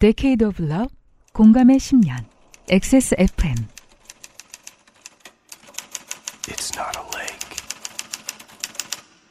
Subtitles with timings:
[0.00, 0.94] Decade of Love,
[1.32, 2.24] 공감의 10년,
[2.70, 3.66] XSFM.
[6.46, 7.56] It's not a lake.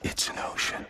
[0.03, 0.85] It's an ocean.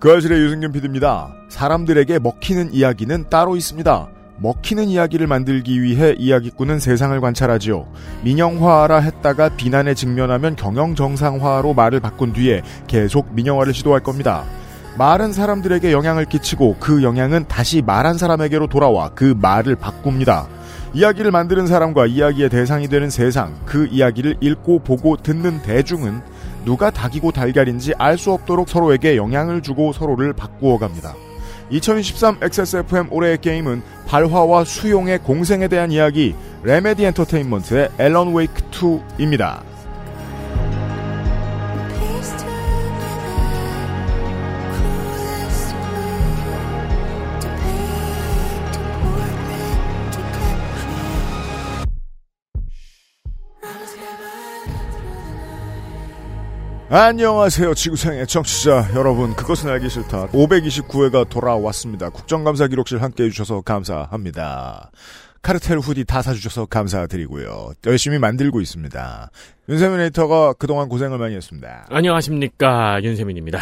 [0.00, 1.32] 그 아실의 유승균 PD입니다.
[1.48, 4.19] 사람들에게 먹히는 이야기는 따로 있습니다.
[4.40, 7.86] 먹히는 이야기를 만들기 위해 이야기꾼은 세상을 관찰하지요.
[8.24, 14.44] 민영화라 했다가 비난에 직면하면 경영 정상화로 말을 바꾼 뒤에 계속 민영화를 시도할 겁니다.
[14.96, 20.48] 말은 사람들에게 영향을 끼치고 그 영향은 다시 말한 사람에게로 돌아와 그 말을 바꿉니다.
[20.94, 26.20] 이야기를 만드는 사람과 이야기의 대상이 되는 세상, 그 이야기를 읽고 보고 듣는 대중은
[26.64, 31.14] 누가 닭이고 달걀인지 알 수 없도록 서로에게 영향을 주고 서로를 바꾸어 갑니다.
[31.70, 39.69] 2023 XSFM 올해의 게임은 발화와 수용의 공생에 대한 이야기 레메디 엔터테인먼트의 앨런 웨이크 2입니다.
[56.92, 57.72] 안녕하세요.
[57.74, 59.36] 지구상의 청취자 여러분.
[59.36, 60.26] 그것은 알기 싫다.
[60.30, 62.10] 529회가 돌아왔습니다.
[62.10, 64.90] 국정감사 기록실 함께 해주셔서 감사합니다.
[65.40, 67.74] 카르텔 후디 다 사주셔서 감사드리고요.
[67.86, 69.30] 열심히 만들고 있습니다.
[69.68, 71.86] 윤세민 에디터가 그동안 고생을 많이 했습니다.
[71.90, 73.00] 안녕하십니까.
[73.04, 73.60] 윤세민입니다.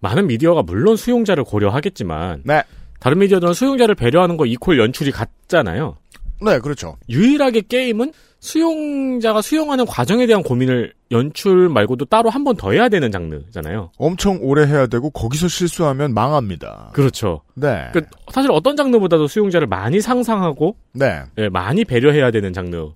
[0.00, 2.62] 많은 미디어가 물론 수용자를 고려하겠지만 네.
[3.00, 5.98] 다른 미디어들은 수용자를 배려하는 거 이퀄 연출이 같잖아요.
[6.40, 6.96] 네, 그렇죠.
[7.10, 13.10] 유일하게 게임은 수용자가 수용하는 과정에 대한 고민을 연출 말고도 따로 한 번 더 해야 되는
[13.12, 13.92] 장르잖아요.
[13.98, 16.90] 엄청 오래 해야 되고 거기서 실수하면 망합니다.
[16.94, 17.42] 그렇죠.
[17.54, 17.90] 네.
[17.92, 18.02] 그
[18.32, 21.22] 사실 어떤 장르보다도 수용자를 많이 상상하고 네.
[21.38, 22.90] 예, 많이 배려해야 되는 장르.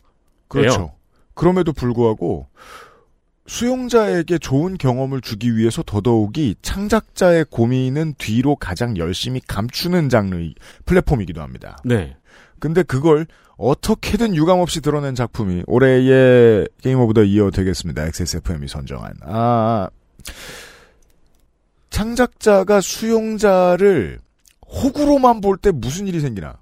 [0.48, 0.92] 그렇죠.
[1.34, 2.46] 그럼에도 불구하고
[3.46, 10.54] 수용자에게 좋은 경험을 주기 위해서 더더욱이 창작자의 고민은 뒤로 가장 열심히 감추는 장르의
[10.86, 11.76] 플랫폼이기도 합니다.
[11.84, 12.16] 네.
[12.58, 18.02] 근데 그걸 어떻게든 유감 없이 드러낸 작품이 올해의 Game of the Year 되겠습니다.
[18.06, 19.14] XSFM이 선정한.
[19.22, 19.88] 아,
[21.90, 24.18] 창작자가 수용자를
[24.66, 26.58] 호구로만 볼 때 무슨 일이 생기나.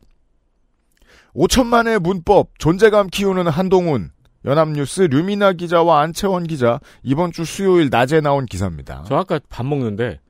[1.35, 4.11] 5천만의 문법, 존재감 키우는 한동훈,
[4.45, 9.05] 연합뉴스 류미나 기자와 안채원 기자, 이번 주 수요일 낮에 나온 기사입니다.
[9.09, 10.21] 저 아까 밥 먹는데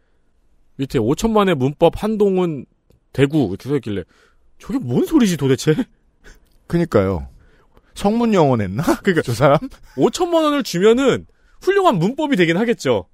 [0.76, 2.66] 밑에 5천만의 문법 한동훈
[3.12, 4.04] 대구 이렇게 써있길래
[4.58, 5.74] 저게 뭔 소리지 도대체?
[6.72, 7.26] 그니까요.
[7.94, 8.82] 성문 영어 냈나?
[9.02, 9.58] 그러니까 저 사람?
[9.96, 11.26] 5천만 원을 주면은
[11.60, 13.04] 훌륭한 문법이 되긴 하겠죠.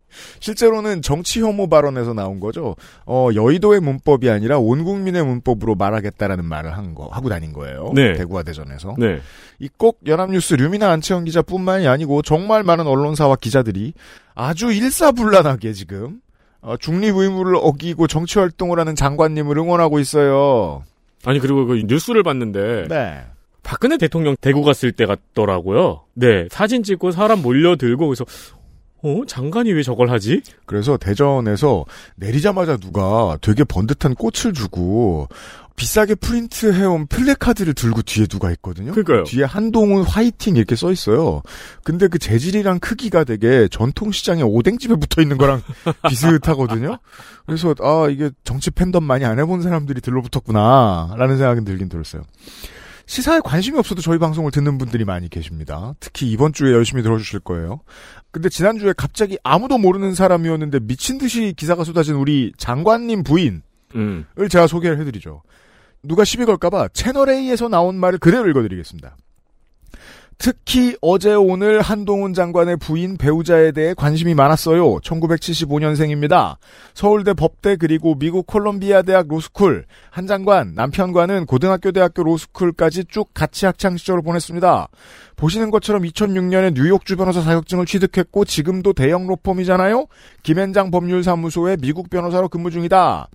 [0.40, 2.76] 실제로는 정치 혐오 발언에서 나온 거죠.
[3.04, 7.92] 어, 여의도의 문법이 아니라 온 국민의 문법으로 말하겠다라는 말을 한 거, 하고 다닌 거예요.
[7.94, 8.14] 네.
[8.14, 8.94] 대구와 대전에서.
[8.96, 9.20] 네.
[9.58, 13.92] 이 꼭 연합뉴스 류미나 안채영 기자뿐만이 아니고 정말 많은 언론사와 기자들이
[14.34, 16.20] 아주 일사불란하게 지금
[16.62, 20.84] 어, 중립 의무를 어기고 정치 활동을 하는 장관님을 응원하고 있어요.
[21.24, 23.24] 아니 그리고 그 뉴스를 봤는데 네.
[23.68, 26.04] 박근혜 대통령 대구 갔을 때 같더라고요.
[26.14, 26.48] 네.
[26.50, 28.24] 사진 찍고 사람 몰려들고 그래서
[29.02, 30.40] 어 장관이 왜 저걸 하지?
[30.64, 31.84] 그래서 대전에서
[32.16, 35.28] 내리자마자 누가 되게 번듯한 꽃을 주고
[35.76, 38.92] 비싸게 프린트해온 플래카드를 들고 뒤에 누가 있거든요.
[38.92, 39.24] 그러니까요.
[39.24, 41.42] 뒤에 한동훈 화이팅 이렇게 써 있어요.
[41.84, 45.60] 근데 그 재질이랑 크기가 되게 전통시장에 오뎅집에 붙어 있는 거랑
[46.08, 46.96] 비슷하거든요.
[47.44, 52.22] 그래서 아 이게 정치 팬덤 많이 안 해본 사람들이 들러붙었구나라는 생각이 들긴 들었어요.
[53.08, 55.94] 시사에 관심이 없어도 저희 방송을 듣는 분들이 많이 계십니다.
[55.98, 57.80] 특히 이번 주에 열심히 들어주실 거예요.
[58.30, 63.62] 근데 지난주에 갑자기 아무도 모르는 사람이었는데 미친 듯이 기사가 쏟아진 우리 장관님 부인을
[63.94, 64.26] 음.
[64.50, 65.42] 제가 소개를 해드리죠.
[66.02, 69.16] 누가 시비 걸까봐 채널A에서 나온 말을 그대로 읽어드리겠습니다.
[70.38, 74.98] 특히 어제 오늘 한동훈 장관의 부인 배우자에 대해 관심이 많았어요.
[74.98, 76.58] 1975년생입니다.
[76.94, 79.84] 서울대 법대 그리고 미국 콜롬비아 대학 로스쿨.
[80.10, 84.88] 한 장관, 남편과는 고등학교 대학교 로스쿨까지 쭉 같이 학창 시절을 보냈습니다.
[85.34, 90.06] 보시는 것처럼 2006년에 뉴욕주 변호사 자격증을 취득했고 지금도 대형 로펌이잖아요.
[90.44, 93.28] 김현장 법률사무소의 미국 변호사로 근무 중이다.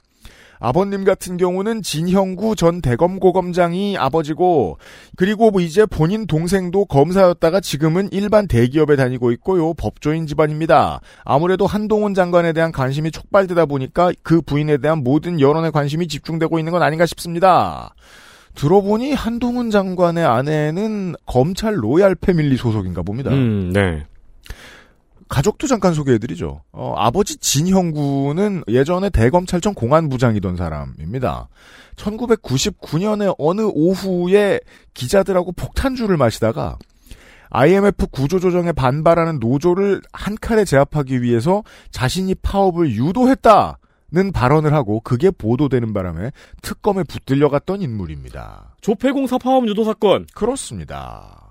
[0.64, 4.78] 아버님 같은 경우는 진형구 전 대검고검장이 아버지고
[5.18, 9.74] 그리고 뭐 이제 본인 동생도 검사였다가 지금은 일반 대기업에 다니고 있고요.
[9.74, 11.02] 법조인 집안입니다.
[11.26, 16.72] 아무래도 한동훈 장관에 대한 관심이 촉발되다 보니까 그 부인에 대한 모든 여론의 관심이 집중되고 있는
[16.72, 17.94] 건 아닌가 싶습니다.
[18.56, 23.32] 들어보니 한동훈 장관의 아내는 검찰 로얄 패밀리 소속인가 봅니다.
[23.32, 24.06] 음, 네.
[25.34, 26.62] 가족도 잠깐 소개해드리죠.
[26.74, 31.50] 어, 아버지 진형구는 예전에 대검찰청 공안부장이던 사람입니다.
[31.96, 34.60] 1999년에 어느 오후에
[34.94, 36.78] 기자들하고 폭탄주를 마시다가
[37.50, 43.80] IMF 구조조정에 반발하는 노조를 한 칼에 제압하기 위해서 자신이 파업을 유도했다
[44.16, 46.30] 는 발언을 하고 그게 보도되는 바람에
[46.62, 48.76] 특검에 붙들려갔던 인물입니다.
[48.82, 50.28] 조폐공사 파업 유도 사건.
[50.36, 51.43] 그렇습니다.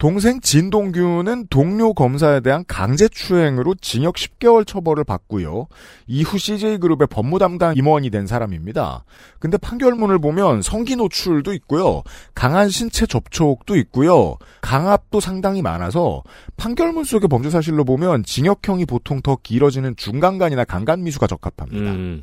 [0.00, 5.66] 동생 진동규는 동료 검사에 대한 강제추행으로 징역 10개월 처벌을 받고요.
[6.06, 9.04] 이후 CJ그룹의 법무 담당 임원이 된 사람입니다.
[9.38, 12.02] 근데 판결문을 보면 성기 노출도 있고요.
[12.34, 14.38] 강한 신체 접촉도 있고요.
[14.62, 16.22] 강압도 상당히 많아서
[16.56, 21.90] 판결문 속의 범죄 사실로 보면 징역형이 보통 더 길어지는 중간간이나 강간미수가 적합합니다.
[21.90, 22.22] 음.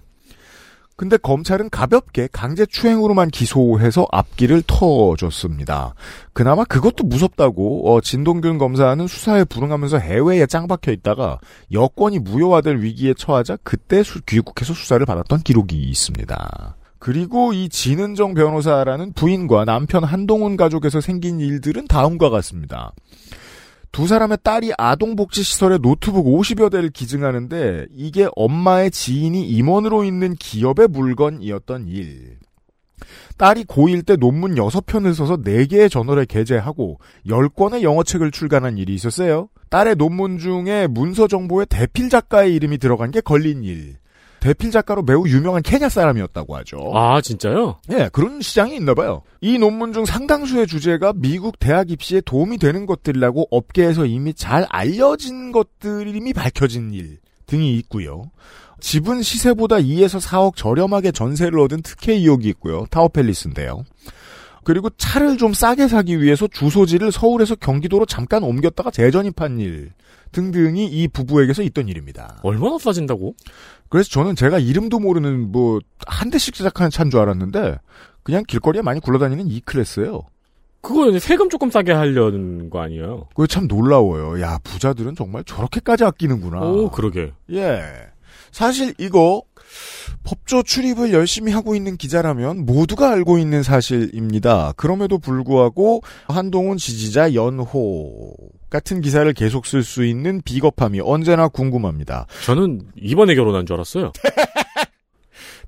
[0.98, 5.94] 근데 검찰은 가볍게 강제추행으로만 기소해서 앞길을 터줬습니다.
[6.34, 11.40] 그나마 그것도 무섭다고 어, 진동균 검사는 수사에 불응하면서 해외에 짱박혀 있다가
[11.72, 16.76] 여권이 무효화될 위기에 처하자 그때 수, 귀국해서 수사를 받았던 기록이 있습니다.
[16.98, 22.92] 그리고 이 진은정 변호사라는 부인과 남편 한동훈 가족에서 생긴 일들은 다음과 같습니다.
[23.92, 31.88] 두 사람의 딸이 아동복지시설에 노트북 50여 대를 기증하는데 이게 엄마의 지인이 임원으로 있는 기업의 물건이었던
[31.88, 32.38] 일.
[33.38, 39.50] 딸이 고1 때 논문 6편을 써서 4개의 저널에 게재하고 10권의 영어책을 출간한 일이 있었어요.
[39.70, 43.98] 딸의 논문 중에 문서 정보에 대필 작가의 이름이 들어간 게 걸린 일.
[44.40, 46.92] 대필 작가로 매우 유명한 케냐 사람이었다고 하죠.
[46.94, 47.80] 아, 진짜요?
[47.92, 49.24] 예, 그런 시장이 있나 봐요.
[49.42, 55.52] 이 논문 중 상당수의 주제가 미국 대학 입시에 도움이 되는 것들이라고 업계에서 이미 잘 알려진
[55.52, 57.18] 것들이 이미 밝혀진 일
[57.48, 58.32] 등이 있고요.
[58.80, 62.86] 집은 시세보다 2에서 4억 저렴하게 전세를 얻은 특혜 의혹이 있고요.
[62.92, 63.84] 타워팰리스인데요.
[64.68, 69.94] 그리고 차를 좀 싸게 사기 위해서 주소지를 서울에서 경기도로 잠깐 옮겼다가 재전입한 일
[70.34, 72.42] 등등이 이 부부에게서 있던 일입니다.
[72.44, 73.34] 얼마나 싸진다고?
[73.88, 77.78] 그래서 저는 제가 이름도 모르는 뭐 한 대씩 제작하는 차인 줄 알았는데
[78.24, 80.24] 그냥 길거리에 많이 굴러다니는 E 클래스예요.
[80.82, 83.30] 그거 세금 조금 싸게 하려는 거 아니에요?
[83.36, 84.42] 그게 참 놀라워요.
[84.42, 86.60] 야 부자들은 정말 저렇게까지 아끼는구나.
[86.60, 87.32] 오, 그러게.
[87.54, 87.82] 예.
[88.52, 89.44] 사실 이거
[90.24, 94.74] 법조 출입을 열심히 하고 있는 기자라면 모두가 알고 있는 사실입니다.
[94.78, 98.34] 그럼에도 불구하고 한동훈 지지자 연호
[98.70, 102.28] 같은 기사를 계속 쓸 수 있는 비겁함이 언제나 궁금합니다.
[102.46, 104.12] 저는 이번에 결혼한 줄 알았어요.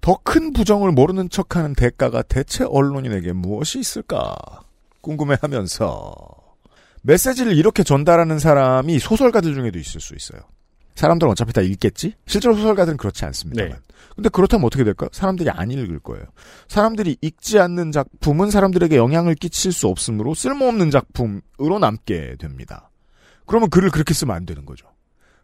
[0.01, 4.35] 더 큰 부정을 모르는 척하는 대가가 대체 언론인에게 무엇이 있을까
[5.01, 6.15] 궁금해하면서
[7.01, 10.41] 메시지를 이렇게 전달하는 사람이 소설가들 중에도 있을 수 있어요.
[10.95, 12.13] 사람들은 어차피 다 읽겠지?
[12.27, 13.71] 실제로 소설가들은 그렇지 않습니다만.
[13.71, 13.77] 네.
[14.19, 15.07] 근데 그렇다면 어떻게 될까?
[15.13, 16.25] 사람들이 안 읽을 거예요.
[16.67, 22.91] 사람들이 읽지 않는 작품은 사람들에게 영향을 끼칠 수 없으므로 쓸모없는 작품으로 남게 됩니다.
[23.45, 24.87] 그러면 글을 그렇게 쓰면 안 되는 거죠.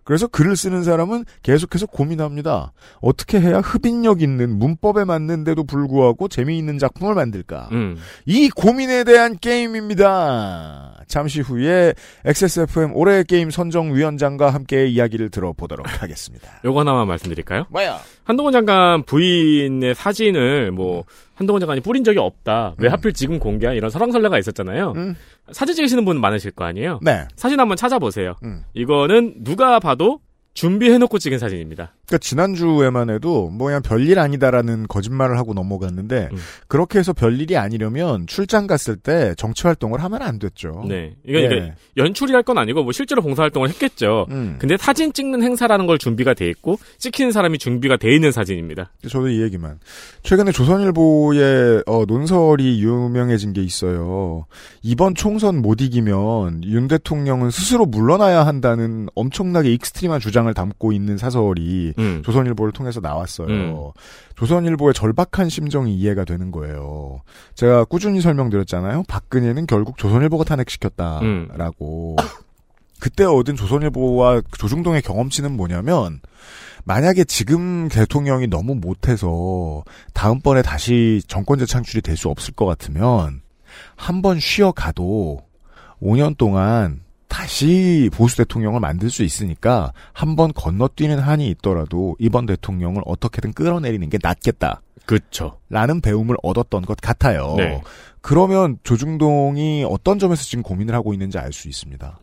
[0.03, 2.73] 그래서 글을 쓰는 사람은 계속해서 고민합니다.
[3.01, 7.69] 어떻게 해야 흡인력 있는 문법에 맞는데도 불구하고 재미있는 작품을 만들까?
[7.71, 7.97] 음.
[8.25, 11.05] 이 고민에 대한 게임입니다.
[11.07, 11.93] 잠시 후에
[12.25, 16.61] XSFM 올해의 게임 선정위원장과 함께 이야기를 들어보도록 하겠습니다.
[16.63, 17.65] 요거 하나만 말씀드릴까요?
[17.69, 17.99] 뭐야?
[18.25, 21.05] 한동훈 장관 부인의 사진을 뭐
[21.35, 22.75] 한동훈 장관이 뿌린 적이 없다.
[22.77, 22.91] 왜 음.
[22.91, 24.93] 하필 지금 공개한 이런 설왕설래가 있었잖아요.
[24.95, 25.15] 음.
[25.51, 26.99] 사진 찍으시는 분 많으실 거 아니에요?
[27.03, 27.25] 네.
[27.35, 28.35] 사진 한번 찾아보세요.
[28.43, 28.63] 음.
[28.73, 30.19] 이거는 누가 봐도
[30.55, 31.93] 준비해놓고 찍은 사진입니다.
[32.07, 36.37] 그러니까 지난주에만 해도 뭐 그냥 별일 아니다라는 거짓말을 하고 넘어갔는데 음.
[36.67, 40.85] 그렇게 해서 별일이 아니려면 출장 갔을 때 정치 활동을 하면 안 됐죠.
[40.87, 41.15] 네.
[41.27, 41.45] 이건 예.
[41.45, 44.27] 이게 연출이랄 건 아니고 뭐 실제로 봉사 활동을 했겠죠.
[44.31, 44.55] 음.
[44.57, 48.91] 근데 사진 찍는 행사라는 걸 준비가 돼 있고 찍히는 사람이 준비가 돼 있는 사진입니다.
[49.09, 49.79] 저도 이 얘기만.
[50.23, 54.45] 최근에 조선일보에 어, 논설이 유명해진 게 있어요.
[54.81, 61.17] 이번 총선 못 이기면 윤 대통령은 스스로 물러나야 한다는 엄청나게 extreme한 주장 을 담고 있는
[61.17, 62.21] 사설이 음.
[62.23, 63.47] 조선일보를 통해서 나왔어요.
[63.47, 63.91] 음.
[64.35, 67.21] 조선일보의 절박한 심정이 이해가 되는 거예요.
[67.55, 69.03] 제가 꾸준히 설명드렸잖아요.
[69.07, 72.15] 박근혜는 결국 조선일보가 탄핵시켰다라고.
[72.99, 76.21] 그때 얻은 조선일보와 조중동의 경험치는 뭐냐면
[76.85, 79.83] 만약에 지금 대통령이 너무 못해서
[80.13, 83.41] 다음번에 다시 정권 재창출이 될 수 없을 것 같으면
[83.95, 85.41] 한 번 쉬어가도
[86.01, 87.01] 5년 동안
[87.35, 94.09] 다시 보수 대통령을 만들 수 있으니까 한 번 건너뛰는 한이 있더라도 이번 대통령을 어떻게든 끌어내리는
[94.09, 94.81] 게 낫겠다.
[95.05, 95.59] 그쵸.
[95.69, 97.55] 라는 배움을 얻었던 것 같아요.
[97.57, 97.81] 네.
[98.21, 102.17] 그러면 조중동이 어떤 점에서 지금 고민을 하고 있는지 알 수 있습니다.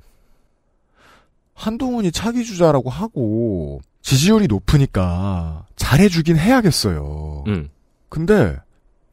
[1.54, 7.45] 한동훈이 차기 주자라고 하고 지지율이 높으니까 잘해주긴 해야겠어요.
[7.49, 7.69] 음.
[8.09, 8.57] 근데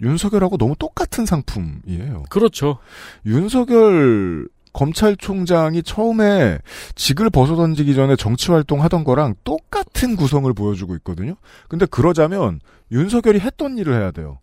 [0.02, 2.24] 윤석열하고 너무 똑같은 상품이에요.
[2.30, 2.78] 그렇죠.
[3.26, 6.60] 윤석열 검찰총장이 처음에
[6.96, 11.36] 직을 벗어던지기 전에 정치 활동 하던 거랑 똑같은 구성을 보여주고 있거든요.
[11.68, 12.60] 근데 그러자면
[12.92, 14.40] 윤석열이 했던 일을 해야 돼요.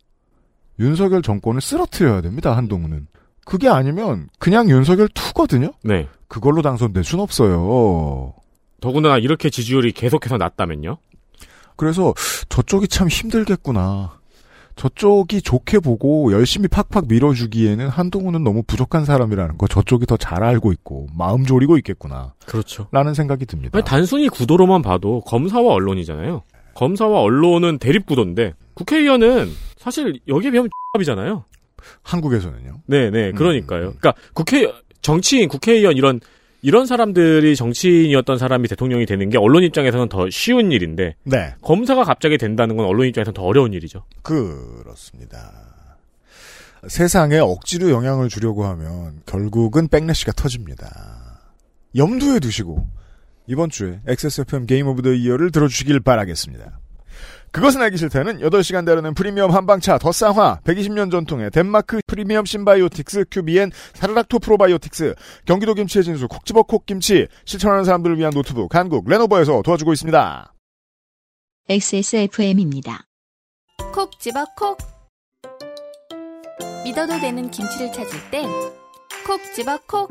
[0.78, 2.56] 윤석열 정권을 쓰러뜨려야 됩니다.
[2.56, 3.06] 한동훈은.
[3.45, 5.73] 그게 아니면 그냥 윤석열 투거든요.
[5.85, 6.09] 네.
[6.28, 8.35] 그걸로 당선될 순 없어요.
[8.80, 10.99] 더군다나 이렇게 지지율이 계속해서 낮다면요?
[11.76, 12.12] 그래서
[12.49, 14.18] 저쪽이 참 힘들겠구나.
[14.76, 20.73] 저쪽이 좋게 보고 열심히 팍팍 밀어주기에는 한동훈은 너무 부족한 사람이라는 거 저쪽이 더 잘 알고
[20.73, 22.35] 있고 마음 졸이고 있겠구나.
[22.47, 22.88] 그렇죠.
[22.92, 23.76] 라는 생각이 듭니다.
[23.78, 26.42] 아니, 단순히 구도로만 봐도 검사와 언론이잖아요.
[26.75, 31.45] 검사와 언론은 대립 구도인데 국회의원은 사실 여기에 비하면 X이잖아요.
[32.02, 32.83] 한국에서는요.
[32.87, 33.35] 네, 네, 음.
[33.35, 33.95] 그러니까요.
[33.99, 36.21] 그러니까 국회 정치인, 국회의원 이런
[36.67, 41.55] 이런 사람들이 정치인이었던 사람이 대통령이 되는 게 언론 입장에서는 더 쉬운 일인데 네.
[41.63, 44.03] 검사가 갑자기 된다는 건 언론 입장에서는 더 어려운 일이죠.
[44.23, 45.53] 그렇습니다.
[46.89, 51.41] 세상에 억지로 영향을 주려고 하면 결국은 백래시가 터집니다.
[51.95, 52.85] 염두에 두시고
[53.47, 56.81] 이번 주에 XSFM Game of the Year를 들어주시길 바라겠습니다.
[57.57, 63.73] 그것은 알기 싫다는 8시간 다루는 프리미엄 한방차 더 쌍화 120년 전통의 덴마크 프리미엄 신바이오틱스 큐비엔
[63.95, 65.15] 사르락토 프로바이오틱스
[65.47, 70.53] 경기도 김치의 진수 콕 집어 콕 김치 실천하는 사람들을 위한 노트북 한국 레노버에서 도와주고 있습니다.
[71.71, 73.07] XSFM입니다.
[73.95, 74.77] 콕 집어 콕
[76.85, 80.11] 믿어도 되는 김치를 찾을 땐콕 집어 콕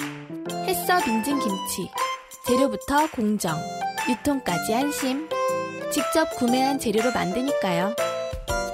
[0.66, 1.92] 햇서 빙진 김치
[2.48, 3.56] 재료부터 공정
[4.10, 5.30] 유통까지 안심
[5.92, 7.96] 직접 구매한 재료로 만드니까요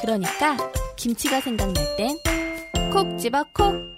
[0.01, 0.57] 그러니까
[0.95, 2.17] 김치가 생각날 땐
[2.91, 3.91] 콕 집어 콕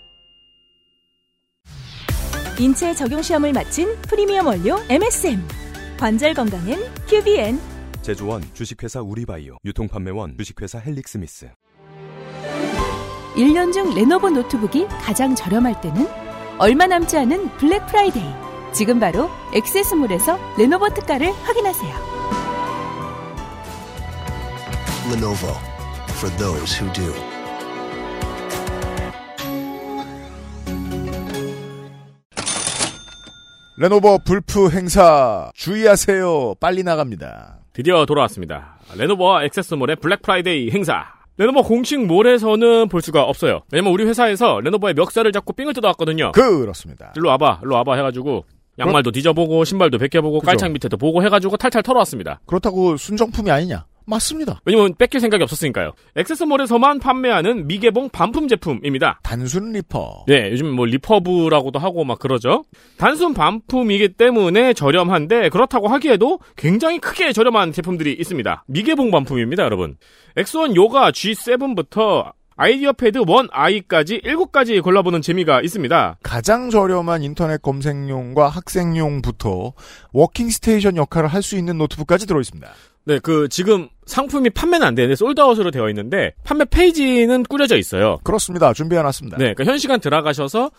[2.59, 5.41] 인체 적용 시험을 마친 프리미엄 원료 MSM.
[5.99, 7.59] 관절 건강엔 QBN.
[8.03, 11.49] 제조원 주식회사 우리바이오 유통판매원 주식회사 헬릭스미스
[13.35, 16.07] 1년 중 레노버 노트북이 가장 저렴할 때는
[16.59, 18.31] 얼마 남지 않은 블랙 프라이데이.
[18.73, 22.12] 지금 바로 액세스몰에서 레노버 특가를 확인하세요.
[25.09, 25.53] Lenovo
[26.17, 27.13] for those who do.
[33.77, 36.55] 레노버 블프 행사 주의하세요.
[36.59, 37.59] 빨리 나갑니다.
[37.73, 38.77] 드디어 돌아왔습니다.
[38.95, 41.05] 레노버와 액세스몰의 블랙 프라이데이 행사.
[41.37, 43.61] 레노버 공식 몰에서는 볼 수가 없어요.
[43.71, 46.31] 왜냐면 우리 회사에서 레노버의 멱살을 잡고 삥을 뜯어왔거든요.
[46.33, 47.11] 그렇습니다.
[47.17, 48.45] 일로 와봐, 일로 와봐 해가지고
[48.77, 50.45] 양말도 뒤져보고 신발도 벗겨보고 그죠.
[50.47, 52.39] 깔창 밑에도 보고 해가지고 탈탈 털어왔습니다.
[52.45, 53.85] 그렇다고 순정품이 아니냐?
[54.05, 54.59] 맞습니다.
[54.65, 55.93] 왜냐면 뺏길 생각이 없었으니까요.
[56.15, 59.19] 액세스몰에서만 판매하는 미개봉 반품 제품입니다.
[59.23, 60.25] 단순 리퍼.
[60.27, 62.63] 네, 요즘 뭐 리퍼브라고도 하고 막 그러죠.
[62.97, 68.65] 단순 반품이기 때문에 저렴한데 그렇다고 하기에도 굉장히 크게 저렴한 제품들이 있습니다.
[68.67, 69.97] 미개봉 반품입니다, 여러분.
[70.35, 76.17] X1 요가 G7부터 아이디어 패드 1i까지 7가지 골라보는 재미가 있습니다.
[76.21, 79.73] 가장 저렴한 인터넷 검색용과 학생용부터
[80.11, 82.71] working station 역할을 할 수 있는 노트북까지 들어있습니다.
[83.05, 88.19] 네, 그 지금 상품이 판매는 안 되는데 sold out으로 되어 있는데 판매 페이지는 꾸려져 있어요.
[88.23, 88.73] 그렇습니다.
[88.73, 89.37] 준비해놨습니다.
[89.37, 90.71] 네, 그러니까 현 시간 들어가셔서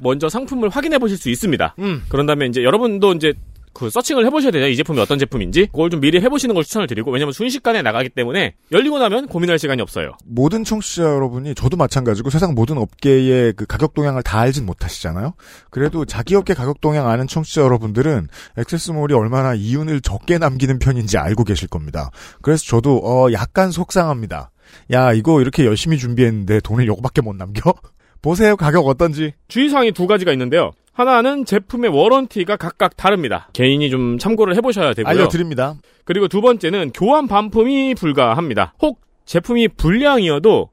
[0.00, 1.74] 먼저 상품을 확인해 보실 수 있습니다.
[1.78, 2.02] 음.
[2.08, 3.34] 그런 다음에 이제 여러분도 이제
[3.72, 4.66] 그 searching을 해보셔야 되죠.
[4.66, 5.66] 이 제품이 어떤 제품인지.
[5.66, 9.80] 그걸 좀 미리 해보시는 걸 추천을 드리고, 왜냐면 순식간에 나가기 때문에 열리고 나면 고민할 시간이
[9.82, 10.12] 없어요.
[10.24, 15.34] 모든 청취자 여러분이 저도 마찬가지고 세상 모든 업계의 그 가격 동향을 다 알진 못하시잖아요.
[15.70, 21.44] 그래도 자기 업계 가격 동향 아는 청취자 여러분들은 액세스몰이 얼마나 이윤을 적게 남기는 편인지 알고
[21.44, 22.10] 계실 겁니다.
[22.42, 24.50] 그래서 저도 어 약간 속상합니다.
[24.92, 27.74] 야 이거 이렇게 열심히 준비했는데 돈을 요거밖에 못 남겨?
[28.22, 29.32] 보세요 가격 어떤지.
[29.48, 30.72] 주의사항이 두 가지가 있는데요.
[31.00, 33.48] 하나는 제품의 워런티가 각각 다릅니다.
[33.52, 35.10] 개인이 좀 참고를 해보셔야 되고요.
[35.10, 35.76] 알려드립니다.
[36.04, 38.74] 그리고 두 번째는 교환 반품이 불가합니다.
[38.82, 40.68] 혹 제품이 불량이어도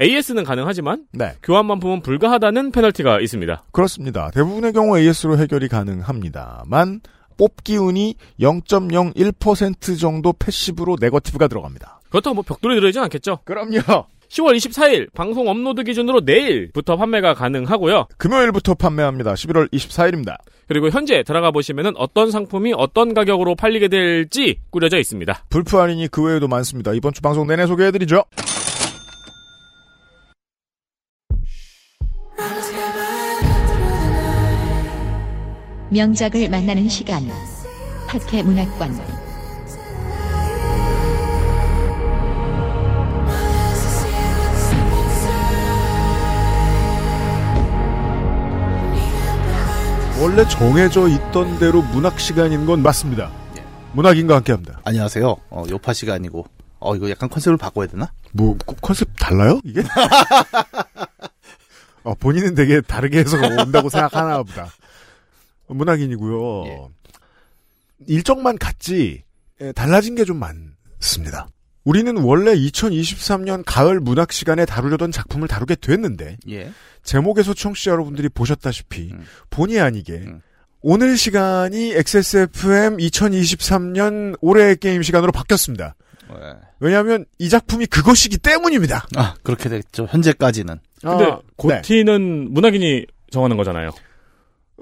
[0.00, 3.64] AS는 가능하지만 네 교환 반품은 불가하다는 페널티가 있습니다.
[3.72, 4.30] 그렇습니다.
[4.32, 7.00] 대부분의 경우 AS로 해결이 가능합니다만
[7.36, 12.00] 뽑기 운이 0.01% 정도 passive로 네거티브가 들어갑니다.
[12.08, 13.40] 그렇다고 뭐 벽돌이 들어있진 않겠죠?
[13.44, 14.06] 그럼요.
[14.28, 18.08] 10월 24일 방송 업로드 기준으로 내일부터 판매가 가능하고요.
[18.18, 19.34] 금요일부터 판매합니다.
[19.34, 20.36] 11월 24일입니다.
[20.68, 25.44] 그리고 현재 들어가 보시면은 어떤 상품이 어떤 가격으로 팔리게 될지 꾸려져 있습니다.
[25.48, 26.92] 불프 할인이 그 외에도 많습니다.
[26.92, 28.24] 이번 주 방송 내내 소개해드리죠.
[35.90, 37.22] 명작을 만나는 시간.
[38.08, 39.25] 학회 문학관.
[50.20, 53.30] 원래 정해져 있던 대로 문학 시간인 건 맞습니다.
[53.92, 54.80] 문학인과 함께합니다.
[54.84, 55.36] 안녕하세요.
[55.50, 56.46] 어, 요파 씨가 아니고,
[56.78, 58.12] 어, 이거 약간 컨셉을 바꿔야 되나?
[58.32, 59.60] 뭐 코- 컨셉 달라요?
[59.64, 59.82] 이게?
[62.04, 64.68] 어, 본인은 되게 다르게 해서 온다고 생각하나 보다.
[65.68, 66.64] 문학인이고요.
[66.66, 66.80] 예.
[68.06, 69.24] 일정만 같지
[69.60, 71.48] 예, 달라진 게 좀 많습니다.
[71.86, 76.72] 우리는 원래 2023년 가을 문학 시간에 다루려던 작품을 다루게 됐는데 예.
[77.04, 79.24] 제목에서 청취자 여러분들이 보셨다시피 음.
[79.50, 80.42] 본의 아니게 음.
[80.82, 85.94] 오늘 시간이 XSFM 2023년 올해의 게임 시간으로 바뀌었습니다.
[86.32, 86.54] 예.
[86.80, 89.06] 왜냐하면 이 작품이 그것이기 때문입니다.
[89.14, 90.08] 아, 그렇게 됐죠.
[90.10, 90.80] 현재까지는.
[91.00, 91.42] 근데 아, 네.
[91.56, 93.90] 고티는 문학인이 정하는 거잖아요.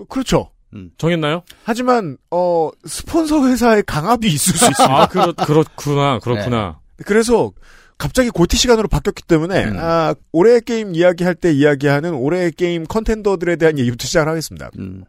[0.09, 0.51] 그렇죠.
[0.97, 1.43] 정했나요?
[1.65, 5.03] 하지만 어 스폰서 회사의 강압이 있을 수 있습니다.
[5.03, 6.81] 아, 그렇, 그렇구나, 그렇구나.
[7.05, 7.53] 그래서
[7.99, 9.77] 갑자기 고티 시간으로 바뀌었기 때문에 음.
[9.79, 14.71] 아, 올해의 게임 이야기할 때 이야기하는 올해의 게임 컨텐더들에 대한 얘기부터 시작을 하겠습니다.
[14.79, 15.05] 음.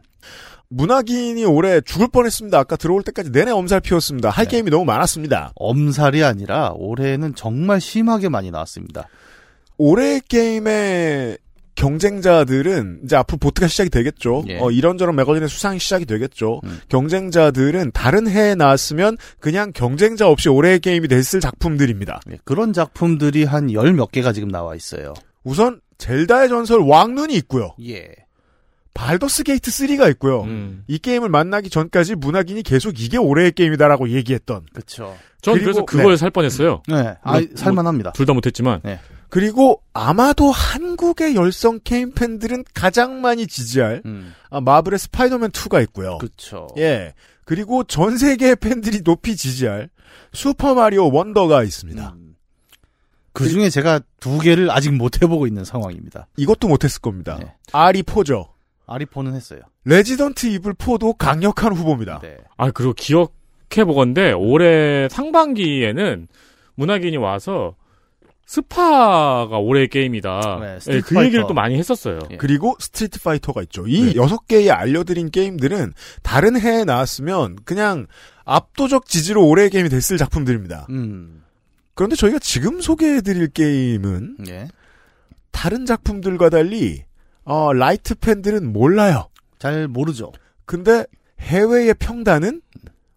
[0.68, 2.58] 문학인이 올해 죽을 뻔했습니다.
[2.58, 4.30] 아까 들어올 때까지 내내 엄살 피웠습니다.
[4.30, 4.52] 할 네.
[4.52, 5.52] 게임이 너무 많았습니다.
[5.54, 9.08] 엄살이 아니라 올해는 정말 심하게 많이 나왔습니다.
[9.78, 11.38] 올해의 게임의
[11.76, 14.44] 경쟁자들은 이제 앞으로 보트가 시작이 되겠죠.
[14.48, 14.58] 예.
[14.58, 16.60] 어, 이런저런 매거진의 수상이 시작이 되겠죠.
[16.64, 16.80] 음.
[16.88, 22.20] 경쟁자들은 다른 해에 나왔으면 그냥 경쟁자 없이 올해의 게임이 됐을 작품들입니다.
[22.30, 25.14] 예, 그런 작품들이 한 열 몇 개가 지금 나와 있어요.
[25.44, 27.74] 우선 젤다의 전설 왕눈이 있고요.
[27.86, 28.08] 예.
[28.94, 30.42] 발더스 게이트 3가 있고요.
[30.44, 30.82] 음.
[30.86, 35.14] 이 게임을 만나기 전까지 문학인이 계속 이게 올해의 게임이다라고 얘기했던 그렇죠.
[35.42, 36.16] 전 그래서 그걸 네.
[36.16, 36.82] 살 뻔했어요.
[36.88, 37.14] 네.
[37.22, 38.12] 아, 뭐- 살만합니다.
[38.12, 38.80] 둘 다 못했지만.
[39.28, 44.34] 그리고 아마도 한국의 열성 게임 팬들은 가장 많이 지지할 음.
[44.50, 46.18] 아, 마블의 스파이더맨 2가 있고요.
[46.18, 46.68] 그렇죠.
[46.78, 47.14] 예.
[47.44, 49.90] 그리고 전 세계 팬들이 높이 지지할
[50.32, 52.14] 슈퍼 마리오 원더가 있습니다.
[53.32, 56.26] 그 중에 제가 두 개를 아직 못 해보고 있는 상황입니다.
[56.36, 57.36] 이것도 못 했을 겁니다.
[57.38, 57.52] 네.
[57.72, 58.48] RE4죠.
[58.86, 59.60] RE4는 했어요.
[59.84, 62.20] 레지던트 이블 4도 강력한 후보입니다.
[62.20, 62.38] 네.
[62.56, 66.28] 아, 그리고 기억해 보건데 올해 상반기에는
[66.76, 67.74] 문학인이 와서
[68.46, 70.58] 스파가 올해의 게임이다.
[70.60, 71.44] 네, 예, 스트리트 그 얘기를.
[71.48, 72.20] 또 많이 했었어요.
[72.30, 72.36] 예.
[72.36, 73.86] 그리고 스트리트 파이터가 있죠.
[73.88, 74.14] 이 네.
[74.14, 78.06] 여섯 개의 알려드린 게임들은 다른 해에 나왔으면 그냥
[78.44, 80.86] 압도적 지지로 올해의 게임이 됐을 작품들입니다.
[80.90, 81.42] 음.
[81.94, 84.68] 그런데 저희가 지금 소개해드릴 게임은 예.
[85.50, 87.02] 다른 작품들과 달리
[87.44, 89.28] 어, light 팬들은 몰라요.
[89.58, 90.32] 잘 모르죠.
[90.66, 91.04] 근데
[91.40, 92.60] 해외의 평단은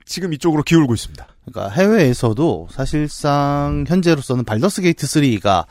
[0.06, 1.28] 지금 이쪽으로 기울고 있습니다.
[1.52, 5.66] 그러니까 해외에서도 사실상 현재로서는 발더스 게이트 3가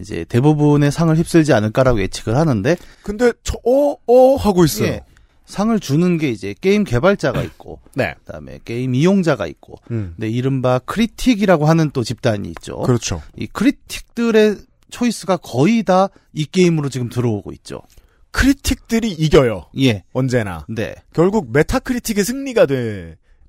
[0.00, 4.88] 이제 대부분의 상을 휩쓸지 않을까라고 예측을 하는데 근데 저, 어, 어, 하고 있어요.
[4.88, 5.00] 예,
[5.46, 8.14] 상을 주는 게 이제 게임 개발자가 있고 네.
[8.24, 10.14] 그다음에 게임 이용자가 있고 음.
[10.16, 12.78] 근데 이른바 critic이라고 하는 또 집단이 있죠.
[12.78, 13.22] 그렇죠.
[13.36, 14.56] 이 critic들의
[14.90, 17.82] choice가 거의 다 이 게임으로 지금 들어오고 있죠.
[18.30, 19.66] critic들이 이겨요.
[19.80, 20.04] 예.
[20.12, 20.64] 언제나.
[20.68, 20.94] 네.
[21.12, 22.66] 결국 메타크리틱의 승리가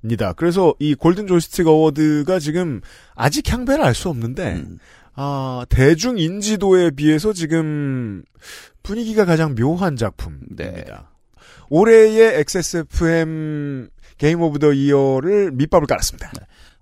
[0.04, 0.34] 됩니다.
[0.34, 2.82] 그래서 이 골든 조이스틱 어워드가 지금
[3.16, 4.80] 아직 향배를 알 수 없는데 음.
[5.16, 8.24] 아, 대중 인지도에 비해서 지금
[8.82, 10.64] 분위기가 가장 묘한 작품입니다.
[10.64, 10.84] 네.
[11.70, 16.32] 올해의 XSFM Game of the Year를 밑밥을 깔았습니다.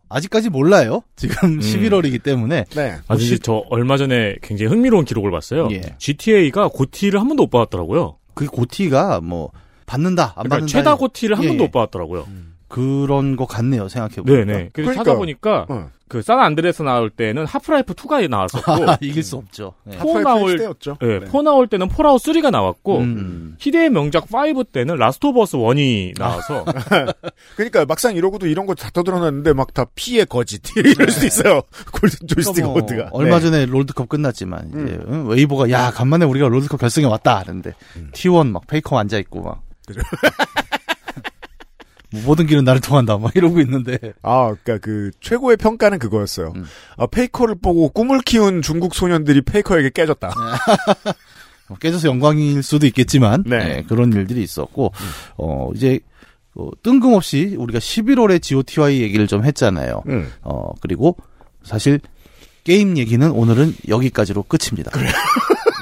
[0.09, 1.03] 아직까지 몰라요.
[1.15, 1.59] 지금 음.
[1.59, 2.97] 11월이기 때문에 네.
[3.07, 5.69] 아, 진짜 저 얼마 전에 굉장히 흥미로운 기록을 봤어요.
[5.71, 5.81] 예.
[5.97, 8.17] GTA가 GOTY를 한 번도 못 받았더라고요.
[8.33, 9.51] 그 GOTY가 뭐
[9.85, 11.67] 받는다 안 그러니까 받는다 최다 GOTY를 한 예, 번도 예.
[11.67, 12.27] 못 받았더라고요.
[12.71, 13.87] 그런 거 같네요.
[13.89, 14.33] 생각해 보니까.
[14.45, 14.69] 네네.
[14.73, 15.89] 그래서 그러니까, 찾아보니까 어.
[16.07, 19.75] 그 산 안드레아스 나올 때는 하프라이프 2가 나왔었고, 이길 수 없죠.
[19.85, 19.97] 네.
[19.97, 20.97] four 나올- 시대였죠.
[21.03, 21.25] 예, 네.
[21.25, 23.55] 4 나올 때는 폴아웃 3가 나왔고, 음.
[23.59, 26.65] 희대의 명작 5 때는 라스트 오브 어스 1이 나와서,
[27.55, 31.61] 그러니까 막상 이러고도 이런 거 다 떠들어놨는데 막 다 P의 거짓 이럴 수도 있어요.
[31.93, 33.09] 골든 조이스틱 그러니까 뭐 award가.
[33.13, 33.45] 얼마 네.
[33.45, 35.27] 전에 롤드컵 끝났지만 이제 응?
[35.29, 37.73] 웨이보가 야 간만에 우리가 롤드컵 결승에 왔다 하는데
[38.13, 39.71] T1 막 페이커 앉아 있고 막 음.
[39.87, 40.01] 그죠.
[40.01, 40.29] 뭐
[42.25, 46.53] 모든 길은 나를 통한다 막 이러고 있는데 아, 그니까 그, 최고의 평가는 그거였어요.
[46.55, 46.65] 음.
[46.97, 50.29] 아, 페이커를 보고 꿈을 키운 중국 소년들이 페이커에게 깨졌다.
[51.69, 53.57] 뭐 깨져서 영광일 수도 있겠지만 네.
[53.57, 54.91] 네, 그런 일들이 있었고
[55.37, 56.01] 어 이제
[56.53, 60.03] 어, 뜬금없이 우리가 11월에 GOTY 얘기를 좀 했잖아요.
[60.07, 60.29] 음.
[60.41, 61.15] 어 그리고
[61.63, 62.01] 사실
[62.63, 64.91] 게임 얘기는 오늘은 여기까지로 끝입니다.
[64.91, 65.11] 그래요?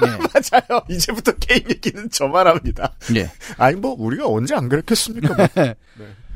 [0.00, 0.82] 맞아요.
[0.88, 2.92] 이제부터 게임 얘기는 저만 합니다.
[3.14, 3.20] 예.
[3.20, 3.30] 예.
[3.58, 5.34] 아니, 뭐, 우리가 언제 안 그랬겠습니까?
[5.34, 5.46] 뭐.
[5.54, 5.74] 네.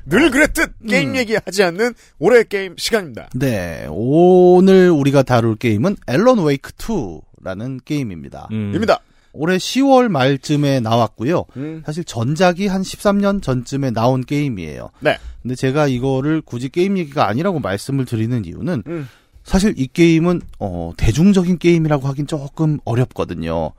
[0.07, 1.17] 늘 그랬듯 게임 음.
[1.17, 3.29] 얘기하지 않는 올해의 게임 시간입니다.
[3.35, 8.49] 네, 오늘 우리가 다룰 게임은 앨런 웨이크 2라는 게임입니다.
[8.53, 8.73] 음.
[8.75, 9.01] 입니다.
[9.33, 11.45] 올해 10월 말쯤에 나왔고요.
[11.57, 11.83] 음.
[11.85, 14.91] 사실 전작이 한 13년 전쯤에 나온 게임이에요.
[15.01, 15.19] 네.
[15.43, 19.09] 근데 제가 이거를 굳이 게임 얘기가 아니라고 말씀을 드리는 이유는 음.
[19.43, 23.73] 사실 이 게임은 어, 대중적인 게임이라고 하긴 조금 어렵거든요.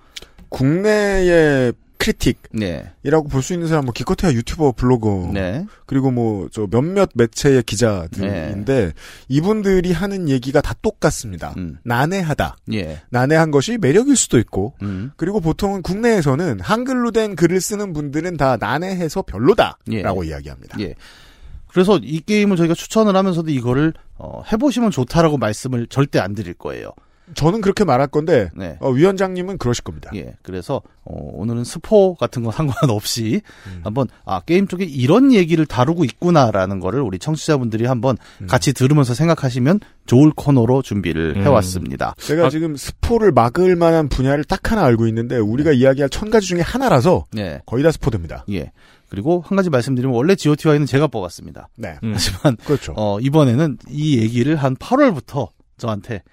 [0.50, 1.74] 국내의
[2.06, 2.94] 크리틱이라고 네.
[3.32, 5.66] 볼수 있는 사람, 뭐, 기껏해야 유튜버, 블로거, 네.
[5.86, 8.94] 그리고 뭐, 저 몇몇 매체의 기자들인데,
[9.28, 11.54] 이분들이 하는 얘기가 다 똑같습니다.
[11.58, 11.78] 음.
[11.84, 12.58] 난해하다.
[12.74, 13.02] 예.
[13.10, 15.12] 난해한 것이 매력일 수도 있고, 음.
[15.18, 20.30] 그리고 보통은 국내에서는 한글로 된 글을 쓰는 분들은 다 난해해서 별로다라고 예.
[20.30, 20.80] 이야기합니다.
[20.82, 20.94] 예.
[21.68, 26.92] 그래서 이 게임을 저희가 추천을 하면서도 이거를 어, 해보시면 좋다라고 말씀을 절대 안 드릴 거예요.
[27.34, 28.78] 저는 그렇게 말할 건데 네.
[28.80, 30.12] 어, 위원장님은 그러실 겁니다.
[30.16, 33.82] 예, 그래서 어, 오늘은 스포 같은 거 상관없이 음.
[33.84, 38.48] 한번 아 게임 쪽에 이런 얘기를 다루고 있구나라는 거를 우리 청취자분들이 한번 음.
[38.48, 41.44] 같이 들으면서 생각하시면 좋을 코너로 준비를 음.
[41.44, 42.14] 해왔습니다.
[42.20, 46.48] 제가 아- 지금 스포를 막을 만한 분야를 딱 하나 알고 있는데 우리가 이야기할 천 가지
[46.48, 48.46] 중에 하나라서 예, 거의 다 스포됩니다.
[48.52, 48.72] 예.
[49.10, 51.70] 그리고 한 가지 말씀드리면 원래 GOTY는 제가 뽑았습니다.
[51.78, 51.98] 네.
[52.04, 52.14] 음.
[52.16, 52.94] 하지만 그렇죠.
[52.98, 56.24] 어, 이번에는 이 얘기를 한 8월부터 저한테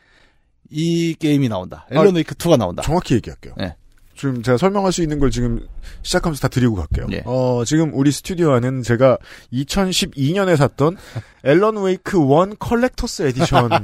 [0.73, 1.87] 이 게임이 나온다.
[1.91, 2.83] 앨런 웨이크 2가 나온다.
[2.83, 3.55] 정확히 얘기할게요.
[3.59, 3.77] 네.
[4.17, 5.67] 지금 제가 설명할 수 있는 걸 지금
[6.03, 7.07] 시작하면서 다 드리고 갈게요.
[7.13, 7.23] 예.
[7.25, 9.19] 어, 지금 우리 스튜디오 안에는 제가
[9.53, 10.97] 2012년에 샀던
[11.45, 13.75] 앨런 웨이크 1 Collector's Edition이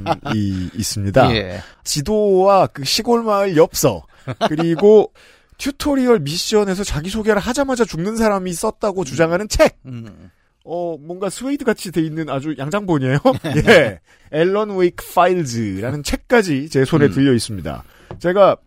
[0.75, 1.35] 있습니다.
[1.35, 1.61] 예.
[1.83, 4.03] 지도와 그 시골 마을 엽서
[4.47, 5.11] 그리고
[5.57, 9.77] tutorial 미션에서 자기소개를 하자마자 죽는 사람이 썼다고 주장하는 책.
[9.85, 10.31] 음.
[10.65, 13.17] 어, 뭔가 스웨이드 같이 돼 있는 아주 양장본이에요.
[13.67, 13.99] 예.
[14.31, 17.11] 앨런 웨이크 파일즈라는 책까지 제 손에 음.
[17.11, 17.83] 들려 있습니다.
[18.19, 18.57] 제가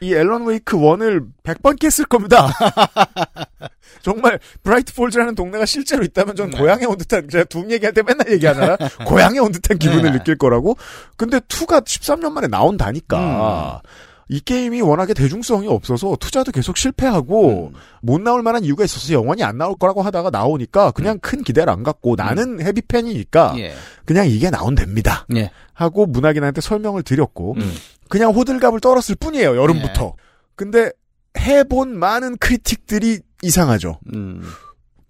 [0.00, 2.48] 이 앨런 웨이크 1을 100번 깼을 겁니다.
[4.02, 6.58] 정말 브라이트 폴즈라는 동네가 실제로 있다면 전 네.
[6.58, 8.76] 고향에 온 듯한 제가 둠 얘기할 때 맨날 얘기하잖아.
[9.06, 10.18] 고향에 온 듯한 기분을 네.
[10.18, 10.76] 느낄 거라고.
[11.16, 13.80] 근데 2가 13년 만에 나온다니까.
[14.28, 17.74] 이 게임이 워낙에 대중성이 없어서 투자도 계속 실패하고 음.
[18.00, 21.82] 못 나올 만한 이유가 있어서 영원히 안 나올 거라고 하다가 나오니까 그냥 큰 기대를 안
[21.82, 23.74] 갖고 나는 헤비 팬이니까 예.
[24.04, 25.26] 그냥 이게 나온답니다.
[25.36, 25.50] 예.
[25.72, 27.74] 하고 문학인한테 설명을 드렸고 음.
[28.08, 30.14] 그냥 호들갑을 떨었을 뿐이에요 여름부터.
[30.56, 30.90] 근데
[31.38, 33.98] 해본 많은 크리틱들이 이상하죠.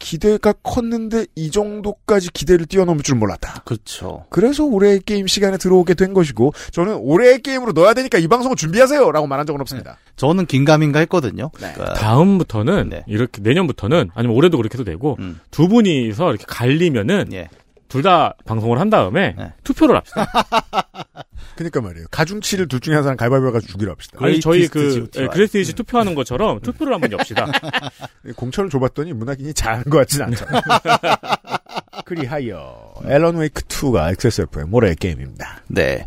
[0.04, 0.14] 음.
[0.14, 3.62] 기대가 컸는데 이 정도까지 기대를 뛰어넘을 줄 몰랐다.
[3.64, 4.26] 그렇죠.
[4.28, 9.26] 그래서 올해의 게임 시간에 들어오게 된 것이고 저는 올해의 게임으로 넣어야 되니까 이 방송을 준비하세요라고
[9.26, 9.98] 말한 적은 없습니다.
[10.16, 11.50] 저는 긴가민가 했거든요.
[11.60, 11.72] 네.
[11.74, 13.04] 그러니까 다음부터는 네.
[13.06, 15.40] 이렇게 내년부터는 아니면 올해도 그렇게 해도 되고 음.
[15.50, 17.48] 두 분이서 이렇게 갈리면은 예.
[17.88, 19.52] 둘 다 방송을 한 다음에 네.
[19.64, 20.26] 투표를 합시다.
[21.56, 22.06] 그러니까 말이에요.
[22.10, 24.18] 가중치를 둘 중에 한 사람 가위바위보 해가지고 주기로 합시다.
[24.20, 25.08] 아니 저희 그.
[25.16, 27.46] 예, greatest 투표하는 것처럼 투표를 한번 엽시다.
[28.36, 30.44] 공천을 줘봤더니 문학인이 잘한 것 같진 않죠.
[32.04, 35.62] 그리하여 앨런 웨이크 2가 XSFM 올해의 게임입니다.
[35.68, 36.06] 네.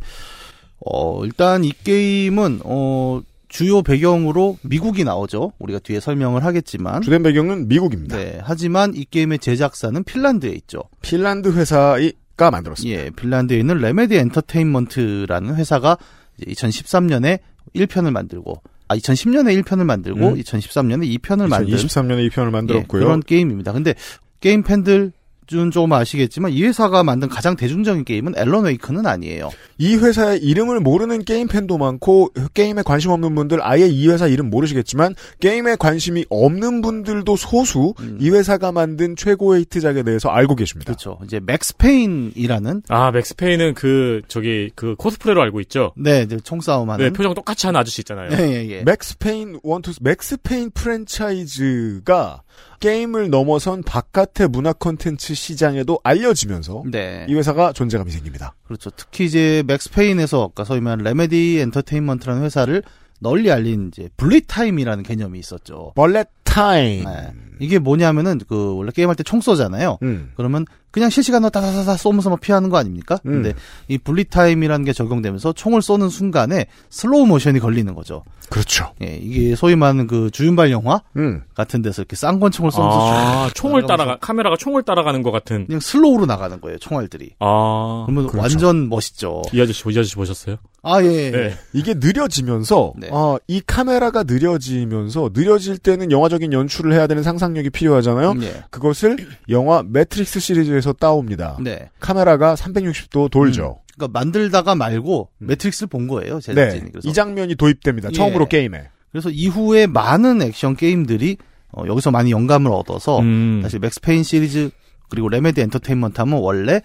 [0.85, 5.53] 어, 일단 이 게임은 어 주요 배경으로 미국이 나오죠.
[5.59, 7.01] 우리가 뒤에 설명을 하겠지만.
[7.01, 8.17] 주된 배경은 미국입니다.
[8.17, 8.39] 네.
[8.43, 10.83] 하지만 이 게임의 제작사는 핀란드에 있죠.
[11.01, 12.99] 핀란드 회사가 만들었습니다.
[12.99, 15.97] 예, 핀란드에 있는 레메디 엔터테인먼트라는 회사가
[16.41, 17.39] 2013년에
[17.75, 20.35] 1편을 만들고 아 2010년에 1편을 만들고 음.
[20.35, 23.01] 2013년에 2편을 만든 2023년에 2편을 만들었고요.
[23.01, 23.73] 예, 그런 게임입니다.
[23.73, 23.93] 근데
[24.39, 25.11] 게임 팬들
[25.47, 29.49] 준 조금 아시겠지만 이 회사가 만든 가장 대중적인 게임은 Alan Wake는 아니에요.
[29.77, 34.49] 이 회사의 이름을 모르는 게임 팬도 많고 게임에 관심 없는 분들 아예 이 회사 이름
[34.49, 38.17] 모르시겠지만 게임에 관심이 없는 분들도 소수 음.
[38.19, 40.91] 이 회사가 만든 최고의 히트작에 대해서 알고 계십니다.
[40.91, 41.19] 그렇죠.
[41.23, 45.93] 이제 Max Payne이라는 아 Max Payne은 그 저기 그 코스프레로 알고 있죠.
[45.95, 48.29] 네, 이제 총싸움하는 네 표정 똑같이 하는 아저씨 있잖아요.
[48.33, 48.83] 예, 예, 예.
[48.83, 52.41] Max Payne one two Max Payne 프랜차이즈가
[52.79, 57.25] 게임을 넘어선 바깥의 문화 콘텐츠 시장에도 알려지면서 네.
[57.29, 58.53] 이 회사가 존재감이 생깁니다.
[58.65, 58.89] 그렇죠.
[58.91, 62.83] 특히 이제 Max Payne에서 아까 소위 말하는 Remedy Entertainment라는 회사를
[63.19, 65.93] 널리 알린 이제 bullet time이라는 개념이 있었죠.
[65.95, 67.03] bullet time.
[67.05, 67.31] 네.
[67.59, 69.97] 이게 뭐냐면은 그 원래 게임할 때 총 쏘잖아요.
[70.03, 70.31] 음.
[70.35, 70.65] 그러면
[70.97, 73.19] 그냥 실시간으로 다다다다 쏘면서 막 피하는 거 아닙니까?
[73.27, 73.43] 음.
[73.43, 73.53] 근데
[73.87, 78.23] 이 bullet time이라는 게 적용되면서 총을 쏘는 순간에 슬로우 모션이 걸리는 거죠.
[78.49, 78.93] 그렇죠.
[79.03, 81.43] 예, 이게 소위 말하는 그 주윤발 영화 음.
[81.53, 85.67] 같은 데서 이렇게 쌍권총을 쏘면서 아, 쫙 총을 따라가 카메라가 총을 따라가는 것 같은.
[85.67, 87.35] 그냥 슬로우로 나가는 거예요, 총알들이.
[87.39, 88.41] 아, 그러면 그렇죠.
[88.41, 89.43] 완전 멋있죠.
[89.53, 90.57] 이 아저씨 이 아저씨 보셨어요?
[90.81, 91.31] 아, 예.
[91.31, 91.53] 네.
[91.73, 93.09] 이게 느려지면서 네.
[93.11, 98.35] 어, 이 카메라가 느려지면서 느려질 때는 영화적인 연출을 해야 되는 상상력이 필요하잖아요.
[98.41, 98.63] 예.
[98.69, 99.17] 그것을
[99.49, 101.57] 영화 매트릭스 시리즈에서 따옵니다.
[101.61, 101.89] 네.
[101.99, 103.79] 카메라가 360도 돌죠.
[103.95, 105.47] 그러니까 만들다가 말고 음.
[105.47, 106.53] Matrix를 본 거예요, 네.
[106.53, 106.91] 제작진이.
[106.91, 108.09] 그래서 이 장면이 도입됩니다.
[108.09, 108.13] 예.
[108.13, 108.89] 처음으로 게임에.
[109.11, 111.37] 그래서 이후에 많은 액션 게임들이
[111.71, 113.59] 어, 여기서 많이 영감을 얻어서 음.
[113.63, 114.69] 사실 Max Payne 시리즈
[115.09, 116.81] 그리고 Remedy Entertainment 하면 원래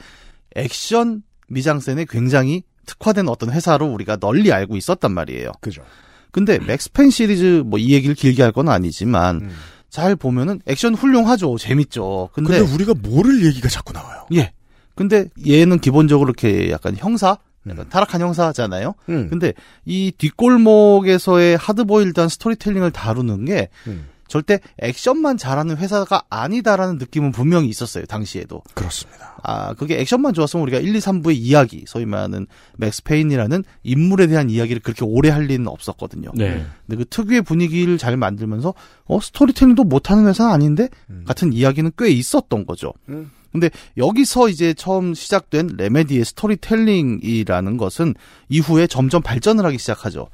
[0.56, 5.52] 액션 미장센에 굉장히 특화된 어떤 회사로 우리가 널리 알고 있었단 말이에요.
[5.60, 5.82] 그죠.
[6.30, 9.50] 근데 Max Payne 시리즈 뭐 이 얘기를 길게 할 건 아니지만 음.
[9.92, 11.58] 잘 보면은 액션 훌륭하죠.
[11.58, 12.30] 재밌죠.
[12.32, 14.24] 근데, 근데 우리가 모를 얘기가 자꾸 나와요.
[14.34, 14.52] 예.
[14.94, 17.36] 근데 얘는 기본적으로 이렇게 약간 형사
[17.68, 17.88] 약간 음.
[17.90, 18.94] 타락한 형사잖아요.
[19.10, 19.28] 음.
[19.28, 19.52] 근데
[19.84, 24.06] 이 뒷골목에서의 하드보일드한 스토리텔링을 다루는 게 음.
[24.32, 28.62] 절대 액션만 잘하는 회사가 아니다라는 느낌은 분명히 있었어요, 당시에도.
[28.72, 29.36] 그렇습니다.
[29.42, 32.46] 아, 그게 액션만 좋았으면 우리가 1, 2, 3부의 이야기, 소위 말하는
[32.78, 36.30] Max Payne이라는 인물에 대한 이야기를 그렇게 오래 할 리는 없었거든요.
[36.34, 36.64] 네.
[36.86, 38.72] 근데 그 특유의 분위기를 잘 만들면서,
[39.04, 40.88] 어, 스토리텔링도 못하는 회사는 아닌데?
[41.10, 41.24] 음.
[41.26, 42.94] 같은 이야기는 꽤 있었던 거죠.
[43.10, 43.30] 음.
[43.52, 43.68] 근데
[43.98, 48.14] 여기서 이제 처음 시작된 Remedy의 스토리텔링이라는 것은
[48.48, 50.28] 이후에 점점 발전을 하기 시작하죠.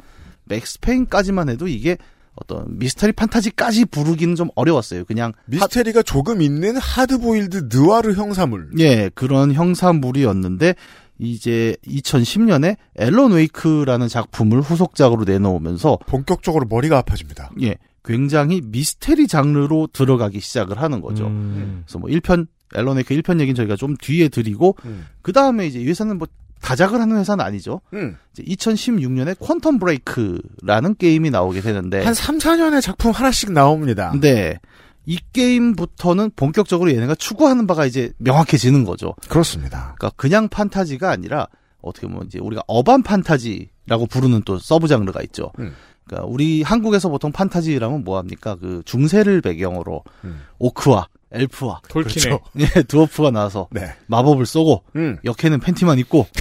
[0.45, 1.99] Max Payne까지만 해도 이게
[2.41, 5.05] 어떤 미스터리 판타지까지 부르기는 좀 어려웠어요.
[5.05, 8.71] 그냥 미스테리가 조금 있는 하드보일드 느와르 형사물.
[8.79, 10.75] 예, 그런 형사물이었는데
[11.19, 17.51] 이제 2010년에 Alan Wake라는 작품을 후속작으로 내놓으면서 본격적으로 머리가 아파집니다.
[17.63, 21.27] 예, 굉장히 미스테리 장르로 들어가기 시작을 하는 거죠.
[21.27, 21.83] 음.
[21.85, 25.07] 그래서 뭐 1편 Alan Wake 1편 얘기는 저희가 좀 뒤에 드리고 음.
[25.23, 26.29] 그 다음에 이제 이 회사는 뭐
[26.61, 27.81] 다작을 하는 회사는 아니죠.
[27.93, 28.17] 음.
[28.33, 34.13] 이제 2016년에 Quantum Break라는 게임이 나오게 되는데 한 3, 4년의 작품 하나씩 나옵니다.
[34.21, 34.59] 네.
[35.07, 39.15] 이 게임부터는 본격적으로 얘네가 추구하는 바가 이제 명확해지는 거죠.
[39.29, 39.95] 그렇습니다.
[39.99, 41.49] 그러니까 그냥 판타지가 아니라
[41.81, 45.53] 어떻게 보면 이제 우리가 urban fantasy라고 부르는 또 서브 장르가 있죠.
[45.61, 45.75] 음.
[46.09, 48.57] 그러니까 우리 한국에서 보통 판타지라면 뭐 합니까?
[48.57, 50.41] 그 중세를 배경으로 음.
[50.59, 52.41] 오크와 엘프와 톨킨의 그렇죠.
[52.59, 53.93] 예, 드워프가 나와서 네.
[54.07, 55.19] 마법을 쏘고 음.
[55.25, 56.27] 역해는 팬티만 입고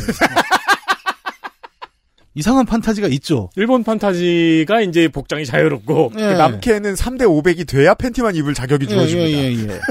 [2.34, 3.50] 이상한 판타지가 있죠.
[3.56, 6.20] 일본 판타지가 이제 복장이 자유롭고 예.
[6.20, 9.30] 그 남캐는 3대 500이 돼야 팬티만 입을 자격이 주어집니다.
[9.30, 9.80] 예, 예, 예.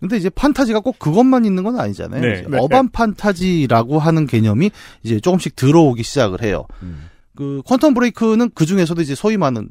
[0.00, 2.20] 근데 이제 판타지가 꼭 그것만 있는 건 아니잖아요.
[2.20, 2.44] 네.
[2.48, 2.58] 네.
[2.58, 4.72] 어반 판타지라고 하는 개념이
[5.04, 6.66] 이제 조금씩 들어오기 시작을 해요.
[6.82, 7.08] 음.
[7.36, 9.68] 그 퀀텀 브레이크는 그 중에서도 이제 소위 말하는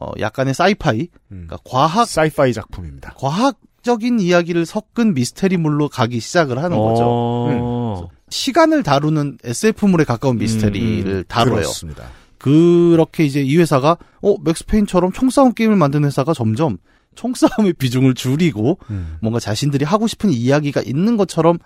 [0.00, 1.00] 어 약간의 사이파이,
[1.32, 1.46] 음.
[1.46, 3.14] 그러니까 과학 사이파이 작품입니다.
[3.16, 7.04] 과학적인 이야기를 섞은 미스테리물로 가기 시작을 하는 거죠.
[7.06, 8.08] 어.
[8.30, 11.56] 시간을 다루는 SF물에 가까운 미스테리를 음, 다뤄요.
[11.56, 12.04] 그렇습니다.
[12.36, 16.78] 그렇게 이제 이 회사가 어 맥스페인처럼 총싸움 게임을 만드는 회사가 점점
[17.16, 19.16] 총싸움의 비중을 줄이고 음.
[19.20, 21.58] 뭔가 자신들이 하고 싶은 이야기가 있는 것처럼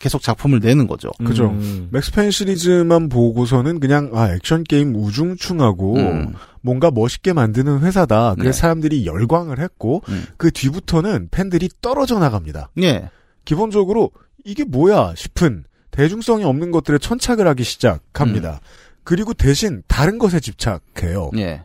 [0.00, 1.10] 계속 작품을 내는 거죠.
[1.24, 1.50] 그죠.
[1.50, 1.88] 음.
[1.92, 6.34] 맥스펜 시리즈만 보고서는 그냥 아 액션 게임 우중충하고 음.
[6.62, 8.34] 뭔가 멋있게 만드는 회사다.
[8.36, 8.60] 그래서 네.
[8.60, 10.24] 사람들이 열광을 했고 음.
[10.38, 12.70] 그 뒤부터는 팬들이 떨어져 나갑니다.
[12.82, 13.10] 예.
[13.44, 14.10] 기본적으로
[14.44, 18.60] 이게 뭐야 싶은 대중성이 없는 것들에 천착을 하기 시작합니다.
[19.04, 21.30] 그리고 대신 다른 것에 집착해요.
[21.36, 21.62] 예.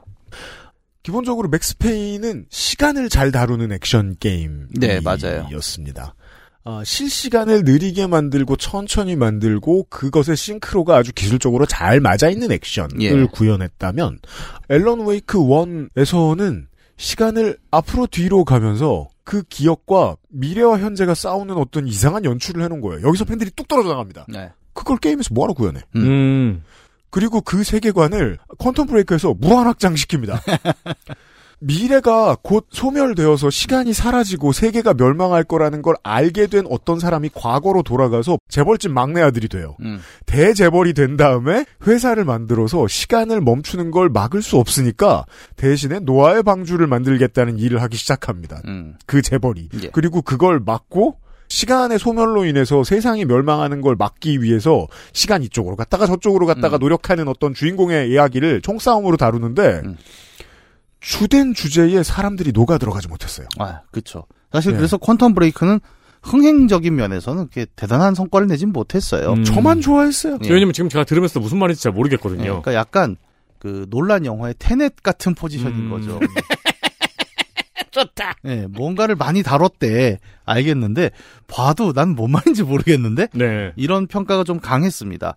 [1.04, 4.67] 기본적으로 맥스페인은 시간을 잘 다루는 액션 네.
[4.74, 6.04] 게임이었습니다.
[6.04, 6.24] 아,
[6.84, 13.25] 실시간을 느리게 만들고 천천히 만들고 그것의 싱크로가 아주 기술적으로 잘 맞아 있는 액션을 예.
[13.25, 14.19] 구현했다면
[14.69, 16.65] 앨런 웨이크 1에서는
[16.97, 23.08] 시간을 앞으로 뒤로 가면서 그 기억과 미래와 현재가 싸우는 어떤 이상한 연출을 해놓은 거예요.
[23.08, 24.25] 여기서 팬들이 뚝 떨어져 나갑니다.
[24.30, 24.51] 네.
[24.73, 25.82] 그걸 게임에서 뭐하러 구현해?
[25.95, 26.63] 음.
[27.10, 30.39] 그리고 그 세계관을 퀀텀 브레이크에서 무한 확장시킵니다.
[31.65, 38.38] 미래가 곧 소멸되어서 시간이 사라지고 세계가 멸망할 거라는 걸 알게 된 어떤 사람이 과거로 돌아가서
[38.49, 39.75] 재벌집 막내 아들이 돼요.
[39.82, 39.99] 음.
[40.28, 45.25] 대재벌이 된 다음에 회사를 만들어서 시간을 멈추는 걸 막을 수 없으니까
[45.56, 48.62] 대신에 노아의 방주를 만들겠다는 일을 하기 시작합니다.
[48.67, 48.95] 음.
[49.08, 49.69] 그 재벌이.
[49.82, 49.89] 예.
[49.91, 56.45] 그리고 그걸 막고 시간의 소멸로 인해서 세상이 멸망하는 걸 막기 위해서 시간 이쪽으로 갔다가 저쪽으로
[56.45, 56.80] 갔다가 음.
[56.80, 59.97] 노력하는 어떤 주인공의 이야기를 총싸움으로 다루는데 음.
[61.06, 63.48] 주된 주제에 사람들이 녹아 들어가지 못했어요.
[63.60, 64.26] 아, 그렇죠.
[64.52, 64.78] 사실 네.
[64.78, 65.80] 그래서 퀀텀 브레이크는
[66.24, 69.34] 흥행적인 면에서는 대단한 성과를 내진 못했어요.
[69.34, 69.44] 음.
[69.44, 70.39] 저만 좋아했어요.
[70.44, 70.50] 예.
[70.52, 72.41] 왜냐면 지금 제가 들으면서 무슨 말인지 잘 모르겠거든요.
[72.44, 73.18] 예, 그러니까 약간
[73.60, 75.89] 그 논란 영화의 테넷 같은 포지션인 음.
[75.91, 76.20] 거죠.
[77.91, 78.34] 좋다.
[78.46, 80.18] 예, 뭔가를 많이 다뤘대.
[80.46, 81.12] 알겠는데
[81.48, 83.72] 봐도 난 뭔 말인지 모르겠는데 네.
[83.76, 85.36] 이런 평가가 좀 강했습니다.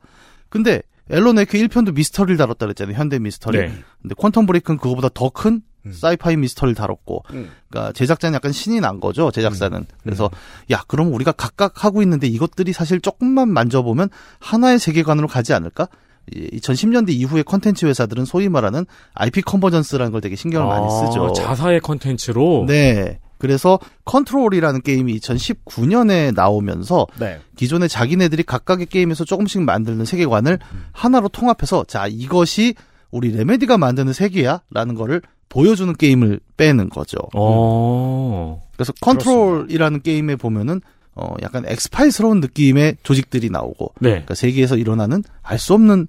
[0.49, 2.97] 근데 Alan Wake 1편도 미스터리를 다뤘다 그랬잖아요.
[2.97, 3.59] 현대 미스터리.
[3.59, 3.73] 네.
[4.03, 5.92] 근데 Quantum Break는 그거보다 더 큰 음.
[5.93, 7.51] sci-fi 미스터리를 다뤘고 음.
[7.71, 9.31] 그러니까 제작자는 약간 신이 난 거죠.
[9.31, 9.87] 제작사는.
[10.03, 10.31] 그래서
[10.71, 15.88] 야, 그럼 우리가 각각 하고 있는데 이것들이 사실 조금만 만져보면 하나의 세계관으로 가지 않을까?
[16.31, 21.27] 2010년대 이후의 컨텐츠 회사들은 소위 말하는 IP convergence라는 걸 되게 신경을 많이 쓰죠.
[21.27, 22.66] 아, 자사의 컨텐츠로.
[22.66, 23.18] 네.
[23.38, 27.40] 그래서 Control이라는 게임이 2019년에 나오면서 네.
[27.57, 30.59] 기존에 자기네들이 각각의 게임에서 조금씩 만드는 세계관을
[30.92, 32.74] 하나로 통합해서 자 이것이
[33.11, 37.16] 우리 Remedy가 만드는 세계야라는 거를 보여주는 게임을 빼는 거죠.
[37.35, 38.62] 어.
[38.74, 40.81] 그래서 Control이라는 게임에 보면은
[41.14, 44.11] 어 약간 X-File스러운 느낌의 조직들이 나오고 네.
[44.11, 46.07] 그러니까 세계에서 일어나는 알 수 없는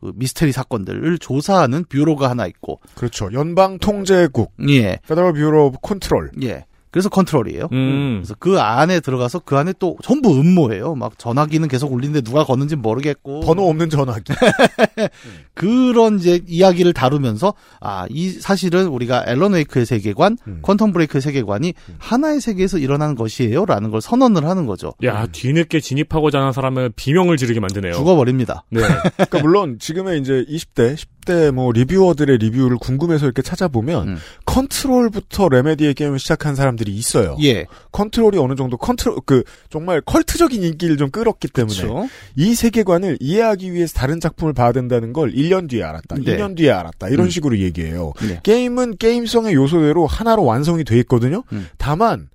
[0.00, 3.30] 그 미스테리 사건들을 조사하는 bureau가 하나 있고 그렇죠.
[3.32, 6.30] 연방 통제국, 예 Federal Bureau of Control.
[6.42, 6.64] 예.
[6.92, 7.68] 그래서 Control이에요.
[7.72, 8.18] 음.
[8.18, 10.94] 그래서 그 안에 들어가서 그 안에 또 전부 음모예요.
[10.94, 13.40] 막 전화기는 계속 울리는데 누가 거는지 모르겠고.
[13.40, 14.32] 번호 없는 전화기.
[15.54, 20.60] 그런 이제 이야기를 다루면서 아, 이 사실은 우리가 Alan Wake의 세계관, 음.
[20.60, 24.92] Quantum Break의 세계관이 하나의 세계에서 일어나는 것이에요라는 걸 선언을 하는 거죠.
[25.02, 27.94] 야, 뒤늦게 진입하고자 하는 사람을 비명을 지르게 만드네요.
[27.94, 28.64] 죽어버립니다.
[28.68, 28.82] 네.
[29.16, 34.16] 그러니까 물론 지금의 이제 20대, 때뭐 reviewer들의 리뷰를 궁금해서 이렇게 찾아보면 음.
[34.44, 37.36] Control부터 Remedy의 게임을 시작한 사람들 이 있어요.
[37.42, 37.66] 예.
[37.92, 42.08] Control이 어느 정도 컨트롤 그 정말 컬트적인 인기를 좀 끌었기 때문에 그렇죠.
[42.36, 46.16] 이 세계관을 이해하기 위해서 다른 작품을 봐야 된다는 걸 1년 뒤에 알았다.
[46.16, 46.36] 네.
[46.36, 47.08] 2년 뒤에 알았다.
[47.08, 47.30] 이런 음.
[47.30, 48.12] 식으로 얘기해요.
[48.26, 48.40] 네.
[48.42, 51.44] 게임은 게임성의 요소대로 하나로 완성이 돼 있거든요.
[51.52, 51.68] 음.
[51.78, 52.28] 다만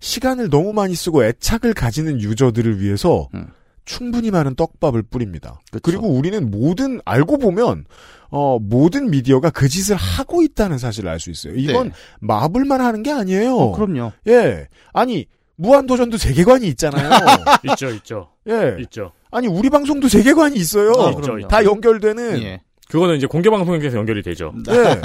[0.00, 3.46] 시간을 너무 많이 쓰고 애착을 가지는 유저들을 위해서 음.
[3.84, 5.60] 충분히 많은 떡밥을 뿌립니다.
[5.70, 5.80] 그쵸.
[5.82, 7.84] 그리고 우리는 모든 알고 보면
[8.36, 11.54] 어 모든 미디어가 그 짓을 하고 있다는 사실을 알 수 있어요.
[11.54, 11.94] 이건 네.
[12.18, 13.56] 마블만 하는 게 아니에요.
[13.56, 14.10] 어, 그럼요.
[14.26, 14.66] 예.
[14.92, 17.10] 아니 무한도전도 세계관이 있잖아요.
[17.70, 18.76] 있죠, 있죠, 예.
[18.80, 19.12] 있죠.
[19.30, 20.90] 아니 우리 방송도 세계관이 있어요.
[20.98, 21.46] 아, 있죠, 그럼요.
[21.46, 22.42] 다 연결되는.
[22.42, 22.60] 예.
[22.88, 24.52] 그거는 이제 공개 방송에서 연결이 되죠.
[24.68, 25.00] 예.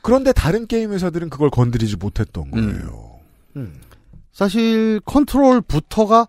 [0.00, 3.20] 그런데 다른 게임 회사들은 그걸 건드리지 못했던 거예요.
[3.54, 3.80] 음.
[4.32, 6.26] 사실 Control부터가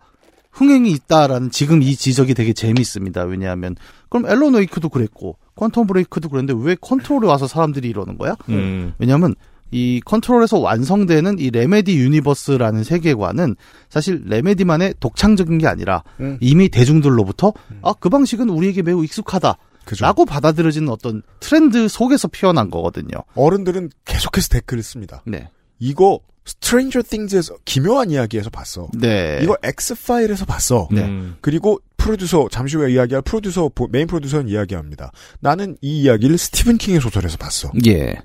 [0.51, 3.23] 흥행이 있다라는 지금 이 지적이 되게 재밌습니다.
[3.23, 3.75] 왜냐하면
[4.13, 8.35] 그럼 Alan Wake도 그랬고 Quantum Break도 그랬는데 왜 Control에 와서 사람들이 이러는 거야?
[8.49, 8.93] 음.
[8.99, 9.33] 왜냐하면
[9.71, 13.55] 이 Control에서 완성되는 이 Remedy universe라는 세계관은
[13.89, 16.37] 사실 Remedy만의 독창적인 게 아니라 음.
[16.41, 19.57] 이미 대중들로부터 아 그 방식은 우리에게 매우 익숙하다.
[19.83, 20.05] 그죠.
[20.05, 23.15] 라고 받아들여지는 어떤 트렌드 속에서 피어난 거거든요.
[23.33, 25.23] 어른들은 계속해서 댓글을 씁니다.
[25.25, 25.49] 네.
[25.79, 28.89] 이거 Stranger Things에서 기묘한 이야기에서 봤어.
[28.93, 29.39] 네.
[29.41, 30.87] 이거 엑스 파일에서 봤어.
[30.91, 31.01] 네.
[31.03, 31.37] 음.
[31.41, 35.11] 그리고 프로듀서 잠시 후에 이야기할 프로듀서 보- 메인 프로듀서는 이야기합니다.
[35.39, 37.71] 나는 이 이야기를 스티븐 킹의 소설에서 봤어.
[37.87, 38.15] 예.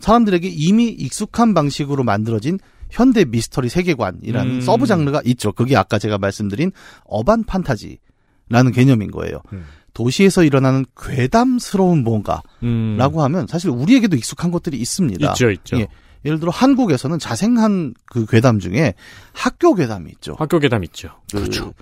[0.00, 2.58] 사람들에게 이미 익숙한 방식으로 만들어진
[2.90, 4.60] 현대 미스터리 세계관이라는 음.
[4.62, 5.52] 서브 장르가 있죠.
[5.52, 6.72] 그게 아까 제가 말씀드린
[7.04, 9.40] 어반 판타지라는 개념인 거예요.
[9.52, 9.64] 음.
[9.92, 12.98] 도시에서 일어나는 괴담스러운 뭔가라고 음.
[13.00, 15.28] 하면 사실 우리에게도 익숙한 것들이 있습니다.
[15.30, 15.78] 있죠, 있죠.
[15.78, 15.88] 예.
[16.24, 18.94] 예를 들어 한국에서는 자생한 그 괴담 중에
[19.32, 20.36] 학교 괴담이 있죠.
[20.38, 21.10] 학교 괴담 있죠.
[21.32, 21.74] 그렇죠.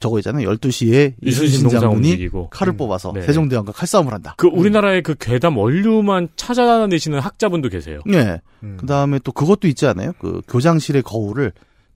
[0.00, 0.48] 저거 있잖아요.
[0.50, 2.28] 12시에 이순신 장군이.
[2.50, 2.76] 칼을 음.
[2.76, 3.22] 뽑아서 네.
[3.22, 4.34] 세종대왕과 칼싸움을 한다.
[4.36, 8.00] 그 우리나라의 그 괴담 원류만 찾아내시는 학자분도 계세요.
[8.12, 8.40] 예.
[8.62, 8.76] 음.
[8.80, 10.12] 그 다음에 또 그것도 있지 않아요?
[10.18, 11.52] 그 교장실의 거울을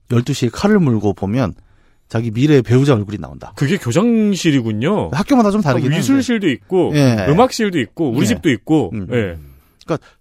[0.09, 1.53] 12시에 칼을 물고 보면
[2.07, 3.53] 자기 미래의 배우자 얼굴이 나온다.
[3.55, 5.09] 그게 교장실이군요.
[5.13, 5.97] 학교마다 좀 다르긴 한데.
[5.97, 7.25] 미술실도 있고 예.
[7.29, 8.25] 음악실도 있고 우리 예.
[8.25, 9.07] 집도 있고 음.
[9.11, 9.37] 예.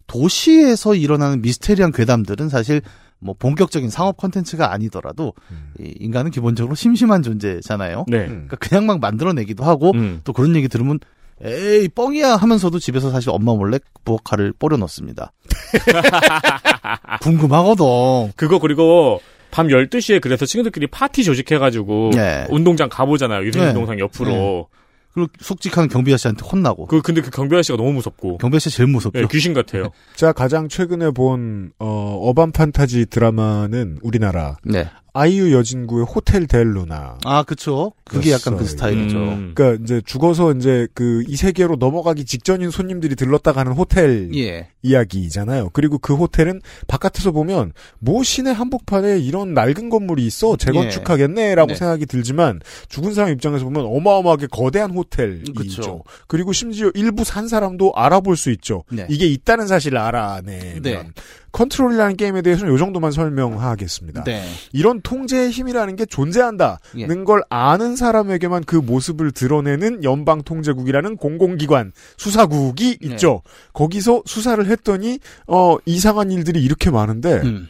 [0.07, 2.83] 도시에서 일어나는 미스테리한 괴담들은 사실
[3.19, 5.73] 뭐 본격적인 상업 컨텐츠가 아니더라도 음.
[5.79, 8.07] 이 인간은 기본적으로 심심한 존재잖아요.
[8.09, 8.19] 네.
[8.21, 8.27] 음.
[8.27, 10.21] 그러니까 그냥 막 만들어내기도 하고 음.
[10.25, 10.99] 또 그런 얘기 들으면
[11.43, 15.33] 에이 뻥이야 하면서도 집에서 사실 엄마 몰래 부엌칼을 뿌려 넣습니다.
[17.23, 18.33] 궁금하거든.
[18.37, 22.47] 그거 그리고 밤 12시에 그래서 친구들끼리 파티 조직해가지고 네.
[22.51, 23.45] 운동장 가보잖아요.
[23.47, 23.75] 유승민 네.
[23.75, 24.69] 동상 옆으로.
[25.13, 26.87] 그리고 숙직한 경비 아저씨한테 혼나고.
[26.87, 29.19] 그 근데 그 경비 아저씨가 너무 무섭고 경비 아저씨 제일 무섭죠.
[29.19, 29.91] 예, 귀신 같아요.
[30.15, 34.89] 제가 가장 최근에 본 어, 어반 판타지 드라마는 우리나라 네.
[35.13, 37.19] 아이유 여진구의 호텔 델 루나.
[37.25, 37.93] 아, 그쵸.
[38.05, 38.65] 그게 약간 그.
[38.65, 39.17] 스타일이죠.
[39.19, 39.53] 음.
[39.55, 44.69] 그러니까 이제 죽어서 이제 그 이 세계로 넘어가기 직전인 손님들이 들렀다 가는 호텔 예.
[44.83, 45.71] 이야기잖아요.
[45.73, 51.75] 그리고 그 호텔은 바깥에서 보면 뭐 시내 한복판에 이런 낡은 건물이 있어 재건축하겠네라고 네.
[51.75, 55.53] 생각이 들지만 죽은 사람 입장에서 보면 어마어마하게 거대한 호텔이죠.
[55.53, 56.03] 그쵸.
[56.27, 58.83] 그리고 심지어 일부 산 사람도 알아볼 수 있죠.
[58.91, 59.07] 네.
[59.09, 61.09] 이게 있다는 사실을 알아내면 네.
[61.53, 64.25] 컨트롤이라는 게임에 대해서는 이 정도만 설명하겠습니다.
[64.25, 64.45] 네.
[64.73, 67.07] 이런 통제의 힘이라는 게 존재한다는 예.
[67.25, 73.09] 걸 아는 사람에게만 그 모습을 드러내는 연방 통제국이라는 공공기관 수사국이 네.
[73.09, 73.43] 있죠.
[73.73, 77.69] 거기서 수사를 했더니 어 이상한 일들이 이렇게 많은데 음.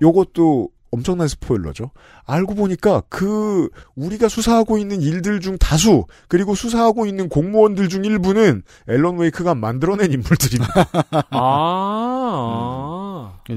[0.00, 1.90] 요것도 엄청난 스포일러죠.
[2.26, 8.62] 알고 보니까 그 우리가 수사하고 있는 일들 중 다수 그리고 수사하고 있는 공무원들 중 일부는
[8.88, 10.88] 앨런 웨이크가 만들어낸 인물들입니다.
[11.32, 12.52] 아.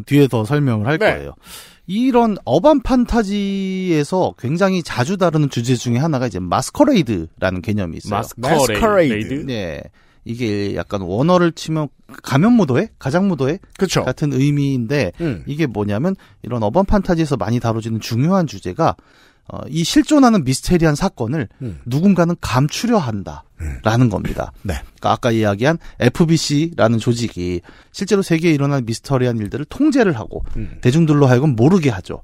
[0.06, 1.14] 뒤에 더 설명을 할 네.
[1.14, 1.34] 거예요.
[1.88, 8.22] 이런 어반 판타지에서 굉장히 자주 다루는 주제 중에 하나가 이제 마스커레이드라는 개념이 있어요.
[8.38, 9.46] 마스커레이드.
[9.46, 9.82] 네.
[10.26, 11.88] 이게 약간 원어를 치면
[12.24, 12.90] 가면무도회?
[13.00, 13.60] 가장무도회?
[13.78, 14.04] 그렇죠.
[14.04, 15.44] 같은 의미인데 음.
[15.46, 18.96] 이게 뭐냐면 이런 어반 판타지에서 많이 다뤄지는 중요한 주제가
[19.48, 21.80] 어, 이 실존하는 미스테리한 사건을 음.
[21.86, 24.52] 누군가는 감추려 한다라는 겁니다.
[24.64, 24.74] 네.
[24.74, 27.62] 그러니까 아까 이야기한 FBC라는 조직이
[27.92, 30.80] 실제로 세계에 일어난 미스터리한 일들을 통제를 하고 음.
[30.82, 32.24] 대중들로 하여금 모르게 하죠.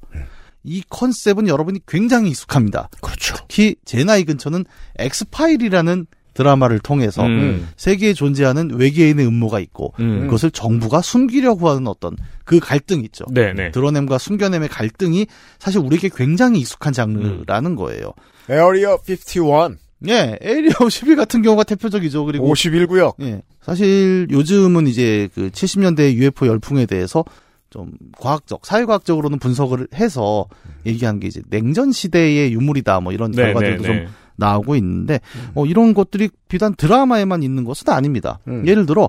[0.63, 2.89] 이 컨셉은 여러분이 굉장히 익숙합니다.
[3.01, 3.35] 그렇죠.
[3.35, 4.65] 특히 제 나이 근처는
[4.97, 7.67] 엑스파일이라는 드라마를 통해서 음.
[7.75, 10.21] 세계에 존재하는 외계인의 음모가 있고 음.
[10.21, 12.15] 그것을 정부가 숨기려고 하는 어떤
[12.45, 13.25] 그 갈등 있죠.
[13.31, 13.71] 네네.
[13.71, 15.27] 드러냄과 숨겨냄의 갈등이
[15.59, 18.13] 사실 우리에게 굉장히 익숙한 장르라는 거예요.
[18.49, 19.77] Area 51
[20.07, 22.25] 예, 에리어 11 같은 경우가 대표적이죠.
[22.25, 27.23] 그리고 51구역 예, 사실 요즘은 이제 그 70년대 UFO 열풍에 대해서
[27.69, 30.45] 좀 과학적, 사회과학적으로는 분석을 해서
[30.85, 34.07] 얘기하는 게 이제 냉전 시대의 유물이다 뭐 이런 네, 결과들도 네, 좀 네.
[34.41, 35.51] 나오고 있는데 음.
[35.55, 38.39] 어, 이런 것들이 비단 드라마에만 있는 것은 아닙니다.
[38.47, 38.67] 음.
[38.67, 39.07] 예를 들어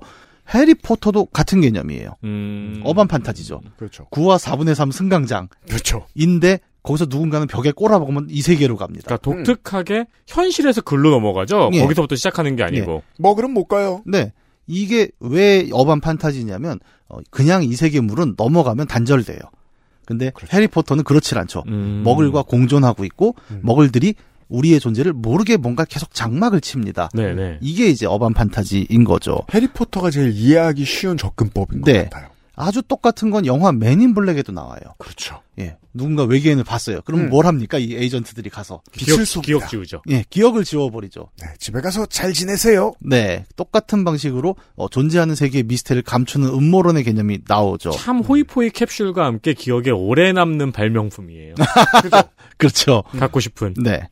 [0.53, 2.17] 해리포터도 같은 개념이에요.
[2.25, 2.81] 음.
[2.85, 3.61] 어반 판타지죠.
[3.77, 4.07] 그렇죠.
[4.11, 6.07] 9와 4분의 3 승강장인데 그렇죠.
[6.83, 9.17] 거기서 누군가는 벽에 꼬라박으면 이 세계로 갑니다.
[9.17, 11.71] 그러니까 독특하게 현실에서 글로 넘어가죠.
[11.75, 11.81] 예.
[11.81, 13.03] 거기서부터 시작하는 게 아니고.
[13.19, 14.03] 뭐 그럼 못 가요.
[14.05, 14.33] 네.
[14.67, 19.39] 이게 왜 어반 판타지냐면 어, 그냥 이 세계물은 넘어가면 단절돼요.
[20.05, 21.63] 근데 해리포터는 그렇지 않죠.
[21.69, 22.03] 음.
[22.05, 23.61] 머글과 공존하고 있고 음.
[23.63, 24.15] 머글들이
[24.53, 27.11] 우리의 존재를 모르게 뭔가 계속 장막을 칩니다.
[27.15, 27.59] 네네.
[27.61, 29.41] 이게 이제 어반 판타지인 거죠.
[29.53, 32.05] 해리포터가 제일 이해하기 쉬운 접근법인 것 네.
[32.05, 32.29] 같아요.
[32.55, 34.81] 아주 똑같은 건 영화 맨인 블랙에도 나와요.
[34.99, 35.41] 그렇죠.
[35.59, 35.77] 예.
[35.95, 37.01] 누군가 외계인을 봤어요.
[37.03, 37.29] 그럼 음.
[37.31, 37.79] 뭘 합니까?
[37.79, 38.83] 이 에이전트들이 가서.
[38.93, 39.21] 기억.
[39.43, 40.03] 기억 지우죠.
[40.11, 41.29] 예, 기억을 지워버리죠.
[41.41, 42.93] 네, 집에 가서 잘 지내세요.
[43.01, 43.45] 네.
[43.57, 47.91] 똑같은 방식으로 어, 존재하는 세계의 미스테리를 감추는 음모론의 개념이 나오죠.
[47.91, 51.55] 참 호이포이 캡슐과 함께 기억에 오래 남는 발명품이에요.
[52.59, 53.03] 그렇죠.
[53.19, 53.75] 갖고 싶은.
[53.83, 54.09] 네.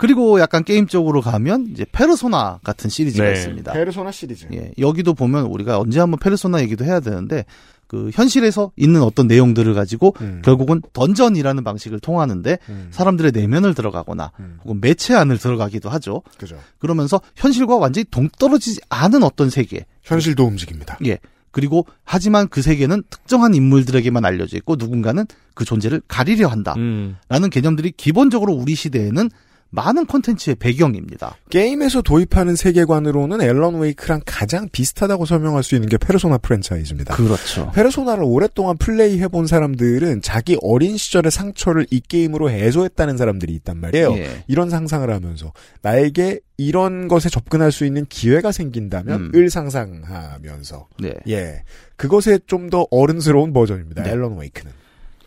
[0.00, 3.32] 그리고 약간 게임 쪽으로 가면 이제 페르소나 같은 시리즈가 네.
[3.32, 3.72] 있습니다.
[3.72, 4.46] 페르소나 시리즈.
[4.54, 7.44] 예, 여기도 보면 우리가 언제 한번 페르소나 얘기도 해야 되는데
[7.86, 10.40] 그 현실에서 있는 어떤 내용들을 가지고 음.
[10.44, 12.88] 결국은 던전이라는 방식을 통하는데 음.
[12.92, 14.58] 사람들의 내면을 들어가거나 음.
[14.62, 16.22] 혹은 매체 안을 들어가기도 하죠.
[16.38, 16.56] 그죠.
[16.78, 19.86] 그러면서 현실과 완전히 동떨어지지 않은 어떤 세계.
[20.02, 20.98] 현실도 움직입니다.
[21.04, 21.18] 예.
[21.50, 27.50] 그리고 하지만 그 세계는 특정한 인물들에게만 알려져 있고 누군가는 그 존재를 가리려 한다라는 음.
[27.50, 29.28] 개념들이 기본적으로 우리 시대에는
[29.70, 31.36] 많은 콘텐츠의 배경입니다.
[31.48, 37.14] 게임에서 도입하는 세계관으로는 앨런 웨이크랑 가장 비슷하다고 설명할 수 있는 게 페르소나 프랜차이즈입니다.
[37.14, 37.70] 그렇죠.
[37.72, 44.12] 페르소나를 오랫동안 플레이해본 사람들은 자기 어린 시절의 상처를 이 게임으로 해소했다는 사람들이 있단 말이에요.
[44.16, 44.44] 예.
[44.48, 45.52] 이런 상상을 하면서
[45.82, 49.30] 나에게 이런 것에 접근할 수 있는 기회가 생긴다면 음.
[49.34, 51.14] 을 상상하면서 네.
[51.28, 51.62] 예
[51.96, 54.02] 그것의 좀더 어른스러운 버전입니다.
[54.02, 54.10] 네.
[54.10, 54.72] 앨런 웨이크는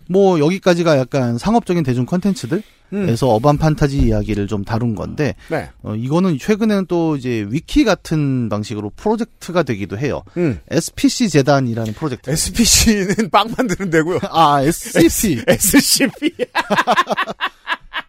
[0.10, 3.16] 뭐 여기까지가 약간 상업적인 대중 콘텐츠들에서 음.
[3.22, 5.70] 어반 판타지 이야기를 좀 다룬 건데 네.
[5.82, 10.24] 어, 이거는 최근에는 또 이제 위키 같은 방식으로 프로젝트가 되기도 해요.
[10.38, 10.60] 음.
[10.70, 12.30] SPC 재단이라는 프로젝트.
[12.30, 14.20] SPC는 빵 만드는 데고요.
[14.30, 15.44] 아 SCP.
[15.48, 16.32] SCP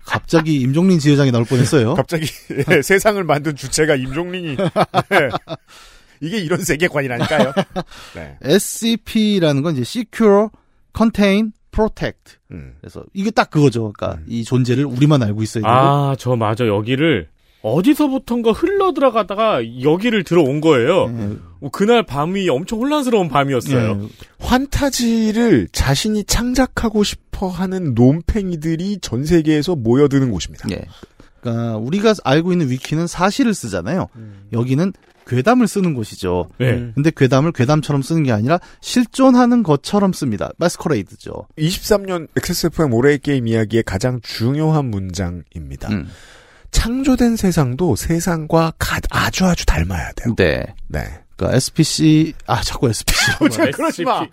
[0.04, 1.94] 갑자기 임종린 지회장이 나올 뻔했어요.
[1.94, 2.26] 갑자기
[2.70, 5.28] 예, 세상을 만든 주체가 임종린이 네.
[6.20, 7.52] 이게 이런 세계관이라니까요.
[8.14, 8.38] 네.
[8.42, 10.48] SCP라는 건 이제 Secure,
[10.96, 12.36] Contain, Protect.
[12.52, 12.74] 음.
[12.80, 13.92] 그래서 이게 딱 그거죠.
[13.92, 15.72] 그러니까 이 존재를 우리만 알고 있어야 되고.
[15.72, 16.66] 아, 저 맞아.
[16.66, 17.28] 여기를
[17.62, 21.06] 어디서부턴가 흘러 들어가다가 여기를 들어온 거예요.
[21.08, 24.00] 예, 뭐 그날 밤이 엄청 혼란스러운 밤이었어요.
[24.02, 24.08] 예.
[24.38, 30.68] 환타지를 자신이 창작하고 싶어 하는 놈팽이들이 전 세계에서 모여드는 곳입니다.
[30.72, 30.84] 예.
[31.40, 34.08] 그러니까 우리가 알고 있는 위키는 사실을 쓰잖아요.
[34.52, 34.92] 여기는
[35.26, 36.48] 괴담을 쓰는 곳이죠.
[36.58, 36.90] 네.
[36.94, 40.50] 근데 괴담을 괴담처럼 쓰는 게 아니라 실존하는 것처럼 씁니다.
[40.58, 41.46] 마스커레이드죠.
[41.58, 45.88] 23년 XSFM 올해의 게임 이야기의 가장 중요한 문장입니다.
[45.90, 46.08] 음.
[46.70, 50.34] 창조된 세상도 세상과 가- 아주 아주 닮아야 돼요.
[50.36, 50.64] 네.
[50.88, 51.00] 네.
[51.36, 53.32] 그러니까 SPC 아 자꾸 SPC.
[53.50, 54.26] 자, 그러지 마.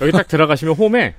[0.00, 1.14] 여기 딱 들어가시면 홈에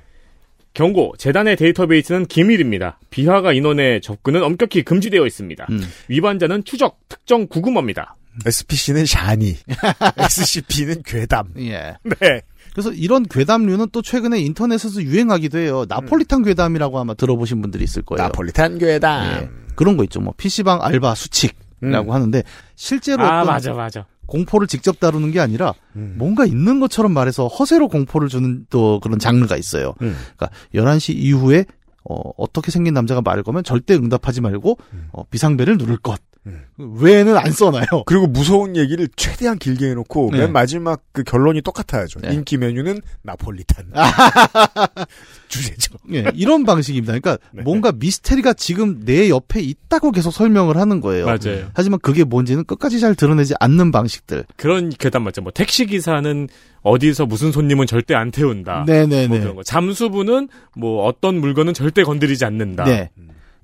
[0.74, 2.98] 경고, 재단의 데이터베이스는 기밀입니다.
[3.10, 5.66] 비화가 인원의 접근은 엄격히 금지되어 있습니다.
[5.70, 5.80] 음.
[6.08, 8.16] 위반자는 추적, 특정 구금합니다.
[8.46, 9.56] SPC는 샤니,
[10.18, 11.48] SCP는 괴담.
[11.58, 11.96] 예.
[12.20, 12.42] 네.
[12.72, 15.84] 그래서 이런 괴담류는 또 최근에 인터넷에서 유행하기도 해요.
[15.88, 18.24] 나폴리탄 괴담이라고 아마 들어보신 분들이 있을 거예요.
[18.24, 19.26] 나폴리탄 괴담.
[19.26, 19.48] 예.
[19.76, 20.20] 그런 거 있죠.
[20.20, 22.10] 뭐 PC방 알바 수칙이라고 음.
[22.10, 22.42] 하는데
[22.74, 24.06] 실제로 아, 맞아, 맞아.
[24.26, 26.14] 공포를 직접 다루는 게 아니라 음.
[26.18, 29.94] 뭔가 있는 것처럼 말해서 허세로 공포를 주는 또 그런 장르가 있어요.
[30.02, 30.16] 음.
[30.36, 31.66] 그러니까 11시 이후에
[32.08, 34.78] 어, 어떻게 생긴 남자가 말을 거면 절대 응답하지 말고
[35.12, 36.20] 어, 비상벨을 누를 것.
[36.46, 36.62] 음.
[36.78, 38.04] 외에는 안 써놔요.
[38.06, 40.38] 그리고 무서운 얘기를 최대한 길게 해놓고 네.
[40.38, 42.20] 맨 마지막 그 결론이 똑같아야죠.
[42.20, 42.34] 네.
[42.34, 43.92] 인기 메뉴는 나폴리탄.
[45.48, 45.94] 주제죠.
[46.12, 47.18] 예, 이런 방식입니다.
[47.18, 47.62] 그러니까 네.
[47.62, 51.26] 뭔가 미스테리가 지금 내 옆에 있다고 계속 설명을 하는 거예요.
[51.26, 51.70] 맞아요.
[51.74, 54.44] 하지만 그게 뭔지는 끝까지 잘 드러내지 않는 방식들.
[54.56, 55.42] 그런 괴담 맞죠.
[55.42, 56.48] 뭐 택시 기사는
[56.82, 58.84] 어디서 무슨 손님은 절대 안 태운다.
[58.86, 59.28] 네네네.
[59.28, 59.62] 뭐 그런 거.
[59.62, 62.84] 잠수부는 뭐 어떤 물건은 절대 건드리지 않는다.
[62.84, 63.10] 네.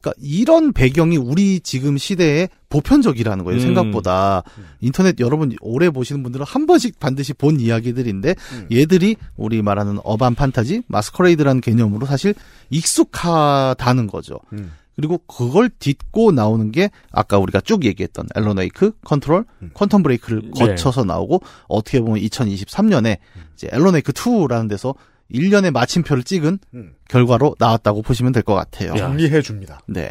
[0.00, 3.60] 그러니까 이런 배경이 우리 지금 시대에 보편적이라는 거예요.
[3.60, 3.62] 음.
[3.62, 4.42] 생각보다
[4.80, 8.68] 인터넷 여러분 오래 보시는 분들은 한 번씩 반드시 본 이야기들인데 음.
[8.72, 12.34] 얘들이 우리 말하는 urban fantasy, masquerade라는 개념으로 사실
[12.70, 14.40] 익숙하다는 거죠.
[14.52, 14.72] 음.
[14.96, 18.26] 그리고 그걸 딛고 나오는 게 아까 우리가 쭉 얘기했던
[18.56, 19.70] 웨이크, 컨트롤, 음.
[19.72, 20.66] 퀀텀 브레이크를 네.
[20.66, 23.16] 거쳐서 나오고 어떻게 보면 2023년에
[23.54, 24.94] 이제 앨런 웨이크 2라는 데서
[25.32, 26.92] 1년의 마침표를 찍은 음.
[27.08, 28.90] 결과로 나왔다고 보시면 될 것 같아요.
[28.92, 28.96] 야.
[28.96, 29.80] 정리해 줍니다.
[29.86, 30.08] 네.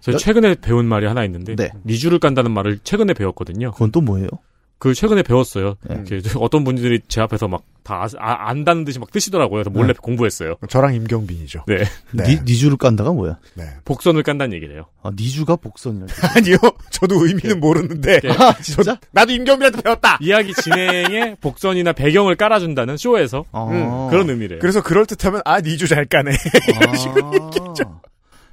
[0.00, 1.70] 저 여- 최근에 배운 말이 하나 있는데 네.
[1.84, 3.72] 니줄을 깐다는 말을 최근에 배웠거든요.
[3.72, 4.28] 그건 또 뭐예요?
[4.78, 5.76] 그 최근에 배웠어요.
[5.88, 6.04] 네.
[6.36, 9.62] 어떤 분들이 제 앞에서 막 다 아, 안다는 듯이 막 뜨시더라고요.
[9.62, 9.98] 그래서 몰래 네.
[10.02, 10.56] 공부했어요.
[10.68, 11.64] 저랑 임경빈이죠.
[11.66, 11.84] 네.
[12.12, 12.24] 네.
[12.24, 13.38] 니, 니주를 깐다가 뭐야?
[13.54, 13.64] 네.
[13.86, 14.84] 복선을 깐다는 얘기래요.
[15.02, 16.06] 아, 니주가 복선이라.
[16.36, 16.58] 아니요.
[16.90, 18.20] 저도 의미는 모르는데.
[18.20, 18.28] 네.
[18.38, 18.98] 아, 진짜?
[19.12, 20.18] 나도 임경빈한테 배웠다.
[20.20, 23.70] 이야기 진행에 복선이나 배경을 깔아준다는 쇼에서 어.
[23.70, 24.58] 음, 그런 의미래요.
[24.58, 26.32] 그래서 그럴 듯하면 아 니주 잘 까네.
[26.32, 28.00] 아.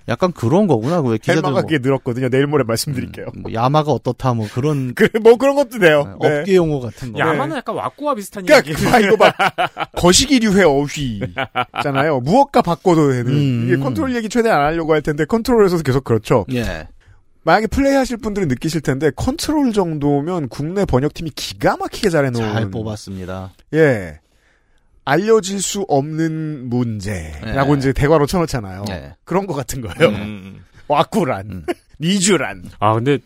[0.08, 1.02] 약간 그런 거구나.
[1.02, 2.30] 왜 기자들 헬마가 뭐, 그게 늘었거든요.
[2.30, 3.28] 내일 모레 말씀드릴게요.
[3.42, 6.18] 뭐 야마가 어떻다 뭐 그런 그, 뭐 그런 것도 돼요.
[6.22, 6.40] 네.
[6.40, 7.20] 업계 용어 같은 거.
[7.20, 8.88] 야마는 약간 왁구와 비슷한 그러니까 이야기.
[8.88, 9.36] 아, 이거 막
[9.94, 12.20] 거시기류의 어휘잖아요.
[12.26, 13.64] 무엇과 바꿔도 되는 음.
[13.66, 16.46] 이게 컨트롤 얘기 최대한 안 하려고 할 텐데 컨트롤에서도 계속 그렇죠.
[16.54, 16.88] 예.
[17.44, 23.54] 만약에 플레이하실 분들은 느끼실 텐데 컨트롤 정도면 국내 번역팀이 기가 막히게 잘해놓은 잘 뽑았습니다.
[23.74, 24.20] 예
[25.06, 27.78] 알려질 수 없는 문제라고 예.
[27.78, 28.86] 이제 대괄호 쳐놓잖아요.
[28.90, 29.14] 예.
[29.24, 30.14] 그런 것 같은 거예요.
[30.14, 30.64] 음.
[30.88, 31.66] 와꾸란 음.
[32.02, 33.20] 니주란 아 근데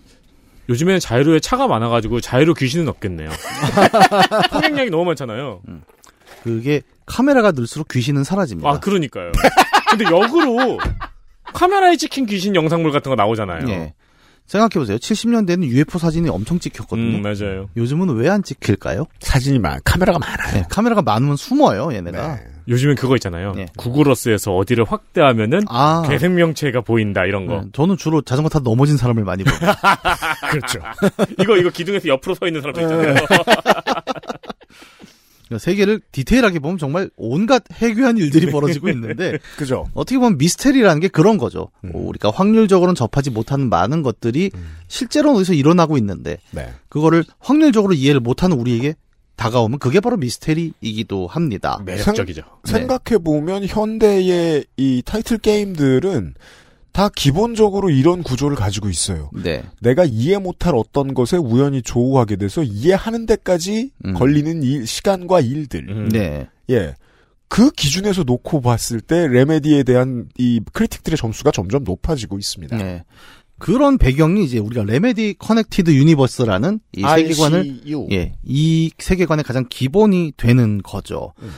[0.70, 3.30] 요즘에는 자유로에 차가 많아가지고 자유로 귀신은 없겠네요.
[4.52, 5.62] 통행량이 너무 많잖아요.
[6.44, 8.70] 그게 카메라가 늘수록 귀신은 사라집니다.
[8.70, 9.32] 아 그러니까요.
[9.90, 10.78] 근데 역으로
[11.46, 13.68] 카메라에 찍힌 귀신 영상물 같은 거 나오잖아요.
[13.70, 13.94] 예.
[14.50, 14.98] 생각해보세요.
[14.98, 17.18] 70년대에는 UFO 사진이 엄청 찍혔거든요.
[17.18, 17.70] 음, 맞아요.
[17.78, 19.06] 요즘은 왜 안 찍힐까요?
[19.22, 20.58] 사진이 많 카메라가 많아요.
[20.58, 22.36] 예, 카메라가 많으면 숨어요, 얘네가.
[22.36, 22.42] 네.
[22.68, 23.56] 요즘엔 그거 있잖아요.
[23.58, 23.66] 예.
[23.78, 26.04] 구글어스에서 어디를 확대하면은 아.
[26.08, 27.62] 괴생명체가 보인다 이런 거.
[27.62, 29.56] 네, 저는 주로 자전거 타다 넘어진 사람을 많이 봐요.
[30.52, 30.80] 그렇죠.
[31.40, 33.16] 이거 이거 기둥에서 옆으로 서 있는 사람도 있잖아요.
[35.50, 39.88] 그러니까 세계를 디테일하게 보면 정말 온갖 해괴한 일들이 벌어지고 있는데 그죠.
[39.96, 41.72] 어떻게 보면 미스테리라는 게 그런 거죠.
[41.84, 41.92] 음.
[41.92, 44.52] 뭐 우리가 확률적으로는 접하지 못하는 많은 것들이
[44.88, 46.72] 실제로는 어디서 일어나고 있는데 네.
[46.88, 48.94] 그거를 확률적으로 이해를 못하는 우리에게
[49.38, 51.82] 다가오면 그게 바로 미스테리이기도 합니다.
[51.84, 52.42] 매력적이죠.
[52.66, 52.72] 네.
[52.72, 56.36] 생각해 보면 현대의 이 타이틀 게임들은
[56.92, 59.30] 다 기본적으로 이런 구조를 가지고 있어요.
[59.34, 59.64] 네.
[59.82, 64.14] 내가 이해 못할 어떤 것에 우연히 조우하게 돼서 이해하는 데까지 음.
[64.14, 65.90] 걸리는 일, 시간과 일들.
[65.90, 66.10] 음.
[66.10, 66.48] 네.
[66.70, 66.96] 예.
[67.48, 72.78] 그 기준에서 놓고 봤을 때 레메디에 대한 이 critic들의 점수가 점점 높아지고 있습니다.
[72.78, 73.04] 네.
[73.58, 78.08] 그런 배경이 이제 우리가 Remedy Connected Universe라는 이 세계관을 RCU.
[78.12, 81.34] 예, 이 세계관의 가장 기본이 되는 거죠.
[81.42, 81.52] 음.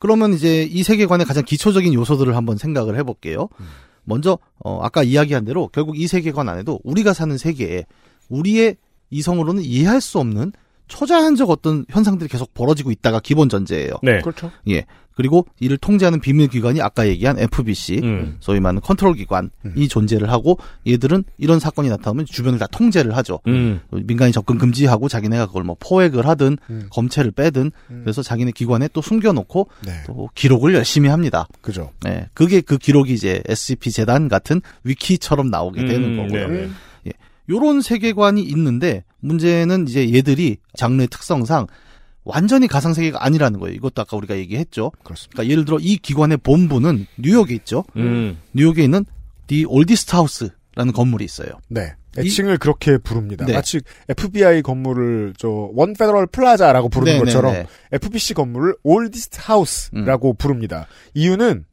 [0.00, 3.48] 그러면 이제 이 세계관의 가장 기초적인 요소들을 한번 생각을 해볼게요.
[3.60, 3.66] 음.
[4.04, 7.84] 먼저 어, 아까 이야기한 대로 결국 이 세계관 안에도 우리가 사는 세계에
[8.28, 8.76] 우리의
[9.10, 10.52] 이성으로는 이해할 수 없는
[10.88, 13.94] 초자연적 어떤 현상들이 계속 벌어지고 있다가 기본 전제예요.
[14.02, 14.20] 네.
[14.20, 14.50] 그렇죠.
[14.68, 14.84] 예.
[15.14, 18.36] 그리고 이를 통제하는 비밀 기관이 아까 얘기한 FBC, 음.
[18.40, 19.88] 소위 말하는 컨트롤 기관이 음.
[19.88, 23.40] 존재를 하고 얘들은 이런 사건이 나타나면 주변을 다 통제를 하죠.
[23.46, 23.80] 음.
[23.90, 26.86] 민간인 접근 금지하고 자기네가 그걸 뭐 포획을 하든 음.
[26.90, 28.00] 검체를 빼든 음.
[28.02, 29.92] 그래서 자기네 기관에 또 숨겨놓고 네.
[30.06, 31.46] 또 기록을 열심히 합니다.
[31.60, 31.92] 그죠.
[32.02, 36.48] 네, 그게 그 기록이 이제 SCP 재단 같은 위키처럼 나오게 되는 음, 거고요.
[36.48, 36.68] 네,
[37.04, 37.12] 네.
[37.50, 41.66] 요런 세계관이 있는데 문제는 이제 얘들이 장르의 특성상
[42.24, 43.74] 완전히 가상 세계가 아니라는 거예요.
[43.74, 44.90] 이것도 아까 우리가 얘기했죠.
[45.02, 45.34] 그렇습니다.
[45.34, 47.84] 그러니까 예를 들어 이 기관의 본부는 뉴욕에 있죠.
[47.96, 48.38] 음.
[48.52, 49.04] 뉴욕에 있는
[49.46, 51.50] The Oldest House라는 건물이 있어요.
[51.68, 51.92] 네.
[52.16, 53.44] 애칭을 그렇게 부릅니다.
[53.44, 53.52] 네.
[53.54, 57.66] 마치 FBI 건물을 저 One Federal Plaza라고 부르는 네, 것처럼 네, 네.
[57.92, 60.86] FBC 건물을 Oldest House라고 부릅니다.
[61.14, 61.64] 이유는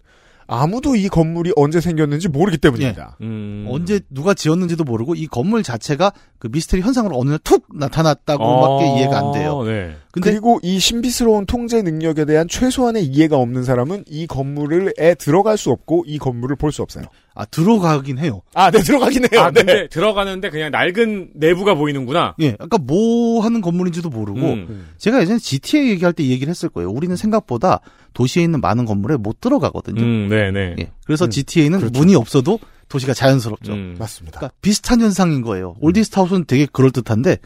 [0.53, 3.15] 아무도 이 건물이 언제 생겼는지 모르기 때문입니다.
[3.21, 3.65] 음.
[3.69, 8.97] 언제 누가 지었는지도 모르고 이 건물 자체가 그 미스테리 현상으로 어느 날 툭 나타났다고밖에 아,
[8.97, 9.63] 이해가 안 돼요.
[9.63, 9.95] 네.
[10.11, 15.69] 근데 그리고 이 신비스러운 통제 능력에 대한 최소한의 이해가 없는 사람은 이 건물에 들어갈 수
[15.71, 17.05] 없고 이 건물을 볼 수 없어요.
[17.33, 18.41] 아 들어가긴 해요.
[18.53, 19.41] 아, 네, 들어가긴 해요.
[19.41, 19.63] 아, 네.
[19.63, 22.35] 근데 들어가는데 그냥 낡은 내부가 보이는구나.
[22.41, 24.89] 예, 아까 뭐 하는 건물인지도 모르고 음.
[24.97, 26.89] 제가 예전에 GTA 얘기할 때이 얘기를 했을 거예요.
[26.91, 27.79] 우리는 생각보다
[28.13, 30.01] 도시에 있는 많은 건물에 못 들어가거든요.
[30.01, 30.75] 음, 네 네.
[30.79, 31.97] 예, 그래서 음, GTA는 그렇죠.
[31.99, 32.59] 문이 없어도
[32.89, 33.71] 도시가 자연스럽죠.
[33.71, 33.95] 음.
[33.97, 34.39] 맞습니다.
[34.39, 35.75] 그러니까 비슷한 현상인 거예요.
[35.79, 37.37] 올디스타우스는 되게 그럴 듯한데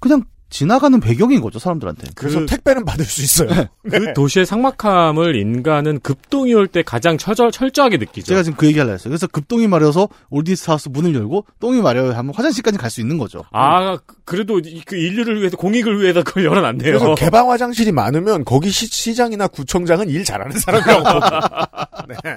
[0.00, 0.24] 그냥
[0.54, 2.12] 지나가는 배경인 거죠 사람들한테.
[2.14, 3.48] 그래서 그- 택배는 받을 수 있어요.
[3.90, 8.26] 그 도시의 상막함을 인간은 급동이 올 때 가장 처절, 철저하게 느끼죠.
[8.26, 9.10] 제가 지금 그 얘기하려 했어요.
[9.10, 13.42] 그래서 급동이 마려서 올디스타우스 문을 열고 똥이 마려요 하면 화장실까지 갈 수 있는 거죠.
[13.50, 16.78] 아, 그- 그래도 이- 그 인류를 위해서 공익을 위해서 그걸 열어 놨네요.
[16.84, 21.02] 그래서 개방 화장실이 많으면 거기 시, 장이나 구청장은 일 잘하는 사람이라고.
[22.22, 22.36] 네.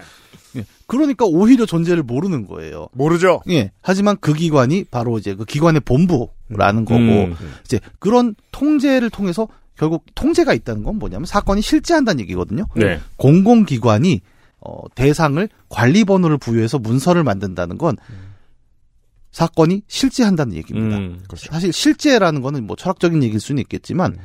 [0.55, 2.87] 예, 그러니까 오히려 존재를 모르는 거예요.
[2.93, 3.41] 모르죠.
[3.49, 3.71] 예.
[3.81, 7.35] 하지만 그 기관이 바로 이제 그 기관의 본부 라는 거고 음.
[7.65, 12.65] 이제 그런 통제를 통해서 결국 통제가 있다는 건 뭐냐면 사건이 실제한다는 얘기거든요.
[12.75, 12.99] 네.
[13.17, 14.21] 공공기관이
[14.59, 17.95] 어, 대상을 관리 번호를 부여해서 문서를 만든다는 건
[19.31, 20.97] 사건이 실제한다는 얘기입니다.
[20.97, 21.19] 음.
[21.35, 24.17] 사실 실제라는 거는 뭐 철학적인 얘기일 수는 있겠지만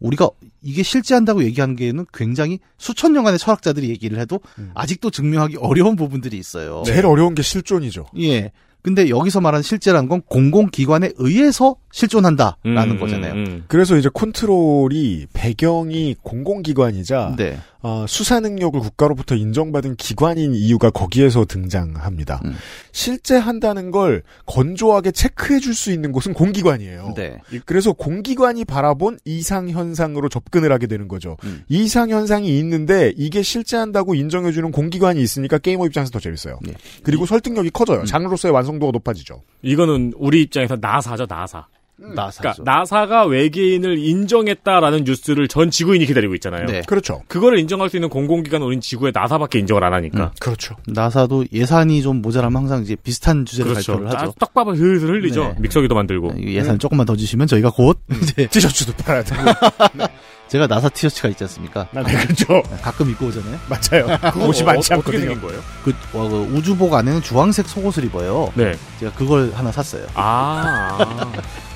[0.00, 0.30] 우리가
[0.62, 4.40] 이게 실제한다고 얘기하는 게는 굉장히 수천 년간의 철학자들이 얘기를 해도
[4.74, 6.82] 아직도 증명하기 어려운 부분들이 있어요.
[6.84, 8.06] 제일 어려운 게 실존이죠.
[8.18, 8.52] 예.
[8.88, 13.34] 근데 여기서 말하는 실제라는 건 공공기관에 의해서 실존한다라는 음, 거잖아요.
[13.34, 13.64] 음, 음.
[13.68, 17.58] 그래서 이제 컨트롤이 배경이 공공기관이자 네.
[17.80, 22.40] 어, 수사 능력을 국가로부터 인정받은 기관인 이유가 거기에서 등장합니다.
[22.44, 22.54] 음.
[22.90, 27.14] 실제 한다는 걸 건조하게 체크해 줄 수 있는 곳은 공기관이에요.
[27.14, 27.38] 네.
[27.64, 31.36] 그래서 공기관이 바라본 이상 현상으로 접근을 하게 되는 거죠.
[31.44, 31.62] 음.
[31.68, 36.58] 이상 현상이 있는데 이게 실제 한다고 인정해 주는 공기관이 있으니까 게이머 입장에서 더 재밌어요.
[36.66, 36.74] 예.
[37.04, 38.00] 그리고 설득력이 커져요.
[38.00, 38.04] 음.
[38.06, 39.42] 장르로서의 완성도가 높아지죠.
[39.62, 41.66] 이거는 우리 입장에서 나사죠, 나사.
[41.98, 42.62] 나사죠.
[42.62, 46.66] 그러니까 나사가 외계인을 인정했다라는 뉴스를 전 지구인이 기다리고 있잖아요.
[46.66, 46.82] 네.
[46.86, 47.22] 그렇죠.
[47.26, 50.32] 그거를 인정할 수 있는 공공기관은 우린 지구의 나사밖에 인정을 안 하니까.
[50.38, 50.76] 그렇죠.
[50.86, 53.92] 나사도 예산이 좀 모자라면 항상 이제 비슷한 주제를 그렇죠.
[53.94, 54.32] 발표를 하죠.
[54.38, 55.44] 딱 떡밥을 슬슬 흘리죠.
[55.44, 55.54] 네.
[55.58, 56.34] 믹서기도 만들고.
[56.38, 59.42] 이 예산 조금만 더 주시면 저희가 곧 이제 티셔츠도 팔아야 되고.
[60.48, 61.88] 제가 나사 티셔츠가 있지 않습니까?
[61.94, 62.62] 아, 네, 그렇죠.
[62.80, 63.58] 가끔 입고 오잖아요.
[63.68, 64.18] 맞아요.
[64.48, 65.20] 옷이 어, 많지 어떻게 않거든요.
[65.20, 65.60] 생긴 거예요?
[65.84, 68.50] 그, 어, 그 우주복 안에는 주황색 속옷을 입어요.
[68.54, 68.74] 네.
[68.98, 70.06] 제가 그걸 하나 샀어요.
[70.14, 71.30] 아.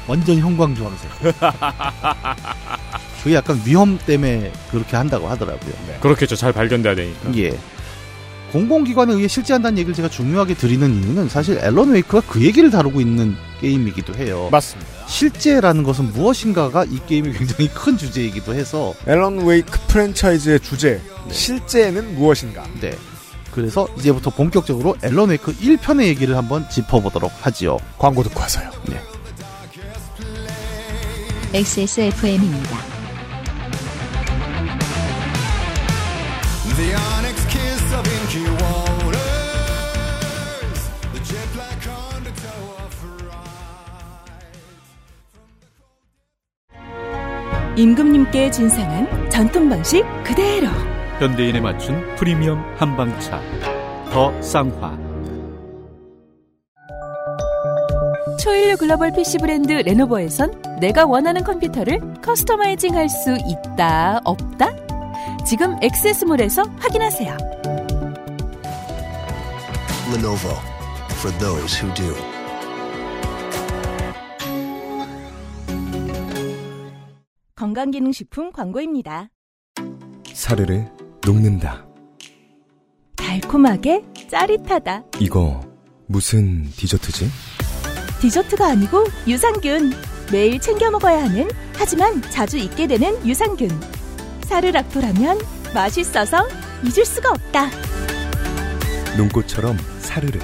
[0.07, 1.11] 완전 형광 주황색.
[3.23, 5.73] 그게 약간 위험 때문에 그렇게 한다고 하더라고요.
[6.01, 6.35] 그렇겠죠.
[6.37, 7.37] 잘 발견돼야 되니까.
[7.37, 7.57] 예.
[8.53, 13.35] 공공기관에 의해 실제한다는 얘기를 제가 중요하게 드리는 이유는 사실 앨런 웨이크가 그 얘기를 다루고 있는
[13.61, 14.49] 게임이기도 해요.
[14.53, 14.91] 맞습니다.
[15.07, 21.01] 실제라는 것은 무엇인가가 이 게임이 굉장히 큰 주제이기도 해서 앨런 웨이크 프랜차이즈의 주제
[21.31, 22.65] 실제는 무엇인가?
[22.81, 22.93] 네.
[23.53, 27.79] 그래서 이제부터 본격적으로 앨런 웨이크 1편의 얘기를 한번 짚어보도록 하지요.
[27.99, 28.71] 광고 듣고 와서요.
[31.55, 32.79] XSFM입니다.
[36.77, 39.21] The onyx kiss of inky waters.
[41.13, 41.87] The jet black
[42.17, 42.97] undertow of
[47.77, 50.69] 임금님께 진상한 전통 방식 그대로.
[51.19, 53.43] 현대인에 맞춘 프리미엄 한방차
[54.11, 55.12] 더 쌍화
[58.43, 64.71] 초일류 글로벌 PC 브랜드 레노버에선 내가 원하는 컴퓨터를 커스터마이징 할 수 있다, 없다?
[65.47, 67.37] 지금 엑세스몰에서 확인하세요.
[70.15, 70.57] Lenovo.
[71.21, 72.15] For those who do.
[77.55, 79.29] 건강기능식품 광고입니다.
[80.33, 80.85] 사르르
[81.25, 81.87] 녹는다.
[83.17, 85.05] 달콤하게 짜릿하다.
[85.21, 85.61] 이거
[86.07, 87.27] 무슨 디저트지?
[88.23, 89.93] 디저트가 아니고 유산균.
[90.31, 93.69] 매일 챙겨 먹어야 하는 하지만 자주 잊게 되는 유산균.
[94.45, 95.41] 사르락토라면
[95.75, 96.47] 맛있어서
[96.85, 97.69] 잊을 수가 없다.
[99.17, 100.39] 눈꽃처럼 사르르.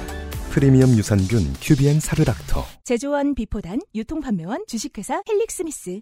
[0.51, 2.65] 프리미엄 유산균 큐비엔 사르락토.
[2.83, 6.01] 제조원 비포단 유통판매원 주식회사 헬릭스미스.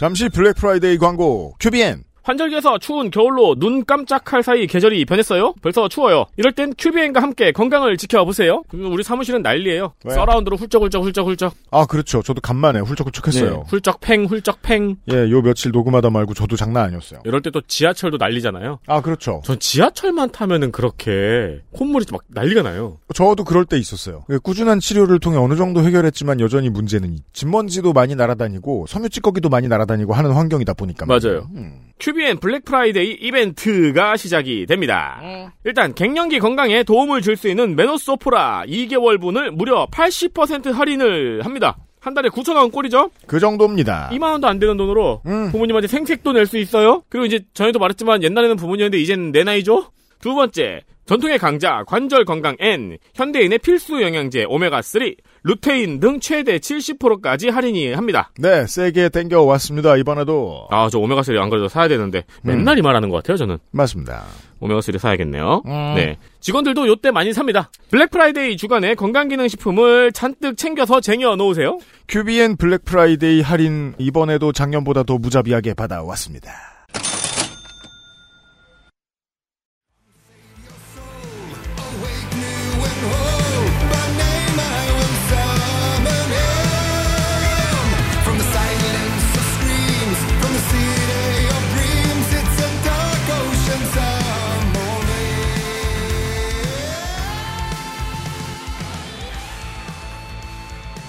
[0.00, 5.54] 잠시 블랙 프라이데이 광고 큐비엔 환절기에서 추운 겨울로 눈 깜짝할 사이 계절이 변했어요.
[5.62, 6.24] 벌써 추워요.
[6.36, 8.62] 이럴 땐 큐비엔과 함께 건강을 지켜보세요.
[8.72, 9.92] 우리 사무실은 난리예요.
[10.04, 10.14] 왜요?
[10.14, 11.54] 서라운드로 훌쩍훌쩍 훌쩍훌쩍.
[11.70, 12.22] 아 그렇죠.
[12.22, 13.50] 저도 간만에 훌쩍훌쩍했어요.
[13.50, 14.96] 네, 훌쩍팽 훌쩍팽.
[15.12, 17.20] 예, 요 며칠 녹음하다 말고 저도 장난 아니었어요.
[17.24, 18.80] 이럴 때 또 지하철도 난리잖아요.
[18.88, 19.40] 아 그렇죠.
[19.44, 22.98] 전 지하철만 타면은 그렇게 콧물이 막 난리가 나요.
[23.14, 24.24] 저도 그럴 때 있었어요.
[24.30, 29.50] 예, 꾸준한 치료를 통해 어느 정도 해결했지만 여전히 문제는 이- 진먼지도 많이 날아다니고 섬유 찌꺼기도
[29.50, 31.48] 많이 날아다니고 하는 환경이다 보니까 맞아요.
[31.54, 31.78] 음.
[32.04, 35.22] 큐비엔 블랙 프라이데이 이벤트가 시작이 됩니다.
[35.64, 41.78] 일단 갱년기 건강에 도움을 줄 수 있는 메노소프라 2개월분을 무려 80% 할인을 합니다.
[42.00, 43.10] 한 달에 9,000원 꼴이죠?
[43.26, 44.10] 그 정도입니다.
[44.12, 45.50] 2만 원도 안 되는 돈으로 음.
[45.50, 47.02] 부모님한테 생색도 낼 수 있어요.
[47.08, 49.86] 그리고 이제 전에도 말했지만 옛날에는 부모님인데 이제는 내 나이죠.
[50.20, 55.02] 두 번째 전통의 강자 관절 건강 N 현대인의 필수 영양제 오메가 3
[55.44, 58.30] 루테인 등 최대 70%까지 할인이 합니다.
[58.38, 59.96] 네, 세게 땡겨 왔습니다.
[59.96, 62.48] 이번에도 아 저 오메가 3 안 그래도 사야 되는데 음.
[62.48, 63.58] 맨날 이 말하는 것 같아요 저는.
[63.70, 64.24] 맞습니다.
[64.60, 65.62] 오메가 3 사야겠네요.
[65.66, 65.94] 음.
[65.96, 66.16] 네.
[66.40, 67.70] 직원들도 요때 많이 삽니다.
[67.90, 71.78] 블랙 프라이데이 주간에 건강기능식품을 잔뜩 챙겨서 쟁여 놓으세요.
[72.08, 76.50] 큐비엔 블랙 프라이데이 할인 이번에도 작년보다 더 무자비하게 받아왔습니다.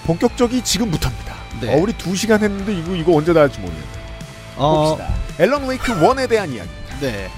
[0.06, 1.34] 본격적이 지금부터입니다.
[1.60, 1.74] 네.
[1.74, 3.86] 어, 우리 두 시간 했는데 이거 이거 언제 나갈지 모르겠네.
[4.56, 5.14] 어, 봅시다.
[5.40, 6.70] 앨런 웨이크 1에 대한 이야기.
[7.00, 7.28] 네.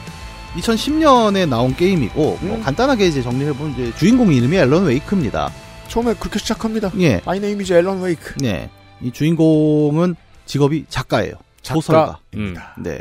[0.57, 2.63] 2010년에 나온 게임이고 뭐 음.
[2.63, 5.51] 간단하게 이제 정리해 보면 이제 주인공 이름이 앨런 웨이크입니다.
[5.89, 6.93] 처음에 그렇게 시작합니다.
[6.99, 7.21] 예.
[7.25, 8.35] My name is Alan Wake.
[8.39, 8.71] 네.
[9.01, 10.15] 이 주인공은
[10.47, 11.35] 직업이 작가예요.
[11.63, 12.19] 소설가.
[12.35, 12.55] 음.
[12.79, 13.01] 네.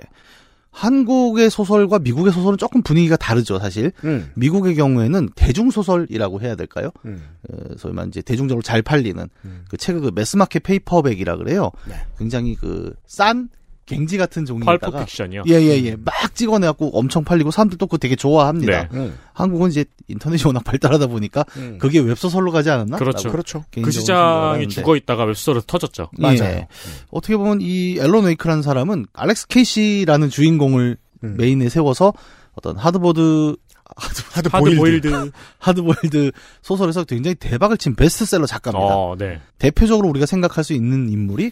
[0.77, 3.91] 한국의 소설과 미국의 소설은 조금 분위기가 다르죠, 사실.
[4.03, 4.29] 음.
[4.35, 6.91] 미국의 경우에는 대중소설이라고 해야 될까요?
[7.05, 7.23] 음.
[7.49, 9.65] 어, 소위 말하는 이제 대중적으로 잘 팔리는 음.
[9.69, 11.71] 그 책을 그 mass market paperback이라 그래요.
[11.87, 11.95] 네.
[12.19, 13.49] 굉장히 그 싼
[13.87, 15.43] 갱지 같은 종이에다가 픽션이요.
[15.47, 18.83] 예예 예 막 찍어내갖고 엄청 팔리고 사람들도 그거 되게 좋아합니다.
[18.83, 18.89] 네.
[18.93, 19.17] 음.
[19.33, 21.77] 한국은 이제 인터넷이 워낙 발달하다 보니까 음.
[21.79, 22.97] 그게 웹소설로 가지 않았나?
[22.97, 23.31] 그렇죠.
[23.31, 23.63] 그렇죠.
[23.71, 24.67] 그 시장이.
[24.67, 26.09] 죽어 있다가 웹소설로 터졌죠.
[26.19, 26.21] 예.
[26.21, 26.67] 맞아요.
[27.09, 31.35] 어떻게 보면 이 앨런 웨이크라는 사람은 알렉스 케이시라는 주인공을 음.
[31.37, 32.13] 메인에 세워서
[32.53, 33.55] 어떤 하드보드
[33.95, 34.77] 하드, 하드 하드 보일드.
[35.09, 35.31] 보일드.
[35.59, 36.31] 하드 보일드
[36.61, 38.85] 소설에서 굉장히 대박을 친 베스트셀러 작가입니다.
[38.95, 39.39] 어, 네.
[39.59, 41.51] 대표적으로 우리가 생각할 수 있는 인물이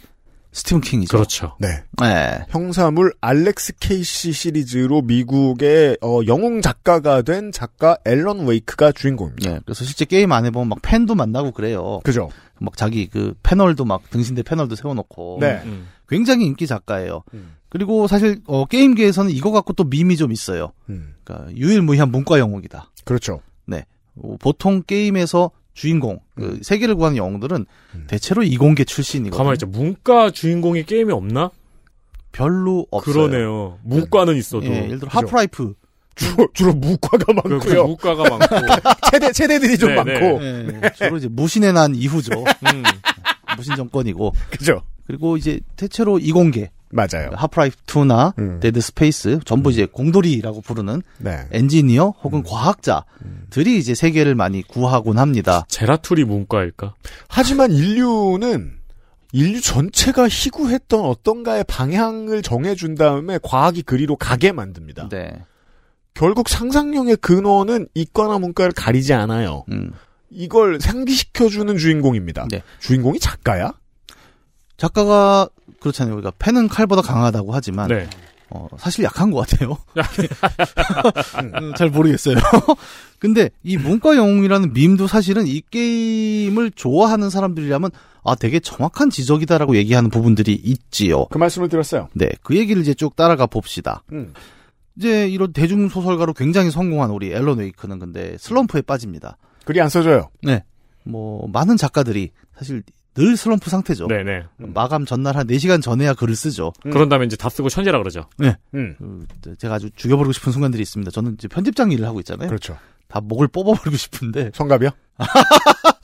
[0.55, 1.17] 스티븐 킹이죠.
[1.17, 1.55] 그렇죠.
[1.59, 1.83] 네.
[2.01, 2.45] 네.
[2.49, 9.51] 형사물 알렉스 케이시 시리즈로 미국의 어, 영웅 작가가 된 작가 앨런 웨이크가 주인공입니다.
[9.51, 11.99] 예, 그래서 실제 게임 안에 보면 막 팬도 만나고 그래요.
[12.05, 12.29] 그죠?
[12.59, 15.61] 막 자기 그 패널도 막 등신대 패널도 세워놓고 네.
[15.65, 15.89] 음.
[16.07, 17.23] 굉장히 인기 작가예요.
[17.33, 17.57] 음.
[17.67, 20.71] 그리고 사실 어, 게임계에서는 이거 갖고 또 밈이 좀 있어요.
[20.89, 21.15] 음.
[21.25, 22.91] 그러니까 유일무이한 문과 영웅이다.
[23.03, 23.41] 그렇죠.
[24.21, 27.65] 어, 보통 게임에서 주인공 그 세계를 구하는 영웅들은
[27.95, 28.03] 음.
[28.07, 29.37] 대체로 이공계 출신이거든요.
[29.37, 29.67] 가만히 있자.
[29.67, 31.51] 문과 주인공이 게임에 없나?
[32.31, 33.13] 별로 없어요.
[33.13, 33.79] 그러네요.
[33.83, 34.65] 문과는 있어도.
[34.65, 35.17] 예, 예를 들어 그죠.
[35.19, 35.73] 하프라이프
[36.15, 37.87] 주로, 주로 무과가 그, 그 많고요.
[37.87, 38.55] 무과가 많고.
[39.11, 40.43] 체대, 체대들이 좀 네, 많고.
[40.43, 42.39] 예, 주로 이제 무신의 난 이후죠.
[42.39, 42.83] 음.
[43.57, 44.81] 무신 정권이고 그죠?
[45.07, 47.31] 그리고 이제 대체로 이공계 맞아요.
[47.33, 48.59] 하프라이프 2나 음.
[48.59, 51.47] 데드 스페이스 전부 이제 공돌이라고 부르는 네.
[51.51, 55.65] 엔지니어 혹은 과학자들이 이제 세계를 많이 구하곤 합니다.
[55.67, 56.93] 제라툴이 문과일까?
[57.27, 58.77] 하지만 인류는
[59.33, 65.09] 인류 전체가 희구했던 어떤가의 방향을 정해준 다음에 과학이 그리로 가게 만듭니다.
[65.09, 65.43] 네.
[66.13, 69.65] 결국 상상력의 근원은 이과나 문과를 가리지 않아요.
[69.71, 69.91] 음.
[70.29, 72.47] 이걸 상기시켜주는 주인공입니다.
[72.49, 72.63] 네.
[72.79, 73.73] 주인공이 작가야?
[74.77, 75.49] 작가가
[75.79, 76.15] 그렇잖아요.
[76.15, 78.07] 우리가 펜은 칼보다 강하다고 하지만 네.
[78.49, 79.77] 어, 사실 약한 것 같아요.
[81.41, 82.35] 음, 잘 모르겠어요.
[83.19, 87.91] 근데 이 문과 영웅이라는 밈도 사실은 이 게임을 좋아하는 사람들이라면
[88.23, 91.25] 아 되게 정확한 지적이다라고 얘기하는 부분들이 있지요.
[91.25, 92.09] 그 말씀을 드렸어요.
[92.13, 94.03] 네, 그 얘기를 이제 쭉 따라가 봅시다.
[94.11, 94.33] 음.
[94.97, 99.37] 이제 이런 대중 소설가로 굉장히 성공한 우리 앨런 웨이크는 근데 슬럼프에 빠집니다.
[99.65, 100.29] 글이 안 써져요.
[100.41, 100.63] 네,
[101.03, 102.83] 뭐 많은 작가들이 사실
[103.15, 104.07] 늘 슬럼프 상태죠.
[104.07, 104.43] 네네.
[104.57, 106.73] 마감 전날 한 4시간 전에야 글을 쓰죠.
[106.85, 106.91] 음.
[106.91, 108.25] 그런 다음에 이제 다 쓰고 천재라 그러죠.
[108.73, 108.95] 음.
[109.41, 111.11] 그, 제가 아주 죽여버리고 싶은 순간들이 있습니다.
[111.11, 112.47] 저는 이제 편집장 일을 하고 있잖아요.
[112.49, 112.77] 그렇죠.
[113.07, 114.89] 다 목을 뽑아버리고 싶은데, 성갑이요?
[115.17, 115.25] 아